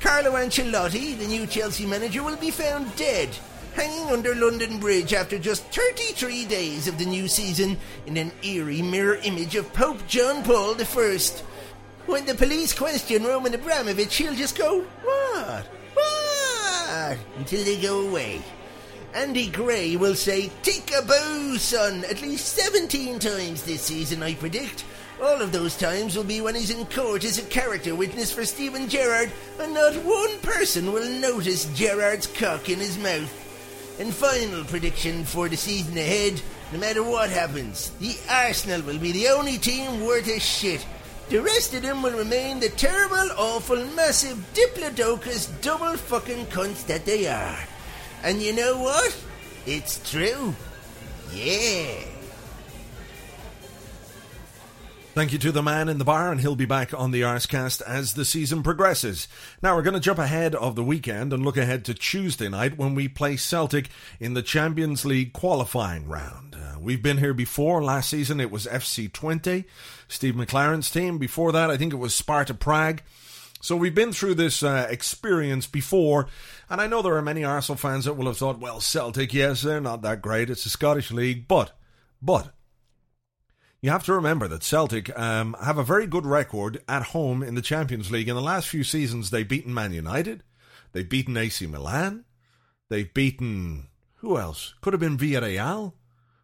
Carlo 0.00 0.32
Ancelotti, 0.32 1.16
the 1.16 1.28
new 1.28 1.46
Chelsea 1.46 1.86
manager, 1.86 2.24
will 2.24 2.36
be 2.36 2.50
found 2.50 2.94
dead, 2.96 3.28
hanging 3.74 4.10
under 4.10 4.34
London 4.34 4.80
Bridge 4.80 5.14
after 5.14 5.38
just 5.38 5.62
33 5.66 6.44
days 6.46 6.88
of 6.88 6.98
the 6.98 7.06
new 7.06 7.28
season 7.28 7.78
in 8.06 8.16
an 8.16 8.32
eerie 8.42 8.82
mirror 8.82 9.14
image 9.22 9.54
of 9.54 9.72
Pope 9.72 10.04
John 10.08 10.42
Paul 10.42 10.74
I. 10.74 11.18
When 12.06 12.26
the 12.26 12.34
police 12.34 12.72
question 12.72 13.24
Roman 13.24 13.54
Abramovich, 13.54 14.16
he'll 14.16 14.34
just 14.34 14.56
go, 14.58 14.80
What? 14.80 15.66
What? 15.94 17.18
Until 17.36 17.64
they 17.64 17.80
go 17.80 18.08
away. 18.08 18.42
Andy 19.14 19.48
Gray 19.50 19.96
will 19.96 20.14
say, 20.14 20.50
Take 20.62 20.92
a 20.92 21.02
bow, 21.02 21.56
son, 21.58 22.04
at 22.04 22.22
least 22.22 22.54
17 22.54 23.18
times 23.18 23.62
this 23.62 23.82
season, 23.82 24.22
I 24.22 24.34
predict. 24.34 24.84
All 25.22 25.40
of 25.40 25.52
those 25.52 25.76
times 25.76 26.16
will 26.16 26.24
be 26.24 26.40
when 26.40 26.54
he's 26.54 26.70
in 26.70 26.84
court 26.86 27.24
as 27.24 27.38
a 27.38 27.42
character 27.42 27.94
witness 27.94 28.32
for 28.32 28.44
Steven 28.44 28.88
Gerrard, 28.88 29.30
and 29.60 29.74
not 29.74 29.94
one 30.04 30.38
person 30.40 30.92
will 30.92 31.08
notice 31.20 31.66
Gerrard's 31.74 32.26
cock 32.26 32.68
in 32.68 32.78
his 32.78 32.98
mouth. 32.98 33.38
And 34.00 34.12
final 34.12 34.64
prediction 34.64 35.24
for 35.24 35.48
the 35.48 35.56
season 35.56 35.96
ahead 35.96 36.40
no 36.72 36.78
matter 36.78 37.02
what 37.02 37.28
happens, 37.28 37.90
the 38.00 38.16
Arsenal 38.30 38.80
will 38.80 38.98
be 38.98 39.12
the 39.12 39.28
only 39.28 39.58
team 39.58 40.06
worth 40.06 40.26
a 40.26 40.40
shit. 40.40 40.84
The 41.32 41.40
rest 41.40 41.72
of 41.72 41.80
them 41.80 42.02
will 42.02 42.12
remain 42.12 42.60
the 42.60 42.68
terrible, 42.68 43.26
awful, 43.38 43.82
massive, 43.96 44.36
diplodocus, 44.52 45.48
double 45.62 45.96
fucking 45.96 46.44
cunts 46.48 46.84
that 46.88 47.06
they 47.06 47.26
are. 47.26 47.58
And 48.22 48.42
you 48.42 48.52
know 48.52 48.78
what? 48.78 49.16
It's 49.64 50.10
true. 50.10 50.54
Yeah. 51.32 52.04
Thank 55.14 55.32
you 55.32 55.38
to 55.40 55.52
the 55.52 55.62
man 55.62 55.90
in 55.90 55.98
the 55.98 56.04
bar, 56.04 56.32
and 56.32 56.40
he'll 56.40 56.56
be 56.56 56.64
back 56.64 56.92
on 56.92 57.10
the 57.10 57.20
Arsecast 57.20 57.82
as 57.82 58.14
the 58.14 58.24
season 58.24 58.62
progresses. 58.62 59.28
Now 59.62 59.76
we're 59.76 59.82
going 59.82 59.92
to 59.92 60.00
jump 60.00 60.18
ahead 60.18 60.54
of 60.54 60.74
the 60.74 60.82
weekend 60.82 61.34
and 61.34 61.44
look 61.44 61.58
ahead 61.58 61.84
to 61.84 61.94
Tuesday 61.94 62.48
night 62.48 62.78
when 62.78 62.94
we 62.94 63.08
play 63.08 63.36
Celtic 63.36 63.90
in 64.20 64.32
the 64.32 64.40
Champions 64.40 65.04
League 65.04 65.34
qualifying 65.34 66.08
round. 66.08 66.56
Uh, 66.58 66.78
we've 66.80 67.02
been 67.02 67.18
here 67.18 67.34
before. 67.34 67.84
Last 67.84 68.08
season 68.08 68.40
it 68.40 68.50
was 68.50 68.66
FC 68.66 69.10
Twente, 69.10 69.66
Steve 70.12 70.34
McClaren's 70.34 70.90
team. 70.90 71.18
Before 71.18 71.52
that, 71.52 71.70
I 71.70 71.76
think 71.76 71.92
it 71.92 71.96
was 71.96 72.14
Sparta 72.14 72.54
Prague. 72.54 73.02
So 73.60 73.76
we've 73.76 73.94
been 73.94 74.12
through 74.12 74.34
this 74.34 74.62
uh, 74.62 74.86
experience 74.90 75.66
before, 75.66 76.26
and 76.68 76.80
I 76.80 76.88
know 76.88 77.00
there 77.00 77.16
are 77.16 77.22
many 77.22 77.44
Arsenal 77.44 77.76
fans 77.76 78.06
that 78.06 78.14
will 78.14 78.26
have 78.26 78.36
thought, 78.36 78.58
well, 78.58 78.80
Celtic, 78.80 79.32
yes, 79.32 79.62
they're 79.62 79.80
not 79.80 80.02
that 80.02 80.20
great. 80.20 80.50
It's 80.50 80.66
a 80.66 80.70
Scottish 80.70 81.12
league, 81.12 81.46
but, 81.46 81.78
but 82.20 82.52
you 83.80 83.90
have 83.90 84.04
to 84.06 84.14
remember 84.14 84.48
that 84.48 84.64
Celtic 84.64 85.16
um, 85.16 85.54
have 85.62 85.78
a 85.78 85.84
very 85.84 86.08
good 86.08 86.26
record 86.26 86.82
at 86.88 87.04
home 87.04 87.42
in 87.42 87.54
the 87.54 87.62
Champions 87.62 88.10
League. 88.10 88.28
In 88.28 88.34
the 88.34 88.42
last 88.42 88.68
few 88.68 88.82
seasons, 88.82 89.30
they've 89.30 89.48
beaten 89.48 89.72
Man 89.72 89.92
United, 89.92 90.42
they've 90.90 91.08
beaten 91.08 91.36
AC 91.36 91.64
Milan, 91.66 92.24
they've 92.88 93.14
beaten 93.14 93.86
who 94.22 94.38
else? 94.38 94.74
Could 94.80 94.92
have 94.92 95.00
been 95.00 95.18
Villarreal, 95.18 95.94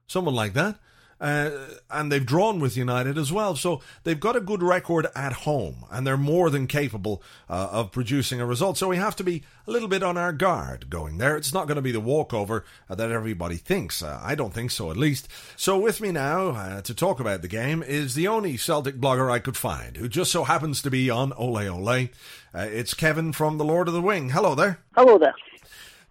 someone 0.09 0.35
like 0.35 0.53
that. 0.55 0.79
Uh, 1.21 1.51
and 1.91 2.13
they've 2.13 2.25
drawn 2.25 2.61
with 2.61 2.77
United 2.77 3.19
as 3.19 3.33
well. 3.33 3.57
So 3.57 3.81
they've 4.05 4.21
got 4.21 4.37
a 4.37 4.41
good 4.41 4.63
record 4.63 5.09
at 5.17 5.33
home, 5.33 5.85
and 5.91 6.07
they're 6.07 6.17
more 6.17 6.49
than 6.49 6.67
capable 6.69 7.23
uh, 7.51 7.69
of 7.73 7.91
producing 7.91 8.41
a 8.41 8.47
result. 8.47 8.79
So 8.79 8.89
we 8.89 8.99
have 8.99 9.17
to 9.17 9.25
be 9.25 9.43
a 9.67 9.71
little 9.71 9.89
bit 9.89 10.03
on 10.05 10.17
our 10.17 10.33
guard 10.33 10.89
going 10.89 11.19
there. 11.19 11.37
It's 11.37 11.53
not 11.53 11.67
going 11.67 11.77
to 11.77 11.83
be 11.83 11.91
the 11.91 12.01
walkover 12.01 12.65
uh, 12.89 12.95
that 12.95 13.11
everybody 13.11 13.57
thinks. 13.57 14.03
Uh, 14.03 14.21
I 14.23 14.37
don't 14.37 14.55
think 14.55 14.71
so, 14.71 14.91
at 14.91 14.97
least. 14.97 15.29
So 15.57 15.79
with 15.79 16.01
me 16.01 16.13
now 16.13 16.51
uh, 16.51 16.83
to 16.83 16.95
talk 16.95 17.19
about 17.19 17.43
the 17.43 17.49
game 17.49 17.83
is 17.83 18.15
the 18.15 18.29
only 18.29 18.57
Celtic 18.57 19.01
blogger 19.01 19.31
I 19.31 19.41
could 19.41 19.57
find, 19.57 19.97
who 19.97 20.09
just 20.09 20.31
so 20.31 20.45
happens 20.45 20.83
to 20.83 20.91
be 20.91 21.11
on 21.11 21.33
Ole 21.33 21.69
Ole. 21.69 22.09
Uh, 22.55 22.61
it's 22.61 22.95
Kevin 22.95 23.33
from 23.33 23.59
the 23.59 23.65
Lord 23.65 23.89
of 23.89 23.95
the 23.95 24.01
Wing. 24.01 24.31
Hello 24.31 24.55
there. 24.55 24.79
Hello 24.95 25.19
there. 25.19 25.35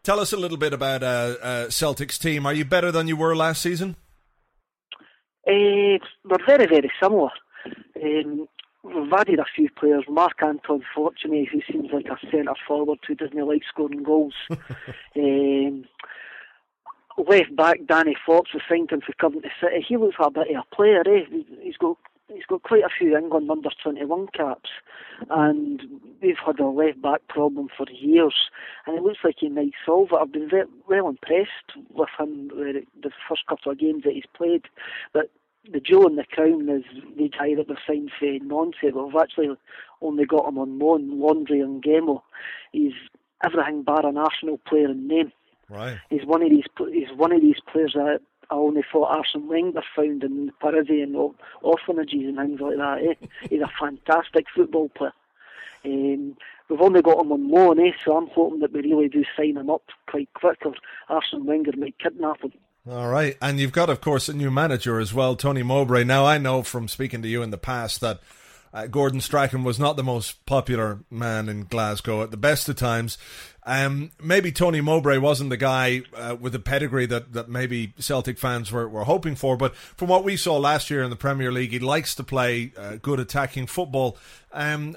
Tell 0.04 0.20
us 0.20 0.32
a 0.32 0.38
little 0.38 0.58
bit 0.58 0.74
about 0.74 1.72
Celtic's 1.74 2.18
team. 2.18 2.46
Are 2.46 2.54
you 2.54 2.64
better 2.64 2.92
than 2.94 3.10
you 3.10 3.18
were 3.18 3.36
last 3.36 3.62
season? 3.62 3.98
Uh, 5.48 5.98
they're 6.26 6.46
very, 6.46 6.66
very 6.68 6.92
similar. 7.02 7.32
Um, 8.04 8.48
we've 8.84 9.14
added 9.14 9.40
a 9.40 9.46
few 9.56 9.70
players. 9.72 10.04
Marc-Antoine 10.10 10.84
Fortuné, 10.96 11.48
who 11.48 11.62
seems 11.72 11.90
like 11.92 12.08
a 12.08 12.18
centre 12.30 12.54
forward 12.68 13.00
who 13.08 13.16
doesn't 13.16 13.48
like 13.48 13.64
scoring 13.70 14.04
goals. 14.04 14.34
um, 15.16 15.86
left 17.18 17.56
back 17.56 17.80
Danny 17.88 18.16
Fox 18.26 18.54
was 18.54 18.64
signed 18.70 18.92
him 18.92 19.02
for 19.02 19.14
Coventry 19.14 19.52
City. 19.62 19.86
He 19.88 19.98
looks 19.98 20.18
like 20.20 20.28
a 20.28 20.32
bit 20.32 20.56
of 20.56 20.64
a 20.72 20.76
player, 20.76 21.02
eh? 21.02 21.26
He's 21.62 21.78
got 21.78 21.98
he's 22.28 22.46
got 22.46 22.64
quite 22.64 22.84
a 22.84 22.90
few 22.90 23.18
England 23.18 23.50
under 23.50 23.70
21 23.82 24.28
caps, 24.34 24.70
and 25.30 25.82
we've 26.22 26.38
had 26.46 26.60
a 26.60 26.68
left 26.68 27.02
back 27.02 27.28
problem 27.28 27.68
for 27.76 27.86
years, 27.90 28.36
and 28.86 28.98
it 28.98 29.04
looks 29.04 29.20
like 29.24 29.36
he 29.40 29.50
might 29.50 29.74
solve 29.86 30.10
it. 30.12 30.18
I've 30.20 30.32
been 30.32 30.50
very 30.50 30.66
well 30.88 31.10
impressed 31.10 31.88
with 31.94 32.10
him 32.20 32.50
the, 32.50 32.84
the 33.02 33.12
first 33.28 33.46
couple 33.48 33.72
of 33.72 33.80
games 33.80 34.04
that 34.04 34.14
he's 34.14 34.24
played, 34.36 34.66
but 35.14 35.32
the 35.72 35.80
jewel 35.80 36.08
in 36.08 36.16
the 36.16 36.24
crown 36.24 36.70
is 36.70 36.84
the 37.18 37.30
guy 37.30 37.56
that 37.56 37.68
was 37.68 37.78
signed 37.86 38.12
for 38.18 38.26
Nancy. 38.26 38.92
We've 38.92 39.22
actually 39.22 39.50
only 40.02 40.26
got 40.26 40.48
him 40.48 40.58
on 40.58 40.80
loan, 40.80 41.20
Landry 41.20 41.60
N'Guémo. 41.60 42.22
He's 42.72 42.94
everything 43.44 43.84
bar 43.84 44.06
an 44.06 44.18
Arsenal 44.18 44.60
player 44.68 44.90
in 44.92 45.08
name. 45.08 45.32
Right. 45.70 45.98
He's 46.10 46.26
one 46.26 46.42
of 46.42 46.50
these. 46.50 46.64
He's 46.78 47.12
one 47.18 47.34
of 47.34 47.42
these 47.42 47.60
players 47.72 47.94
that 47.96 48.22
only 48.56 48.84
thought 48.92 49.12
Arsene 49.12 49.48
Wenger 49.48 49.84
found 49.96 50.24
in 50.24 50.52
Parisian 50.60 51.16
orphanages 51.62 52.24
and 52.26 52.38
things 52.38 52.60
like 52.60 52.78
that. 52.78 53.00
Eh? 53.04 53.28
He's 53.50 53.62
a 53.62 53.72
fantastic 53.80 54.46
football 54.56 54.90
player. 54.90 55.14
Um, 55.86 56.38
we've 56.70 56.82
only 56.82 57.02
got 57.02 57.20
him 57.20 57.32
on 57.32 57.50
loan, 57.50 57.80
eh? 57.80 57.92
so 58.04 58.18
I'm 58.18 58.28
hoping 58.28 58.60
that 58.60 58.74
we 58.74 58.82
really 58.82 59.10
do 59.10 59.24
sign 59.36 59.58
him 59.58 59.70
up 59.70 59.84
quite 60.08 60.30
quick, 60.34 60.66
or 60.66 60.74
Arsene 61.10 61.46
Wenger 61.46 61.72
might 61.78 62.00
kidnap 62.00 62.42
him. 62.42 62.54
All 62.90 63.10
right, 63.10 63.36
and 63.42 63.60
you've 63.60 63.74
got, 63.74 63.90
of 63.90 64.00
course, 64.00 64.30
a 64.30 64.34
new 64.34 64.50
manager 64.50 65.00
as 65.00 65.14
well, 65.14 65.36
Tony 65.36 65.62
Mowbray. 65.62 66.06
Now, 66.06 66.26
I 66.26 66.38
know 66.38 66.64
from 66.64 66.88
speaking 66.88 67.22
to 67.22 67.28
you 67.28 67.44
in 67.44 67.52
the 67.52 67.58
past 67.58 68.00
that 68.00 68.22
uh, 68.74 68.88
Gordon 68.88 69.20
Strachan 69.22 69.64
was 69.64 69.80
not 69.80 69.98
the 69.98 70.04
most 70.04 70.46
popular 70.46 71.00
man 71.10 71.50
in 71.50 71.66
Glasgow 71.66 72.22
at 72.22 72.32
the 72.32 72.38
best 72.38 72.70
of 72.70 72.76
times. 72.76 73.18
Um, 73.68 74.12
maybe 74.24 74.54
Tony 74.54 74.80
Mowbray 74.80 75.18
wasn't 75.18 75.50
the 75.50 75.58
guy 75.58 76.04
uh, 76.16 76.38
with 76.40 76.54
the 76.54 76.60
pedigree 76.60 77.06
that, 77.08 77.34
that 77.34 77.50
maybe 77.50 77.94
Celtic 78.00 78.40
fans 78.40 78.72
were, 78.72 78.88
were 78.88 79.04
hoping 79.04 79.36
for, 79.36 79.58
but 79.58 79.76
from 79.76 80.08
what 80.08 80.24
we 80.24 80.38
saw 80.38 80.56
last 80.58 80.90
year 80.90 81.04
in 81.04 81.10
the 81.10 81.18
Premier 81.18 81.52
League, 81.52 81.72
he 81.72 81.80
likes 81.80 82.16
to 82.16 82.24
play 82.24 82.72
uh, 82.78 82.96
good 83.02 83.20
attacking 83.20 83.68
football. 83.68 84.16
Um, 84.54 84.96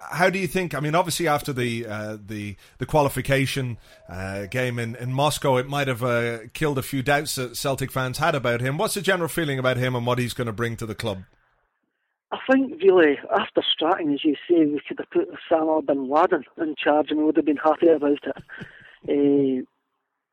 how 0.00 0.28
do 0.28 0.40
you 0.40 0.48
think? 0.48 0.74
I 0.74 0.80
mean, 0.80 0.96
obviously 0.96 1.28
after 1.28 1.52
the 1.52 1.86
uh, 1.86 2.16
the 2.26 2.56
the 2.78 2.86
qualification 2.86 3.78
uh, 4.08 4.46
game 4.46 4.80
in, 4.80 4.96
in 4.96 5.12
Moscow, 5.12 5.58
it 5.58 5.68
might 5.68 5.86
have 5.86 6.02
uh, 6.02 6.38
killed 6.52 6.78
a 6.78 6.82
few 6.82 7.02
doubts 7.02 7.36
that 7.36 7.56
Celtic 7.56 7.92
fans 7.92 8.18
had 8.18 8.34
about 8.34 8.60
him. 8.60 8.76
What's 8.76 8.94
the 8.94 9.02
general 9.02 9.28
feeling 9.28 9.60
about 9.60 9.76
him 9.76 9.94
and 9.94 10.04
what 10.04 10.18
he's 10.18 10.34
going 10.34 10.46
to 10.46 10.52
bring 10.52 10.76
to 10.78 10.86
the 10.86 10.96
club? 10.96 11.22
I 12.32 12.38
think 12.50 12.80
really 12.82 13.18
after 13.36 13.62
starting, 13.74 14.12
as 14.12 14.24
you 14.24 14.36
say, 14.48 14.64
we 14.64 14.80
could 14.86 14.98
have 14.98 15.10
put 15.10 15.28
Osama 15.30 15.84
bin 15.84 16.08
Laden 16.08 16.44
in 16.58 16.76
charge 16.76 17.10
and 17.10 17.18
we 17.18 17.24
would 17.24 17.36
have 17.36 17.44
been 17.44 17.56
happy 17.56 17.88
about 17.88 18.18
it. 18.24 18.36
uh, 19.08 19.64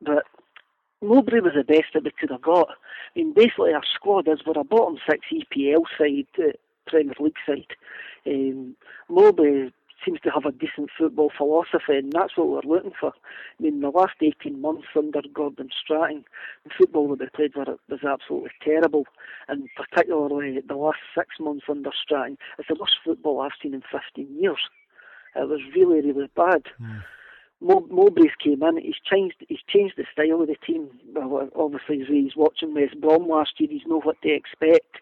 but 0.00 0.24
Mowbray 1.02 1.40
was 1.40 1.54
the 1.56 1.64
best 1.64 1.94
that 1.94 2.04
we 2.04 2.12
could 2.12 2.30
have 2.30 2.42
got. 2.42 2.68
I 2.70 3.18
mean, 3.18 3.32
basically 3.32 3.72
our 3.72 3.82
squad 3.94 4.28
is 4.28 4.40
we're 4.46 4.60
a 4.60 4.64
bottom 4.64 4.98
six 5.08 5.26
EPL 5.32 5.82
side, 5.96 6.26
uh, 6.38 6.52
Premier 6.86 7.14
League 7.18 7.34
side. 7.46 7.74
Um, 8.26 8.76
Mowbray 9.08 9.70
seems 10.04 10.20
to 10.20 10.30
have 10.30 10.44
a 10.44 10.52
decent 10.52 10.90
football 10.96 11.30
philosophy, 11.36 11.96
and 11.96 12.12
that's 12.12 12.36
what 12.36 12.48
we're 12.48 12.74
looking 12.74 12.92
for. 12.98 13.12
I 13.58 13.62
mean, 13.62 13.80
the 13.80 13.90
last 13.90 14.14
18 14.20 14.60
months 14.60 14.86
under 14.96 15.20
Gordon 15.32 15.70
Strachan, 15.82 16.24
the 16.64 16.70
football 16.76 17.08
that 17.08 17.18
they 17.18 17.28
played 17.28 17.54
was 17.56 18.04
absolutely 18.04 18.50
terrible, 18.62 19.06
and 19.48 19.68
particularly 19.76 20.60
the 20.66 20.76
last 20.76 20.98
six 21.16 21.40
months 21.40 21.66
under 21.68 21.90
Strachan, 22.02 22.38
it's 22.58 22.68
the 22.68 22.76
worst 22.78 22.96
football 23.04 23.40
I've 23.40 23.52
seen 23.62 23.74
in 23.74 23.82
15 23.82 24.40
years. 24.40 24.60
It 25.36 25.48
was 25.48 25.60
really, 25.74 26.00
really 26.00 26.30
bad. 26.34 26.64
Mm. 26.80 27.02
Mowbray's 27.60 28.36
came 28.42 28.62
in. 28.62 28.76
He's 28.78 29.00
changed. 29.04 29.44
He's 29.48 29.58
changed 29.66 29.94
the 29.96 30.04
style 30.12 30.42
of 30.42 30.48
the 30.48 30.56
team. 30.64 30.88
Well, 31.12 31.48
obviously, 31.56 32.04
he's 32.04 32.36
watching 32.36 32.74
West 32.74 33.00
Brom 33.00 33.28
last 33.28 33.58
year. 33.58 33.68
He's 33.70 33.86
know 33.86 34.00
what 34.00 34.20
to 34.22 34.28
expect. 34.30 34.98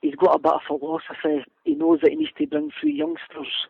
He's 0.00 0.14
got 0.14 0.36
a 0.36 0.38
bit 0.38 0.52
of 0.52 0.60
philosophy. 0.66 1.44
He 1.64 1.74
knows 1.74 2.00
that 2.02 2.10
he 2.10 2.16
needs 2.16 2.30
to 2.38 2.46
bring 2.46 2.70
through 2.80 2.90
youngsters. 2.90 3.66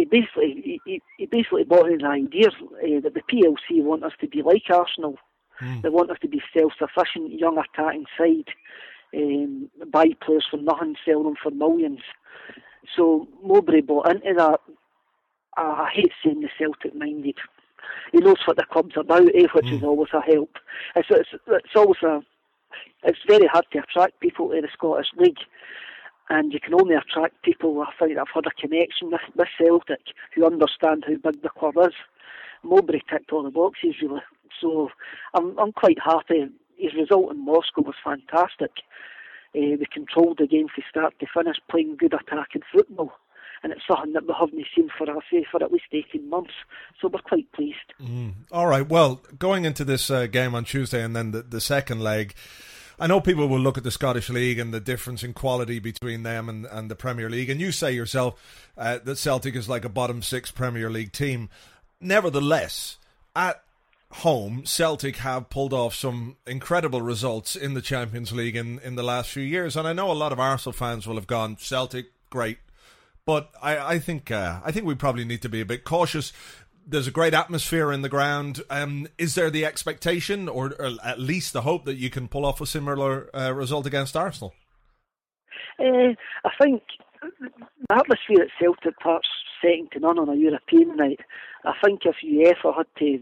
He 0.00 0.06
basically, 0.06 0.80
he, 0.86 1.02
he 1.18 1.26
basically 1.26 1.64
bought 1.64 1.90
an 1.90 2.06
idea 2.06 2.48
uh, 2.48 3.00
that 3.02 3.12
the 3.12 3.20
PLC 3.30 3.82
want 3.82 4.02
us 4.02 4.12
to 4.20 4.28
be 4.28 4.40
like 4.40 4.62
Arsenal. 4.70 5.18
Mm. 5.60 5.82
They 5.82 5.90
want 5.90 6.10
us 6.10 6.16
to 6.22 6.28
be 6.28 6.42
self-sufficient, 6.56 7.38
young 7.38 7.58
attacking 7.58 8.06
side, 8.16 8.48
um, 9.14 9.68
buy 9.90 10.06
players 10.24 10.46
for 10.50 10.56
nothing, 10.56 10.96
sell 11.04 11.22
them 11.22 11.34
for 11.42 11.50
millions. 11.50 12.00
So 12.96 13.28
Mowbray 13.44 13.82
bought 13.82 14.10
into 14.10 14.32
that 14.38 14.60
I 15.56 15.90
hate 15.92 16.12
saying 16.24 16.40
the 16.40 16.48
Celtic 16.58 16.94
minded. 16.94 17.36
He 18.12 18.18
knows 18.18 18.38
what 18.46 18.56
the 18.56 18.64
club's 18.64 18.96
about, 18.96 19.28
eh, 19.34 19.48
which 19.52 19.66
mm. 19.66 19.76
is 19.76 19.82
always 19.82 20.10
a 20.14 20.20
help. 20.20 20.56
It's, 20.96 21.08
it's, 21.10 21.28
it's 21.48 21.76
always 21.76 22.02
a, 22.02 22.22
it's 23.04 23.18
very 23.26 23.46
hard 23.46 23.66
to 23.72 23.80
attract 23.80 24.20
people 24.20 24.48
to 24.48 24.60
the 24.60 24.68
Scottish 24.72 25.08
League. 25.16 25.38
And 26.30 26.52
you 26.52 26.60
can 26.60 26.74
only 26.74 26.94
attract 26.94 27.42
people, 27.42 27.82
I 27.82 27.92
think, 27.98 28.16
I've 28.16 28.26
had 28.32 28.46
a 28.46 28.60
connection 28.60 29.10
with, 29.10 29.20
with 29.34 29.48
Celtic 29.58 30.00
who 30.34 30.46
understand 30.46 31.04
how 31.06 31.16
big 31.16 31.42
the 31.42 31.48
club 31.48 31.74
is. 31.78 31.94
Mowbray 32.62 33.00
ticked 33.10 33.32
all 33.32 33.42
the 33.42 33.50
boxes, 33.50 33.96
really. 34.00 34.22
So 34.60 34.90
I'm, 35.34 35.58
I'm 35.58 35.72
quite 35.72 35.98
happy. 36.02 36.48
His 36.76 36.94
result 36.94 37.32
in 37.32 37.44
Moscow 37.44 37.82
was 37.82 37.96
fantastic. 38.02 38.70
Uh, 39.54 39.76
we 39.78 39.86
controlled 39.92 40.38
the 40.38 40.46
game 40.46 40.68
from 40.72 40.84
start 40.88 41.14
to 41.18 41.26
finish, 41.34 41.56
playing 41.68 41.96
good 41.96 42.14
attacking 42.14 42.62
football 42.72 43.12
and 43.62 43.72
it's 43.72 43.82
something 43.86 44.12
that 44.12 44.26
we 44.26 44.34
haven't 44.38 44.66
seen 44.74 44.88
for 44.96 45.10
us 45.10 45.24
for 45.50 45.62
at 45.62 45.72
least 45.72 45.84
18 45.92 46.28
months. 46.28 46.52
So 47.00 47.08
we're 47.08 47.20
quite 47.20 47.50
pleased. 47.52 47.76
Mm. 48.00 48.32
All 48.50 48.66
right. 48.66 48.88
Well, 48.88 49.22
going 49.38 49.64
into 49.64 49.84
this 49.84 50.10
uh, 50.10 50.26
game 50.26 50.54
on 50.54 50.64
Tuesday 50.64 51.02
and 51.02 51.14
then 51.14 51.32
the, 51.32 51.42
the 51.42 51.60
second 51.60 52.00
leg. 52.00 52.34
I 53.00 53.06
know 53.06 53.18
people 53.18 53.48
will 53.48 53.58
look 53.58 53.78
at 53.78 53.82
the 53.82 53.90
Scottish 53.90 54.28
League 54.28 54.58
and 54.58 54.74
the 54.74 54.78
difference 54.78 55.24
in 55.24 55.32
quality 55.32 55.78
between 55.78 56.22
them 56.22 56.50
and, 56.50 56.66
and 56.66 56.90
the 56.90 56.94
Premier 56.94 57.30
League, 57.30 57.48
and 57.48 57.58
you 57.58 57.72
say 57.72 57.92
yourself 57.92 58.70
uh, 58.76 58.98
that 59.02 59.16
Celtic 59.16 59.56
is 59.56 59.70
like 59.70 59.86
a 59.86 59.88
bottom 59.88 60.20
six 60.20 60.50
Premier 60.50 60.90
League 60.90 61.10
team. 61.10 61.48
Nevertheless, 61.98 62.98
at 63.34 63.62
home, 64.12 64.66
Celtic 64.66 65.16
have 65.16 65.48
pulled 65.48 65.72
off 65.72 65.94
some 65.94 66.36
incredible 66.46 67.00
results 67.00 67.56
in 67.56 67.72
the 67.72 67.80
Champions 67.80 68.32
League 68.32 68.54
in, 68.54 68.78
in 68.80 68.96
the 68.96 69.02
last 69.02 69.30
few 69.30 69.44
years, 69.44 69.78
and 69.78 69.88
I 69.88 69.94
know 69.94 70.10
a 70.10 70.12
lot 70.12 70.32
of 70.32 70.38
Arsenal 70.38 70.74
fans 70.74 71.06
will 71.06 71.14
have 71.14 71.26
gone 71.26 71.56
Celtic, 71.56 72.08
great, 72.28 72.58
but 73.24 73.50
I, 73.62 73.94
I 73.94 73.98
think 73.98 74.30
uh, 74.30 74.60
I 74.62 74.72
think 74.72 74.84
we 74.84 74.94
probably 74.94 75.24
need 75.24 75.40
to 75.40 75.48
be 75.48 75.62
a 75.62 75.66
bit 75.66 75.84
cautious. 75.84 76.34
There's 76.90 77.06
a 77.06 77.12
great 77.12 77.34
atmosphere 77.34 77.92
in 77.92 78.02
the 78.02 78.08
ground. 78.08 78.62
Um, 78.68 79.06
is 79.16 79.36
there 79.36 79.48
the 79.48 79.64
expectation, 79.64 80.48
or, 80.48 80.74
or, 80.78 80.96
at 81.04 81.20
least 81.20 81.52
the 81.52 81.62
hope, 81.62 81.84
that 81.84 81.96
you 81.96 82.10
can 82.10 82.26
pull 82.26 82.44
off 82.44 82.60
a 82.60 82.66
similar 82.66 83.30
uh, 83.34 83.52
result 83.52 83.86
against 83.86 84.16
Arsenal? 84.16 84.54
Uh, 85.78 86.14
I 86.44 86.50
think 86.60 86.82
the 87.40 87.94
atmosphere 87.94 88.42
at 88.42 88.48
Celtic 88.58 88.98
Park's 88.98 89.28
second 89.62 89.92
to 89.92 90.00
none 90.00 90.18
on 90.18 90.28
a 90.28 90.34
European 90.34 90.96
night. 90.96 91.20
I 91.64 91.74
think 91.84 92.00
if 92.04 92.16
UEFA 92.24 92.76
had 92.76 92.86
to 92.98 93.20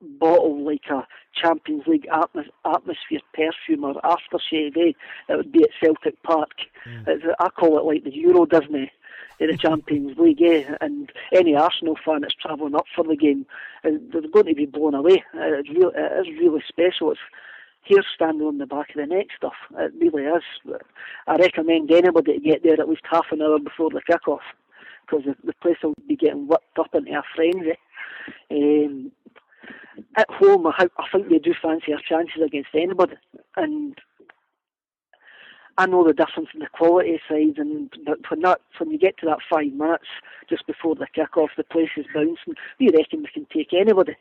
bottle 0.00 0.64
like 0.64 0.84
a 0.90 1.06
Champions 1.34 1.82
League 1.86 2.06
atmos- 2.12 2.48
atmosphere 2.64 3.20
perfume 3.34 3.84
or 3.84 3.94
aftershave, 4.02 4.76
eh, 4.76 4.92
it 5.28 5.36
would 5.36 5.52
be 5.52 5.62
at 5.62 5.70
Celtic 5.82 6.22
Park. 6.22 6.50
Mm. 6.86 7.34
I 7.38 7.48
call 7.50 7.78
it 7.78 7.84
like 7.84 8.04
the 8.04 8.14
Euro 8.16 8.46
Disney 8.46 8.90
in 9.40 9.46
the 9.50 9.56
Champions 9.56 10.18
League, 10.18 10.42
eh? 10.42 10.64
and 10.80 11.10
any 11.32 11.56
Arsenal 11.56 11.96
fan 12.04 12.20
that's 12.20 12.34
travelling 12.34 12.74
up 12.74 12.84
for 12.94 13.04
the 13.04 13.16
game, 13.16 13.46
uh, 13.84 13.90
they're 14.12 14.28
going 14.30 14.46
to 14.46 14.54
be 14.54 14.66
blown 14.66 14.94
away. 14.94 15.24
Uh, 15.34 15.58
it's 15.58 15.68
it 15.70 16.28
is 16.28 16.38
really 16.38 16.62
special. 16.68 17.10
It's 17.10 17.20
hair 17.82 18.04
standing 18.14 18.46
on 18.46 18.58
the 18.58 18.66
back 18.66 18.90
of 18.90 18.96
the 18.96 19.06
neck 19.06 19.28
stuff. 19.36 19.54
It 19.78 19.92
really 19.98 20.24
is. 20.24 20.42
I 21.26 21.36
recommend 21.36 21.90
anybody 21.90 22.34
to 22.34 22.40
get 22.40 22.62
there 22.62 22.78
at 22.78 22.88
least 22.88 23.02
half 23.10 23.26
an 23.32 23.40
hour 23.40 23.58
before 23.58 23.90
the 23.90 24.02
kick-off, 24.06 24.42
because 25.06 25.24
the, 25.24 25.34
the 25.42 25.54
place 25.54 25.78
will 25.82 25.94
be 26.06 26.16
getting 26.16 26.46
whipped 26.46 26.78
up 26.78 26.94
into 26.94 27.10
a 27.12 27.22
frenzy. 27.34 27.78
Um, 28.50 29.10
at 30.16 30.30
home, 30.30 30.66
I, 30.66 30.88
I 30.98 31.04
think 31.10 31.28
they 31.28 31.38
do 31.38 31.54
fancy 31.60 31.92
our 31.94 32.00
chances 32.06 32.42
against 32.44 32.70
anybody, 32.74 33.16
and 33.56 33.98
I 35.80 35.86
know 35.86 36.04
the 36.04 36.12
difference 36.12 36.50
in 36.52 36.60
the 36.60 36.66
quality 36.66 37.18
side, 37.26 37.56
and 37.56 37.90
but 38.04 38.18
when 38.28 38.42
that 38.42 38.60
when 38.76 38.90
you 38.90 38.98
get 38.98 39.16
to 39.18 39.26
that 39.26 39.38
five 39.48 39.72
minutes 39.72 40.04
just 40.46 40.66
before 40.66 40.94
the 40.94 41.06
kick 41.14 41.38
off, 41.38 41.52
the 41.56 41.64
place 41.64 41.88
is 41.96 42.04
bouncing. 42.12 42.54
We 42.78 42.90
reckon 42.94 43.22
we 43.22 43.28
can 43.32 43.46
take 43.46 43.72
anybody. 43.72 44.12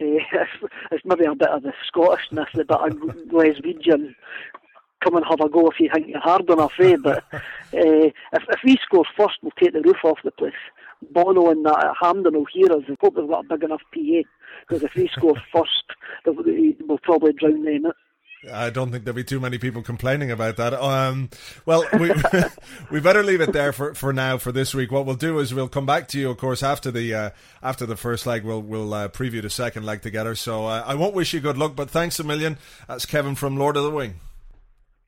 Uh, 0.00 0.22
it's, 0.32 0.72
it's, 0.92 1.04
maybe 1.04 1.24
a 1.24 1.34
bit 1.34 1.48
of 1.48 1.64
the 1.64 1.72
Scottishness, 1.92 2.46
the 2.54 2.64
bit 2.64 2.80
of 2.80 2.92
Glaswegian. 3.26 4.14
Come 5.02 5.16
and 5.16 5.26
have 5.28 5.40
a 5.40 5.48
go 5.48 5.68
if 5.68 5.80
you 5.80 5.90
think 5.92 6.06
you're 6.06 6.20
hard 6.20 6.48
enough, 6.48 6.74
eh? 6.78 6.94
But 7.02 7.24
uh, 7.32 7.40
if, 7.72 8.14
if 8.32 8.60
we 8.64 8.76
score 8.80 9.04
first, 9.16 9.38
we'll 9.42 9.50
take 9.58 9.72
the 9.72 9.82
roof 9.82 10.04
off 10.04 10.20
the 10.22 10.30
place. 10.30 10.52
Bono 11.10 11.50
and 11.50 11.66
that 11.66 11.86
at 11.86 11.96
Hampden 12.00 12.34
will 12.34 12.46
hear 12.52 12.72
us. 12.72 12.84
I 12.88 12.94
hope 13.00 13.16
they've 13.16 13.26
got 13.26 13.46
a 13.46 13.48
big 13.48 13.64
enough 13.64 13.82
PA 13.92 14.22
because 14.60 14.84
if 14.84 14.94
we 14.94 15.08
score 15.08 15.34
first, 15.52 15.90
we'll 16.24 16.98
probably 16.98 17.32
drown 17.32 17.64
them 17.64 17.86
out. 17.86 17.96
I 18.52 18.70
don't 18.70 18.90
think 18.90 19.04
there'll 19.04 19.16
be 19.16 19.24
too 19.24 19.40
many 19.40 19.58
people 19.58 19.82
complaining 19.82 20.30
about 20.30 20.56
that. 20.56 20.74
Um, 20.74 21.30
well, 21.66 21.84
we 21.98 22.12
we 22.90 23.00
better 23.00 23.22
leave 23.22 23.40
it 23.40 23.52
there 23.52 23.72
for, 23.72 23.94
for 23.94 24.12
now 24.12 24.38
for 24.38 24.52
this 24.52 24.74
week. 24.74 24.90
What 24.90 25.06
we'll 25.06 25.16
do 25.16 25.38
is 25.38 25.54
we'll 25.54 25.68
come 25.68 25.86
back 25.86 26.08
to 26.08 26.18
you, 26.18 26.30
of 26.30 26.38
course, 26.38 26.62
after 26.62 26.90
the 26.90 27.14
uh, 27.14 27.30
after 27.62 27.86
the 27.86 27.96
first 27.96 28.26
leg. 28.26 28.44
We'll 28.44 28.62
we'll 28.62 28.92
uh, 28.92 29.08
preview 29.08 29.42
the 29.42 29.50
second 29.50 29.84
leg 29.84 30.02
together. 30.02 30.34
So 30.34 30.66
uh, 30.66 30.84
I 30.86 30.94
won't 30.94 31.14
wish 31.14 31.32
you 31.32 31.40
good 31.40 31.58
luck, 31.58 31.74
but 31.76 31.90
thanks 31.90 32.18
a 32.20 32.24
million. 32.24 32.58
That's 32.88 33.06
Kevin 33.06 33.34
from 33.34 33.56
Lord 33.56 33.76
of 33.76 33.84
the 33.84 33.90
Wing. 33.90 34.20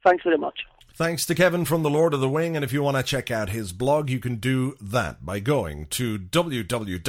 Thanks 0.05 0.23
very 0.25 0.39
much. 0.39 0.61
Thanks 0.97 1.27
to 1.27 1.35
Kevin 1.35 1.67
from 1.67 1.83
the 1.83 1.91
Lord 1.91 2.15
of 2.15 2.21
the 2.21 2.29
Wing, 2.29 2.57
and 2.57 2.65
if 2.65 2.73
you 2.73 2.83
want 2.83 2.97
to 2.97 3.03
check 3.03 3.31
out 3.31 3.51
his 3.51 3.75
blog, 3.75 4.09
you 4.09 4.19
can 4.19 4.37
do 4.37 4.79
that 4.81 5.27
by 5.27 5.41
going 5.41 5.89
to 5.89 6.19
www.oleole.com 6.19 7.03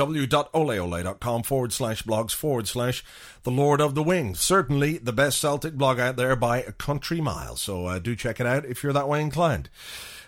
forward 1.43 1.71
slash 1.71 2.03
blogs 2.03 2.33
forward 2.33 2.67
slash 2.67 3.01
the 3.43 3.49
Lord 3.49 3.79
of 3.79 3.95
the 3.95 4.03
Wing. 4.03 4.35
Certainly 4.35 4.97
the 4.97 5.13
best 5.13 5.39
Celtic 5.39 5.75
blog 5.75 6.01
out 6.01 6.17
there 6.17 6.35
by 6.35 6.61
a 6.61 6.73
country 6.73 7.21
mile, 7.21 7.55
so 7.55 7.85
uh, 7.85 7.97
do 7.97 8.13
check 8.13 8.41
it 8.41 8.45
out 8.45 8.65
if 8.65 8.83
you're 8.83 8.91
that 8.91 9.07
way 9.07 9.21
inclined. 9.21 9.69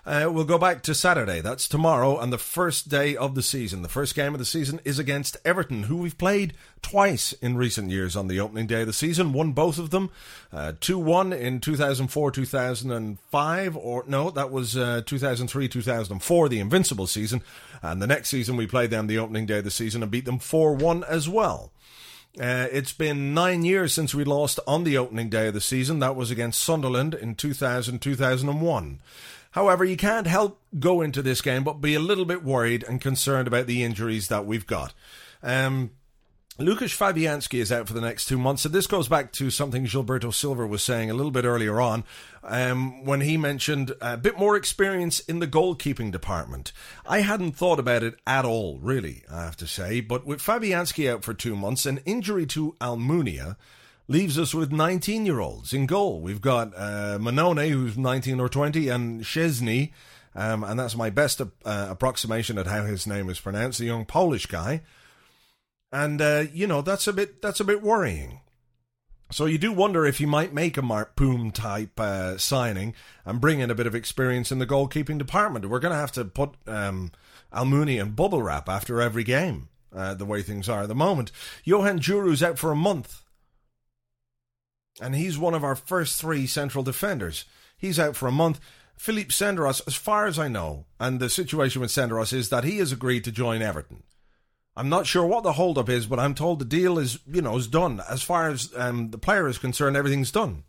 Uh, 0.06 0.30
we'll 0.32 0.46
go 0.46 0.58
back 0.58 0.82
to 0.84 0.96
Saturday. 0.96 1.42
That's 1.42 1.68
tomorrow 1.68 2.18
and 2.18 2.32
the 2.32 2.38
first 2.38 2.90
day 2.90 3.16
of 3.16 3.36
the 3.36 3.44
season. 3.44 3.82
The 3.82 3.90
first 3.90 4.16
game 4.16 4.34
of 4.34 4.40
the 4.40 4.46
season 4.46 4.80
is 4.86 4.98
against 4.98 5.38
Everton, 5.44 5.84
who 5.84 5.98
we've 5.98 6.18
played 6.18 6.54
twice 6.82 7.34
in 7.34 7.58
recent 7.58 7.92
years 7.92 8.16
on 8.16 8.28
the 8.28 8.40
opening 8.40 8.68
day 8.68 8.82
of 8.82 8.88
the 8.88 8.94
season. 8.94 9.34
Won 9.34 9.52
both 9.52 9.78
of 9.78 9.90
them. 9.90 10.10
Uh, 10.52 10.74
2 10.80 10.98
1 10.98 11.34
in 11.34 11.60
2004 11.60 12.32
2005, 12.32 13.78
or 13.78 14.04
no, 14.08 14.30
that 14.32 14.52
was 14.52 14.78
uh, 14.78 15.02
2003 15.06 15.68
2004, 15.68 16.50
the 16.50 16.60
Invincible 16.60 17.08
season. 17.08 17.42
And 17.82 18.02
the 18.02 18.08
next 18.08 18.30
season 18.30 18.58
we 18.58 18.68
played 18.68 18.90
them 18.90 19.08
the 19.08 19.20
opening 19.20 19.46
day 19.46 19.60
of 19.60 19.64
the 19.64 19.72
season 19.72 20.02
and 20.02 20.12
beat 20.12 20.26
them 20.26 20.40
4 20.40 20.74
1 20.76 21.04
as 21.04 21.28
well. 21.30 21.72
Uh, 22.40 22.68
it's 22.72 22.94
been 22.94 23.34
nine 23.34 23.66
years 23.66 23.94
since 23.94 24.14
we 24.14 24.24
lost 24.24 24.60
on 24.68 24.84
the 24.84 24.98
opening 24.98 25.30
day 25.30 25.48
of 25.48 25.54
the 25.54 25.62
season. 25.62 26.00
That 26.00 26.16
was 26.16 26.32
against 26.32 26.62
Sunderland 26.62 27.14
in 27.14 27.36
2000 27.36 28.00
2001. 28.00 29.00
However, 29.52 29.84
you 29.84 29.98
can't 29.98 30.28
help 30.28 30.62
go 30.80 31.02
into 31.02 31.22
this 31.22 31.42
game 31.42 31.64
but 31.64 31.82
be 31.82 31.96
a 31.96 32.00
little 32.00 32.26
bit 32.26 32.44
worried 32.44 32.84
and 32.84 33.02
concerned 33.02 33.48
about 33.48 33.68
the 33.68 33.84
injuries 33.84 34.28
that 34.28 34.46
we've 34.46 34.68
got. 34.68 34.94
Um, 35.42 35.92
Lukasz 36.60 36.96
Fabianski 36.96 37.60
is 37.60 37.72
out 37.72 37.88
for 37.88 37.94
the 37.94 38.02
next 38.02 38.26
two 38.26 38.38
months. 38.38 38.64
So 38.64 38.70
this 38.70 38.86
goes 38.86 39.08
back 39.08 39.32
to 39.34 39.50
something 39.50 39.86
Gilberto 39.86 40.34
Silva 40.34 40.68
was 40.68 40.84
saying 40.84 41.10
a 41.10 41.14
little 41.14 41.32
bit 41.32 41.46
earlier 41.46 41.80
on 41.80 42.04
um, 42.44 43.06
when 43.06 43.22
he 43.22 43.38
mentioned 43.38 43.94
a 44.02 44.18
bit 44.18 44.38
more 44.38 44.58
experience 44.58 45.22
in 45.22 45.40
the 45.40 45.48
goalkeeping 45.48 46.12
department. 46.12 46.74
I 47.08 47.22
hadn't 47.22 47.54
thought 47.54 47.80
about 47.80 48.04
it 48.04 48.20
at 48.28 48.44
all, 48.44 48.78
really, 48.80 49.24
I 49.32 49.44
have 49.44 49.56
to 49.58 49.68
say. 49.68 50.02
But 50.02 50.26
with 50.26 50.42
Fabianski 50.42 51.10
out 51.10 51.24
for 51.24 51.34
two 51.34 51.56
months, 51.56 51.86
an 51.86 52.02
injury 52.06 52.46
to 52.48 52.76
Almunia, 52.82 53.56
leaves 54.10 54.40
us 54.40 54.54
with 54.54 54.72
19 54.72 55.26
year 55.26 55.40
olds 55.40 55.72
in 55.72 55.86
goal. 55.86 56.20
We've 56.20 56.42
got 56.42 56.74
uh, 56.76 57.18
Mannone, 57.22 57.70
who's 57.70 57.98
19 57.98 58.42
or 58.42 58.50
20, 58.50 58.90
and 58.90 59.22
Szczesny, 59.22 59.92
um, 60.36 60.64
and 60.66 60.78
that's 60.78 60.98
my 60.98 61.10
best 61.10 61.40
uh, 61.40 61.46
approximation 61.64 62.58
at 62.58 62.68
how 62.68 62.84
his 62.84 63.08
name 63.08 63.30
is 63.30 63.40
pronounced, 63.40 63.80
the 63.80 63.86
young 63.86 64.06
Polish 64.06 64.48
guy. 64.48 64.82
And 65.92 66.22
uh, 66.22 66.46
you 66.52 66.68
know 66.68 66.82
that's 66.82 67.08
a 67.08 67.14
bit 67.14 67.42
that's 67.42 67.60
a 67.60 67.66
bit 67.66 67.82
worrying. 67.82 68.42
So 69.32 69.46
you 69.46 69.60
do 69.60 69.72
wonder 69.72 70.06
if 70.06 70.18
he 70.18 70.26
might 70.26 70.54
make 70.54 70.76
a 70.76 70.82
Mart 70.82 71.16
Poom 71.16 71.52
type 71.52 72.00
uh, 72.00 72.40
signing 72.40 72.96
and 73.26 73.40
bring 73.40 73.60
in 73.60 73.70
a 73.70 73.76
bit 73.76 73.86
of 73.86 73.94
experience 73.94 74.52
in 74.52 74.58
the 74.58 74.66
goalkeeping 74.66 75.20
department. 75.20 75.70
We're 75.70 75.80
going 75.80 75.94
to 75.94 76.00
have 76.00 76.12
to 76.14 76.26
put 76.26 76.56
um, 76.66 77.12
Almunia 77.54 78.02
in 78.02 78.12
bubble 78.14 78.42
wrap 78.42 78.68
after 78.68 79.02
every 79.02 79.24
game, 79.24 79.70
uh, 79.96 80.16
the 80.16 80.26
way 80.26 80.42
things 80.42 80.68
are 80.68 80.82
at 80.82 80.88
the 80.88 80.96
moment. 80.96 81.32
Johan 81.64 82.00
Djourou's 82.00 82.42
out 82.42 82.58
for 82.58 82.72
a 82.72 82.76
month 82.76 83.22
and 85.02 85.16
he's 85.16 85.38
one 85.38 85.54
of 85.54 85.64
our 85.64 85.76
first 85.76 86.20
three 86.20 86.46
central 86.48 86.84
defenders. 86.84 87.46
He's 87.78 88.00
out 88.00 88.16
for 88.16 88.28
a 88.28 88.32
month. 88.32 88.60
Philippe 88.98 89.30
Senderos, 89.30 89.82
as 89.88 89.96
far 89.96 90.26
as 90.26 90.38
I 90.38 90.50
know, 90.50 90.86
and 91.00 91.20
the 91.20 91.30
situation 91.30 91.82
with 91.82 91.90
Senderos 91.90 92.34
is 92.34 92.50
that 92.50 92.66
he 92.66 92.80
has 92.80 92.92
agreed 92.92 93.24
to 93.24 93.32
join 93.32 93.62
Everton. 93.62 94.04
I'm 94.76 94.90
not 94.90 95.08
sure 95.08 95.26
what 95.26 95.44
the 95.44 95.54
holdup 95.54 95.90
is, 95.90 96.06
but 96.06 96.20
I'm 96.20 96.36
told 96.36 96.60
the 96.60 96.66
deal 96.66 97.00
is, 97.00 97.20
you 97.26 97.42
know, 97.42 97.58
is 97.58 97.68
done. 97.68 98.02
As 98.10 98.22
far 98.22 98.50
as 98.50 98.72
um, 98.76 99.12
the 99.12 99.18
player 99.18 99.48
is 99.48 99.58
concerned, 99.58 99.96
everything's 99.96 100.32
done. 100.32 100.64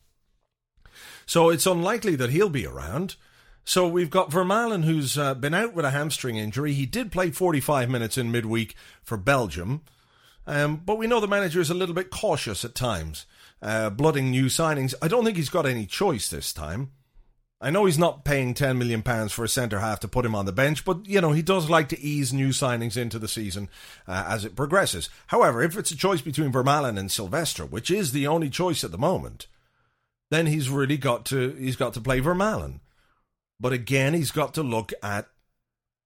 So 1.26 1.48
it's 1.48 1.66
unlikely 1.66 2.16
that 2.16 2.30
he'll 2.30 2.48
be 2.48 2.66
around. 2.66 3.16
So 3.64 3.86
we've 3.86 4.10
got 4.10 4.30
Vermaelen, 4.30 4.84
who's 4.84 5.16
uh, 5.16 5.34
been 5.34 5.54
out 5.54 5.74
with 5.74 5.84
a 5.84 5.90
hamstring 5.90 6.36
injury. 6.36 6.72
He 6.72 6.86
did 6.86 7.12
play 7.12 7.30
45 7.30 7.88
minutes 7.88 8.18
in 8.18 8.32
midweek 8.32 8.74
for 9.02 9.16
Belgium, 9.16 9.82
um, 10.46 10.82
but 10.84 10.98
we 10.98 11.06
know 11.06 11.20
the 11.20 11.28
manager 11.28 11.60
is 11.60 11.70
a 11.70 11.74
little 11.74 11.94
bit 11.94 12.10
cautious 12.10 12.64
at 12.64 12.74
times, 12.74 13.26
uh, 13.62 13.90
blooding 13.90 14.30
new 14.30 14.46
signings. 14.46 14.94
I 15.02 15.08
don't 15.08 15.24
think 15.24 15.36
he's 15.36 15.48
got 15.48 15.66
any 15.66 15.86
choice 15.86 16.28
this 16.28 16.52
time. 16.52 16.92
I 17.62 17.68
know 17.68 17.84
he's 17.84 17.98
not 17.98 18.24
paying 18.24 18.54
ten 18.54 18.78
million 18.78 19.02
pounds 19.02 19.32
for 19.32 19.44
a 19.44 19.48
centre 19.48 19.80
half 19.80 20.00
to 20.00 20.08
put 20.08 20.24
him 20.24 20.34
on 20.34 20.46
the 20.46 20.52
bench, 20.52 20.84
but 20.84 21.04
you 21.06 21.20
know 21.20 21.32
he 21.32 21.42
does 21.42 21.68
like 21.68 21.90
to 21.90 22.00
ease 22.00 22.32
new 22.32 22.48
signings 22.48 22.96
into 22.96 23.18
the 23.18 23.28
season 23.28 23.68
uh, 24.08 24.24
as 24.26 24.46
it 24.46 24.56
progresses. 24.56 25.10
However, 25.26 25.62
if 25.62 25.76
it's 25.76 25.90
a 25.90 25.96
choice 25.96 26.22
between 26.22 26.52
Vermaelen 26.52 26.98
and 26.98 27.10
Silvestre, 27.10 27.66
which 27.66 27.90
is 27.90 28.12
the 28.12 28.26
only 28.26 28.48
choice 28.48 28.82
at 28.82 28.92
the 28.92 28.98
moment, 28.98 29.46
then 30.30 30.46
he's 30.46 30.70
really 30.70 30.96
got 30.96 31.26
to 31.26 31.50
he's 31.50 31.76
got 31.76 31.92
to 31.94 32.00
play 32.00 32.20
Vermaelen. 32.20 32.80
But 33.60 33.74
again, 33.74 34.14
he's 34.14 34.30
got 34.30 34.54
to 34.54 34.62
look 34.62 34.94
at 35.02 35.28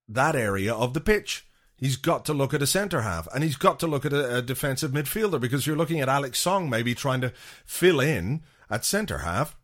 that 0.08 0.34
area 0.34 0.74
of 0.74 0.92
the 0.92 1.00
pitch. 1.00 1.46
He's 1.84 1.96
got 1.96 2.24
to 2.24 2.32
look 2.32 2.54
at 2.54 2.62
a 2.62 2.66
centre 2.66 3.02
half 3.02 3.28
and 3.34 3.44
he's 3.44 3.56
got 3.56 3.78
to 3.80 3.86
look 3.86 4.06
at 4.06 4.12
a, 4.14 4.38
a 4.38 4.40
defensive 4.40 4.92
midfielder 4.92 5.38
because 5.38 5.66
you're 5.66 5.76
looking 5.76 6.00
at 6.00 6.08
Alex 6.08 6.40
Song 6.40 6.70
maybe 6.70 6.94
trying 6.94 7.20
to 7.20 7.30
fill 7.66 8.00
in 8.00 8.42
at 8.70 8.86
centre 8.86 9.18
half 9.18 9.54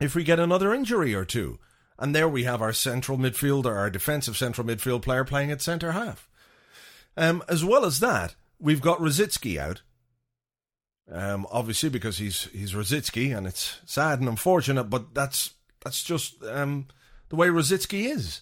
if 0.00 0.14
we 0.14 0.24
get 0.24 0.40
another 0.40 0.72
injury 0.72 1.14
or 1.14 1.26
two. 1.26 1.58
And 1.98 2.14
there 2.14 2.26
we 2.26 2.44
have 2.44 2.62
our 2.62 2.72
central 2.72 3.18
midfielder, 3.18 3.76
our 3.76 3.90
defensive 3.90 4.34
central 4.34 4.66
midfield 4.66 5.02
player 5.02 5.24
playing 5.24 5.50
at 5.50 5.60
centre 5.60 5.92
half. 5.92 6.26
Um, 7.18 7.42
as 7.50 7.62
well 7.62 7.84
as 7.84 8.00
that, 8.00 8.34
we've 8.58 8.80
got 8.80 9.00
Rosicky 9.00 9.58
out. 9.58 9.82
Um, 11.12 11.46
obviously 11.52 11.90
because 11.90 12.16
he's 12.16 12.44
he's 12.44 12.72
Rosicky, 12.72 13.36
and 13.36 13.46
it's 13.46 13.78
sad 13.84 14.20
and 14.20 14.28
unfortunate, 14.30 14.84
but 14.84 15.12
that's 15.12 15.52
that's 15.84 16.02
just 16.02 16.42
um, 16.44 16.86
the 17.28 17.36
way 17.36 17.48
Rosicky 17.48 18.10
is. 18.10 18.40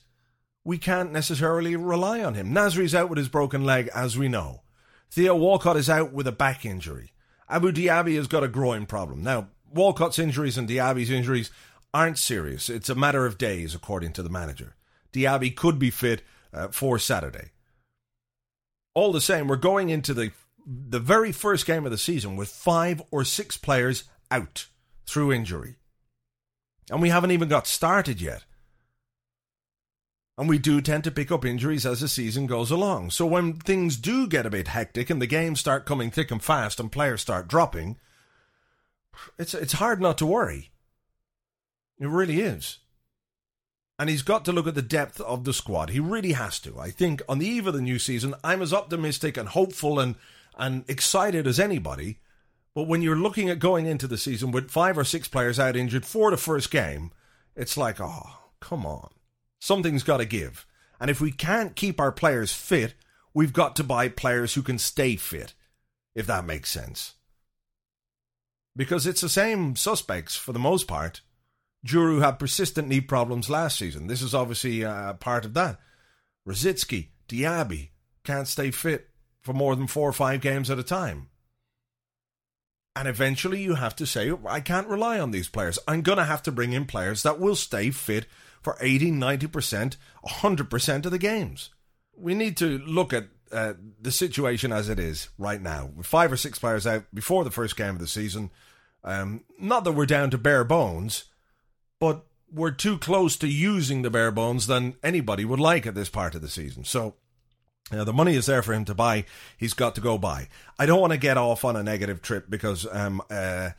We 0.65 0.79
can't 0.79 1.13
necessarily 1.13 1.77
rely 1.77 2.23
on 2.23 2.35
him. 2.35 2.55
Nasri's 2.55 2.95
out 2.95 3.09
with 3.11 3.19
his 3.19 3.29
broken 3.29 3.65
leg, 3.65 3.91
as 3.95 4.17
we 4.17 4.29
know. 4.29 4.63
Theo 5.11 5.37
Walcott 5.37 5.77
is 5.77 5.91
out 5.91 6.13
with 6.13 6.27
a 6.27 6.33
back 6.33 6.65
injury. 6.65 7.13
Abu 7.49 7.71
Diaby 7.71 8.17
has 8.17 8.27
got 8.27 8.43
a 8.43 8.49
groin 8.49 8.87
problem. 8.87 9.23
Now, 9.23 9.49
Walcott's 9.71 10.19
injuries 10.19 10.57
and 10.57 10.69
Diaby's 10.69 11.11
injuries 11.11 11.51
aren't 11.93 12.19
serious. 12.19 12.69
It's 12.71 12.89
a 12.89 12.95
matter 12.95 13.27
of 13.27 13.39
days, 13.39 13.75
according 13.75 14.13
to 14.15 14.23
the 14.23 14.31
manager. 14.31 14.75
Diaby 15.13 15.55
could 15.55 15.79
be 15.79 15.91
fit 15.91 16.23
uh, 16.53 16.69
for 16.69 16.99
Saturday. 16.99 17.51
All 18.95 19.13
the 19.13 19.21
same, 19.21 19.49
we're 19.49 19.57
going 19.57 19.91
into 19.91 20.15
the 20.15 20.33
the 20.67 20.99
very 20.99 21.31
first 21.31 21.67
game 21.67 21.85
of 21.85 21.91
the 21.91 21.99
season 21.99 22.37
with 22.37 22.49
five 22.49 23.03
or 23.11 23.23
six 23.23 23.57
players 23.59 24.05
out 24.31 24.67
through 25.07 25.31
injury. 25.31 25.77
And 26.91 27.03
we 27.03 27.11
haven't 27.11 27.33
even 27.33 27.49
got 27.49 27.67
started 27.67 28.21
yet. 28.21 28.45
And 30.37 30.49
we 30.49 30.59
do 30.59 30.81
tend 30.81 31.05
to 31.05 31.13
pick 31.13 31.31
up 31.31 31.45
injuries 31.45 31.87
as 31.87 32.01
the 32.01 32.09
season 32.09 32.47
goes 32.47 32.71
along. 32.71 33.11
So 33.11 33.25
when 33.25 33.55
things 33.55 33.97
do 33.97 34.27
get 34.27 34.47
a 34.47 34.51
bit 34.51 34.69
hectic 34.69 35.09
and 35.09 35.23
the 35.23 35.27
games 35.27 35.61
start 35.61 35.87
coming 35.87 36.11
thick 36.11 36.31
and 36.31 36.43
fast 36.43 36.81
and 36.81 36.91
players 36.91 37.21
start 37.21 37.47
dropping, 37.47 37.99
it's 39.39 39.55
it's 39.55 39.75
hard 39.75 40.01
not 40.01 40.19
to 40.19 40.27
worry. 40.27 40.73
It 42.01 42.09
really 42.09 42.41
is. 42.41 42.79
And 43.97 44.11
he's 44.11 44.23
got 44.23 44.45
to 44.47 44.53
look 44.53 44.67
at 44.67 44.75
the 44.75 44.83
depth 44.83 45.21
of 45.21 45.45
the 45.45 45.53
squad. 45.53 45.91
He 45.91 46.01
really 46.01 46.33
has 46.33 46.59
to. 46.61 46.81
I 46.81 46.91
think 46.91 47.23
on 47.29 47.39
the 47.39 47.47
eve 47.47 47.69
of 47.69 47.75
the 47.75 47.81
new 47.81 48.01
season, 48.01 48.35
I'm 48.43 48.61
as 48.61 48.75
optimistic 48.75 49.37
and 49.37 49.49
hopeful 49.49 50.01
and, 50.01 50.17
and 50.59 50.85
excited 50.89 51.47
as 51.47 51.61
anybody. 51.61 52.19
But 52.75 52.89
when 52.89 53.03
you're 53.03 53.15
looking 53.15 53.51
at 53.51 53.61
going 53.61 53.87
into 53.87 54.09
the 54.09 54.19
season 54.19 54.51
with 54.51 54.73
five 54.73 54.99
or 54.99 55.05
six 55.05 55.29
players 55.29 55.61
out 55.61 55.77
injured 55.77 56.05
for 56.05 56.33
the 56.33 56.37
first 56.37 56.73
game, 56.73 57.13
it's 57.55 57.77
like, 57.77 58.01
oh, 58.01 58.51
come 58.59 58.85
on. 58.85 59.11
Something's 59.65 60.03
got 60.03 60.19
to 60.19 60.25
give. 60.25 60.67
And 61.01 61.11
if 61.11 61.21
we 61.21 61.33
can't 61.33 61.77
keep 61.77 62.01
our 62.01 62.13
players 62.13 62.53
fit, 62.53 62.95
we've 63.33 63.53
got 63.53 63.77
to 63.77 63.85
buy 63.85 64.09
players 64.09 64.55
who 64.55 64.63
can 64.63 64.79
stay 64.79 65.17
fit, 65.17 65.55
if 66.15 66.27
that 66.27 66.45
makes 66.45 66.71
sense 66.71 67.15
because 68.77 69.07
it's 69.07 69.21
the 69.21 69.29
same 69.29 69.77
suspects 69.77 70.37
for 70.37 70.53
the 70.53 70.59
most 70.59 70.89
part. 70.89 71.21
Djourou 71.87 72.23
had 72.23 72.39
persistent 72.39 72.89
knee 72.89 73.01
problems 73.01 73.51
last 73.51 73.79
season. 73.79 74.07
This 74.07 74.23
is 74.23 74.35
obviously 74.35 74.85
uh, 74.85 75.15
part 75.15 75.45
of 75.45 75.55
that. 75.55 75.79
Rosicky, 76.49 77.09
Diaby 77.29 77.91
can't 78.25 78.49
stay 78.49 78.71
fit 78.71 79.09
for 79.43 79.53
more 79.53 79.77
than 79.77 79.87
four 79.87 80.09
or 80.09 80.13
five 80.13 80.41
games 80.41 80.71
at 80.71 80.79
a 80.79 80.83
time. 80.83 81.29
And 82.97 83.09
eventually 83.09 83.63
you 83.63 83.75
have 83.75 83.97
to 83.97 84.07
say, 84.07 84.33
I 84.47 84.61
can't 84.61 84.89
rely 84.89 85.19
on 85.19 85.31
these 85.31 85.49
players. 85.49 85.79
I'm 85.87 86.03
going 86.03 86.19
to 86.19 86.25
have 86.25 86.43
to 86.45 86.53
bring 86.53 86.73
in 86.73 86.87
players 86.87 87.23
that 87.23 87.41
will 87.41 87.57
stay 87.57 87.91
fit 87.91 88.27
for 88.65 88.77
80, 88.81 89.13
90%, 89.13 89.97
100% 90.27 91.05
of 91.05 91.11
the 91.13 91.19
games. 91.19 91.71
We 92.17 92.35
need 92.35 92.57
to 92.57 92.79
look 92.79 93.13
at 93.13 93.29
uh, 93.53 93.75
the 94.01 94.11
situation 94.11 94.73
as 94.73 94.89
it 94.89 94.99
is 94.99 95.29
right 95.39 95.61
now, 95.61 95.91
with 95.95 96.07
five 96.07 96.33
or 96.33 96.37
six 96.37 96.59
players 96.59 96.87
out 96.87 97.05
before 97.13 97.45
the 97.45 97.51
first 97.51 97.77
game 97.77 97.91
of 97.91 98.01
the 98.01 98.09
season. 98.09 98.51
Um, 99.05 99.45
not 99.61 99.85
that 99.85 99.93
we're 99.93 100.07
down 100.07 100.31
to 100.31 100.39
bare 100.39 100.65
bones, 100.65 101.25
but 102.01 102.25
we're 102.51 102.71
too 102.71 102.99
close 102.99 103.37
to 103.37 103.49
using 103.49 104.03
the 104.03 104.11
bare 104.11 104.31
bones 104.31 104.67
than 104.67 104.95
anybody 105.03 105.45
would 105.45 105.61
like 105.61 105.87
at 105.87 105.95
this 105.95 106.09
part 106.09 106.35
of 106.35 106.41
the 106.41 106.49
season. 106.49 106.85
So 106.85 107.15
the 107.91 108.13
money 108.13 108.35
is 108.35 108.47
there 108.47 108.63
for 108.63 108.73
him 108.73 108.85
to 108.87 108.95
buy. 108.95 109.25
He's 109.57 109.75
got 109.75 109.95
to 109.97 110.01
go 110.01 110.17
buy. 110.17 110.49
I 110.79 110.87
don't 110.87 111.01
want 111.01 111.13
to 111.13 111.19
get 111.19 111.37
off 111.37 111.65
on 111.65 111.77
a 111.77 111.83
negative 111.83 112.23
trip 112.23 112.47
because 112.49 112.87
um, 112.91 113.21
uh, 113.31 113.71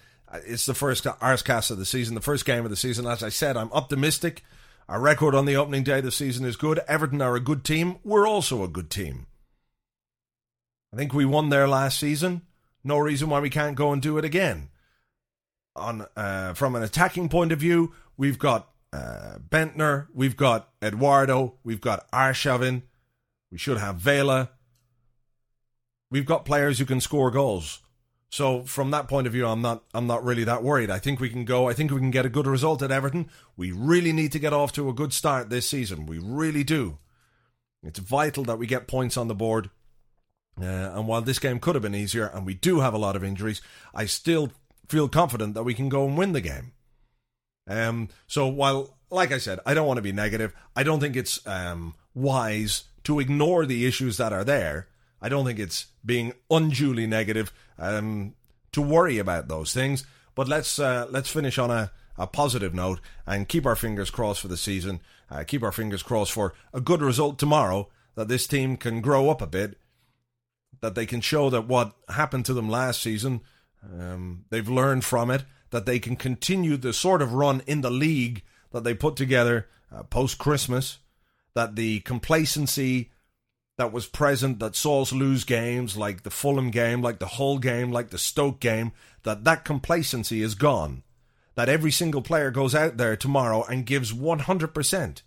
it's 0.45 0.65
the 0.65 0.73
first 0.73 1.05
Arsecast 1.05 1.71
of 1.71 1.77
the 1.77 1.85
season, 1.85 2.15
the 2.15 2.21
first 2.21 2.45
game 2.45 2.63
of 2.63 2.69
the 2.69 2.75
season. 2.75 3.07
As 3.07 3.23
I 3.23 3.29
said, 3.29 3.57
I'm 3.57 3.71
optimistic. 3.71 4.43
Our 4.87 4.99
record 4.99 5.33
on 5.33 5.45
the 5.45 5.55
opening 5.55 5.83
day 5.83 5.97
of 5.97 6.03
the 6.03 6.11
season 6.11 6.45
is 6.45 6.55
good. 6.55 6.79
Everton 6.87 7.21
are 7.21 7.35
a 7.35 7.39
good 7.39 7.63
team. 7.63 7.97
We're 8.03 8.27
also 8.27 8.63
a 8.63 8.67
good 8.67 8.91
team. 8.91 9.25
I 10.93 10.97
think 10.97 11.13
we 11.13 11.25
won 11.25 11.49
there 11.49 11.67
last 11.67 11.99
season. 11.99 12.43
No 12.83 12.99
reason 12.99 13.29
why 13.29 13.39
we 13.39 13.49
can't 13.49 13.75
go 13.75 13.91
and 13.91 14.01
do 14.01 14.17
it 14.19 14.25
again. 14.25 14.69
On 15.75 16.05
uh, 16.15 16.53
from 16.53 16.75
an 16.75 16.83
attacking 16.83 17.29
point 17.29 17.51
of 17.51 17.59
view, 17.59 17.93
we've 18.15 18.37
got 18.37 18.69
uh, 18.93 19.39
Bendtner, 19.49 20.07
we've 20.13 20.37
got 20.37 20.69
Eduardo, 20.81 21.55
we've 21.63 21.81
got 21.81 22.09
Arshavin, 22.11 22.83
we 23.51 23.57
should 23.57 23.77
have 23.77 23.97
Vela. 23.97 24.51
We've 26.11 26.25
got 26.25 26.45
players 26.45 26.77
who 26.77 26.85
can 26.85 27.01
score 27.01 27.31
goals. 27.31 27.79
So 28.31 28.63
from 28.63 28.91
that 28.91 29.07
point 29.07 29.27
of 29.27 29.33
view, 29.33 29.47
I'm 29.47 29.61
not 29.61 29.83
I'm 29.93 30.07
not 30.07 30.23
really 30.23 30.43
that 30.43 30.63
worried. 30.63 30.89
I 30.89 30.99
think 30.99 31.19
we 31.19 31.29
can 31.29 31.45
go. 31.45 31.69
I 31.69 31.73
think 31.73 31.91
we 31.91 31.99
can 31.99 32.11
get 32.11 32.25
a 32.25 32.29
good 32.29 32.47
result 32.47 32.81
at 32.81 32.91
Everton. 32.91 33.29
We 33.55 33.71
really 33.71 34.11
need 34.11 34.31
to 34.33 34.39
get 34.39 34.53
off 34.53 34.73
to 34.73 34.89
a 34.89 34.93
good 34.93 35.13
start 35.13 35.49
this 35.49 35.69
season. 35.69 36.05
We 36.05 36.19
really 36.19 36.63
do. 36.63 36.97
It's 37.83 37.99
vital 37.99 38.43
that 38.45 38.57
we 38.57 38.67
get 38.67 38.87
points 38.87 39.15
on 39.15 39.27
the 39.27 39.35
board 39.35 39.69
uh, 40.59 40.65
and 40.65 41.07
while 41.07 41.21
this 41.21 41.39
game 41.39 41.59
could 41.59 41.75
have 41.75 41.81
been 41.81 41.95
easier, 41.95 42.27
and 42.27 42.45
we 42.45 42.53
do 42.53 42.79
have 42.79 42.93
a 42.93 42.99
lot 42.99 43.15
of 43.15 43.23
injuries, 43.23 43.61
I 43.93 44.05
still 44.05 44.51
feel 44.87 45.09
confident 45.09 45.53
that 45.53 45.63
we 45.63 45.73
can 45.73 45.89
go 45.89 46.05
and 46.05 46.17
win 46.17 46.33
the 46.33 46.41
game. 46.41 46.71
Um, 47.67 48.09
so 48.27 48.47
while, 48.47 48.97
like 49.09 49.31
I 49.31 49.37
said, 49.37 49.59
I 49.65 49.73
don't 49.73 49.87
want 49.87 49.97
to 49.97 50.03
be 50.03 50.13
negative. 50.13 50.53
I 50.75 50.83
don't 50.83 50.99
think 50.99 51.15
it's 51.15 51.45
um, 51.45 51.95
wise 52.13 52.85
to 53.03 53.19
ignore 53.19 53.65
the 53.65 53.85
issues 53.85 54.17
that 54.17 54.31
are 54.31 54.43
there. 54.43 54.87
I 55.25 55.29
don't 55.29 55.45
think 55.45 55.59
it's 55.59 55.87
being 56.05 56.33
unduly 56.51 57.07
negative 57.07 57.51
um, 57.79 58.35
to 58.73 58.81
worry 58.81 59.17
about 59.17 59.47
those 59.47 59.73
things. 59.73 60.05
But 60.35 60.47
let's 60.47 60.77
uh, 60.77 61.07
let's 61.09 61.29
finish 61.29 61.57
on 61.57 61.71
a, 61.71 61.91
a 62.17 62.27
positive 62.27 62.73
note 62.73 62.99
and 63.25 63.47
keep 63.47 63.65
our 63.65 63.75
fingers 63.75 64.09
crossed 64.09 64.41
for 64.41 64.47
the 64.47 64.57
season. 64.57 64.99
Uh, 65.31 65.43
keep 65.43 65.63
our 65.63 65.71
fingers 65.71 66.03
crossed 66.03 66.31
for 66.31 66.53
a 66.73 66.81
good 66.81 67.01
result 67.01 67.39
tomorrow. 67.39 67.89
That 68.13 68.27
this 68.27 68.45
team 68.45 68.77
can 68.77 69.01
grow 69.01 69.29
up 69.29 69.41
a 69.41 69.47
bit 69.47 69.77
that 70.81 70.93
they 70.93 71.05
can 71.05 71.21
show 71.21 71.49
that 71.49 71.67
what 71.67 71.93
happened 72.09 72.45
to 72.45 72.53
them 72.53 72.69
last 72.69 73.01
season, 73.01 73.41
um, 73.83 74.45
they've 74.51 74.69
learned 74.69 75.03
from 75.03 75.31
it, 75.31 75.43
that 75.71 75.87
they 75.87 75.97
can 75.97 76.15
continue 76.15 76.77
the 76.77 76.93
sort 76.93 77.21
of 77.21 77.33
run 77.33 77.63
in 77.65 77.81
the 77.81 77.89
league 77.89 78.43
that 78.71 78.83
they 78.83 78.93
put 78.93 79.15
together 79.15 79.67
uh, 79.91 80.03
post 80.03 80.37
Christmas, 80.37 80.99
that 81.55 81.75
the 81.75 82.01
complacency 82.01 83.09
that 83.77 83.91
was 83.91 84.07
present 84.07 84.59
that 84.59 84.75
saw 84.75 85.01
us 85.01 85.11
lose 85.11 85.43
games 85.43 85.97
like 85.97 86.23
the 86.23 86.29
Fulham 86.29 86.71
game, 86.71 87.01
like 87.01 87.19
the 87.19 87.27
Hull 87.27 87.57
game, 87.57 87.91
like 87.91 88.09
the 88.09 88.17
Stoke 88.17 88.59
game, 88.59 88.91
that 89.23 89.43
that 89.43 89.65
complacency 89.65 90.41
is 90.41 90.55
gone. 90.55 91.03
That 91.55 91.69
every 91.69 91.91
single 91.91 92.21
player 92.21 92.51
goes 92.51 92.75
out 92.75 92.97
there 92.97 93.15
tomorrow 93.15 93.63
and 93.63 93.85
gives 93.85 94.13
100%. 94.13 95.21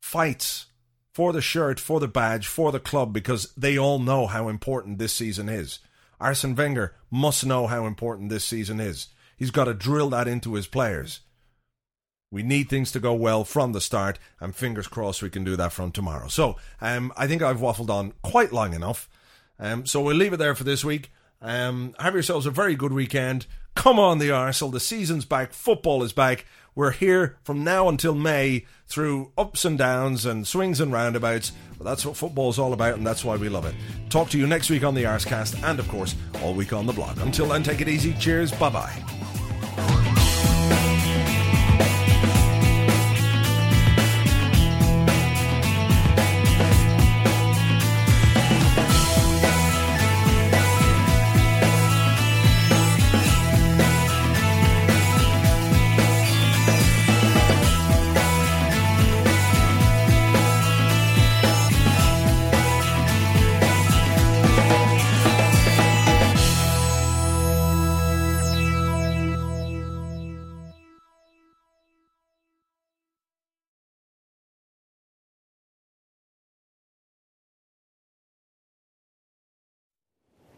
Fights, 0.00 0.66
for 1.12 1.32
the 1.32 1.40
shirt, 1.40 1.78
for 1.78 2.00
the 2.00 2.08
badge, 2.08 2.46
for 2.46 2.72
the 2.72 2.80
club, 2.80 3.12
because 3.12 3.52
they 3.56 3.78
all 3.78 3.98
know 3.98 4.26
how 4.26 4.48
important 4.48 4.98
this 4.98 5.12
season 5.12 5.48
is. 5.48 5.80
Arsene 6.20 6.54
Wenger 6.54 6.94
must 7.10 7.46
know 7.46 7.66
how 7.66 7.86
important 7.86 8.30
this 8.30 8.44
season 8.44 8.80
is. 8.80 9.08
He's 9.36 9.50
got 9.50 9.64
to 9.64 9.74
drill 9.74 10.10
that 10.10 10.28
into 10.28 10.54
his 10.54 10.66
players. 10.66 11.20
We 12.32 12.42
need 12.42 12.68
things 12.68 12.92
to 12.92 13.00
go 13.00 13.12
well 13.12 13.44
from 13.44 13.72
the 13.72 13.80
start, 13.80 14.18
and 14.38 14.54
fingers 14.54 14.86
crossed 14.86 15.22
we 15.22 15.30
can 15.30 15.42
do 15.42 15.56
that 15.56 15.72
from 15.72 15.90
tomorrow. 15.90 16.28
So, 16.28 16.56
um, 16.80 17.12
I 17.16 17.26
think 17.26 17.42
I've 17.42 17.58
waffled 17.58 17.90
on 17.90 18.12
quite 18.22 18.52
long 18.52 18.72
enough. 18.72 19.08
Um, 19.58 19.84
so 19.84 20.00
we'll 20.00 20.16
leave 20.16 20.32
it 20.32 20.38
there 20.38 20.54
for 20.54 20.64
this 20.64 20.84
week. 20.84 21.10
Um, 21.42 21.94
have 21.98 22.14
yourselves 22.14 22.46
a 22.46 22.50
very 22.50 22.74
good 22.74 22.92
weekend. 22.92 23.46
Come 23.74 23.98
on, 23.98 24.18
the 24.18 24.30
Arsenal. 24.30 24.70
The 24.70 24.80
season's 24.80 25.24
back. 25.24 25.52
Football 25.52 26.02
is 26.02 26.12
back. 26.12 26.46
We're 26.74 26.92
here 26.92 27.36
from 27.42 27.64
now 27.64 27.88
until 27.88 28.14
May 28.14 28.64
through 28.86 29.32
ups 29.36 29.64
and 29.64 29.76
downs 29.76 30.24
and 30.24 30.46
swings 30.46 30.80
and 30.80 30.92
roundabouts. 30.92 31.52
But 31.76 31.84
that's 31.84 32.06
what 32.06 32.16
football's 32.16 32.58
all 32.58 32.72
about, 32.72 32.94
and 32.94 33.06
that's 33.06 33.24
why 33.24 33.36
we 33.36 33.48
love 33.48 33.64
it. 33.64 33.74
Talk 34.08 34.28
to 34.30 34.38
you 34.38 34.46
next 34.46 34.70
week 34.70 34.84
on 34.84 34.94
the 34.94 35.04
Arsecast, 35.04 35.62
and 35.64 35.78
of 35.78 35.88
course, 35.88 36.14
all 36.42 36.54
week 36.54 36.72
on 36.72 36.86
the 36.86 36.92
blog. 36.92 37.18
Until 37.18 37.46
then, 37.46 37.62
take 37.62 37.80
it 37.80 37.88
easy. 37.88 38.12
Cheers. 38.14 38.52
Bye 38.52 38.70
bye. 38.70 39.19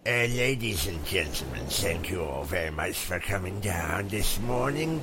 Uh, 0.04 0.26
ladies 0.34 0.88
and 0.88 1.06
gentlemen, 1.06 1.64
thank 1.66 2.10
you 2.10 2.24
all 2.24 2.42
very 2.42 2.72
much 2.72 2.96
for 2.96 3.20
coming 3.20 3.60
down 3.60 4.08
this 4.08 4.40
morning. 4.40 5.00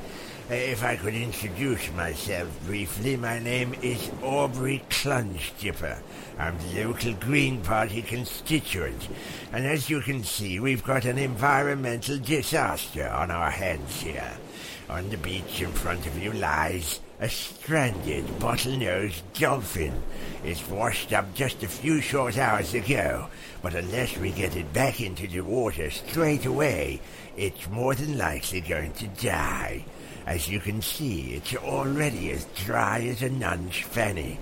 Uh, 0.52 0.56
if 0.56 0.84
I 0.84 0.97
could 0.97 1.14
introduce 1.14 1.89
myself 1.93 2.50
briefly, 2.66 3.16
my 3.16 3.39
name 3.39 3.74
is 3.82 4.12
Aubrey 4.22 4.84
Clunge-Dipper. 4.89 6.00
I'm 6.38 6.58
the 6.58 6.84
local 6.84 7.14
Green 7.14 7.62
Party 7.62 8.02
constituent, 8.02 9.08
and 9.54 9.66
as 9.66 9.89
you 9.89 10.02
can 10.02 10.22
see, 10.22 10.60
we've 10.60 10.84
got 10.84 11.06
an 11.06 11.18
environmental 11.18 12.18
disaster 12.18 13.08
on 13.08 13.32
our 13.32 13.52
hands 13.52 14.02
here. 14.02 14.34
On 14.89 15.10
the 15.10 15.18
beach 15.18 15.62
in 15.62 15.72
front 15.72 16.06
of 16.08 16.22
you 16.22 16.34
lies 16.34 17.00
a 17.20 17.28
stranded 17.28 18.26
bottlenose 18.39 19.22
dolphin. 19.34 19.93
It's 20.43 20.67
washed 20.70 21.11
up 21.11 21.34
just 21.34 21.63
a 21.63 21.67
few 21.67 21.99
short 21.99 22.38
hours 22.38 22.74
ago, 22.74 23.28
but 23.61 23.76
unless 23.76 24.17
we 24.17 24.32
get 24.32 24.55
it 24.55 24.72
back 24.72 25.01
into 25.01 25.28
the 25.28 25.41
water 25.41 25.89
straight 25.89 26.45
away, 26.45 27.01
it's 27.36 27.70
more 27.70 27.93
than 27.93 28.17
likely 28.17 28.61
going 28.61 28.93
to 28.93 29.07
die. 29.07 29.84
As 30.26 30.47
you 30.47 30.61
can 30.61 30.82
see, 30.82 31.34
it's 31.34 31.55
already 31.55 32.32
as 32.32 32.45
dry 32.65 33.01
as 33.01 33.22
a 33.22 33.30
nun's 33.30 33.78
fanny. 33.78 34.39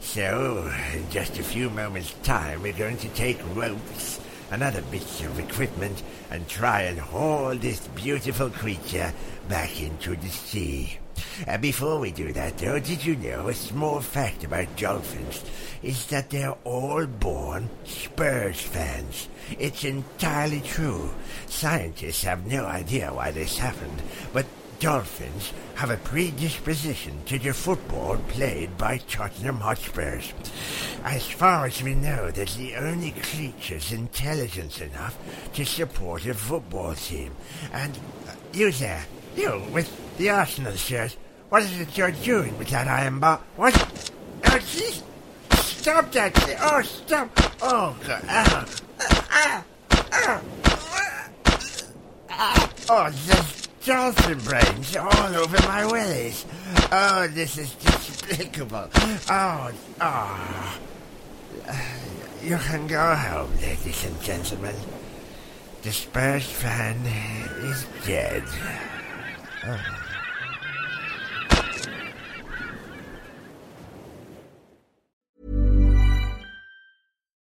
So, 0.00 0.72
in 0.94 1.10
just 1.10 1.38
a 1.38 1.42
few 1.42 1.68
moments' 1.68 2.14
time, 2.22 2.62
we're 2.62 2.72
going 2.72 2.96
to 2.98 3.08
take 3.10 3.40
ropes 3.54 4.20
and 4.50 4.62
other 4.62 4.82
bits 4.82 5.20
of 5.22 5.38
equipment 5.38 6.02
and 6.30 6.48
try 6.48 6.82
and 6.82 6.98
haul 6.98 7.54
this 7.56 7.86
beautiful 7.88 8.48
creature 8.48 9.12
back 9.48 9.82
into 9.82 10.16
the 10.16 10.28
sea. 10.28 10.98
Uh, 11.46 11.58
before 11.58 11.98
we 11.98 12.10
do 12.10 12.32
that, 12.32 12.58
though, 12.58 12.78
did 12.78 13.04
you 13.04 13.16
know 13.16 13.48
a 13.48 13.54
small 13.54 14.00
fact 14.00 14.44
about 14.44 14.76
dolphins 14.76 15.44
is 15.82 16.06
that 16.06 16.30
they're 16.30 16.56
all 16.64 17.06
born 17.06 17.68
Spurs 17.84 18.60
fans? 18.60 19.28
It's 19.58 19.84
entirely 19.84 20.60
true. 20.60 21.10
Scientists 21.46 22.24
have 22.24 22.46
no 22.46 22.64
idea 22.64 23.12
why 23.12 23.30
this 23.30 23.58
happened, 23.58 24.02
but 24.32 24.46
dolphins 24.80 25.52
have 25.74 25.90
a 25.90 25.96
predisposition 25.98 27.22
to 27.26 27.38
the 27.38 27.52
football 27.52 28.16
played 28.28 28.76
by 28.78 28.98
Tottenham 28.98 29.56
Hotspurs. 29.56 30.32
As 31.04 31.26
far 31.26 31.66
as 31.66 31.82
we 31.82 31.94
know, 31.94 32.30
they're 32.30 32.46
the 32.46 32.74
only 32.76 33.12
creatures 33.12 33.92
intelligent 33.92 34.80
enough 34.80 35.16
to 35.54 35.64
support 35.64 36.26
a 36.26 36.34
football 36.34 36.94
team. 36.94 37.32
And 37.72 37.96
uh, 38.28 38.32
you 38.52 38.72
there, 38.72 39.04
you 39.36 39.62
with 39.72 40.05
the 40.16 40.30
Arsenal 40.30 40.74
shirt, 40.74 41.16
what 41.48 41.62
is 41.62 41.80
it 41.80 41.96
you're 41.96 42.10
doing 42.10 42.56
with 42.58 42.68
that 42.68 42.88
iron 42.88 43.20
bar? 43.20 43.40
What? 43.56 43.74
Oh, 44.44 44.58
jeez! 44.58 45.02
Stop 45.52 46.12
that! 46.12 46.32
Oh, 46.60 46.82
stop! 46.82 47.30
Oh, 47.62 47.96
God! 48.06 48.24
Ah, 48.28 48.66
ah, 49.00 49.64
ah. 50.12 50.42
Oh, 52.88 53.10
there's 53.26 53.66
dolphin 53.84 54.38
brains 54.40 54.96
all 54.96 55.34
over 55.36 55.58
my 55.66 55.84
willies. 55.86 56.46
Oh, 56.92 57.26
this 57.28 57.58
is 57.58 57.74
despicable. 57.74 58.88
Oh, 59.28 59.72
oh. 60.00 60.78
You 62.42 62.56
can 62.58 62.86
go 62.86 63.14
home, 63.14 63.50
ladies 63.60 64.04
and 64.04 64.20
gentlemen. 64.22 64.74
Spurs 65.90 66.44
fan 66.44 66.96
is 67.62 67.86
dead. 68.04 68.42
Oh. 69.64 69.95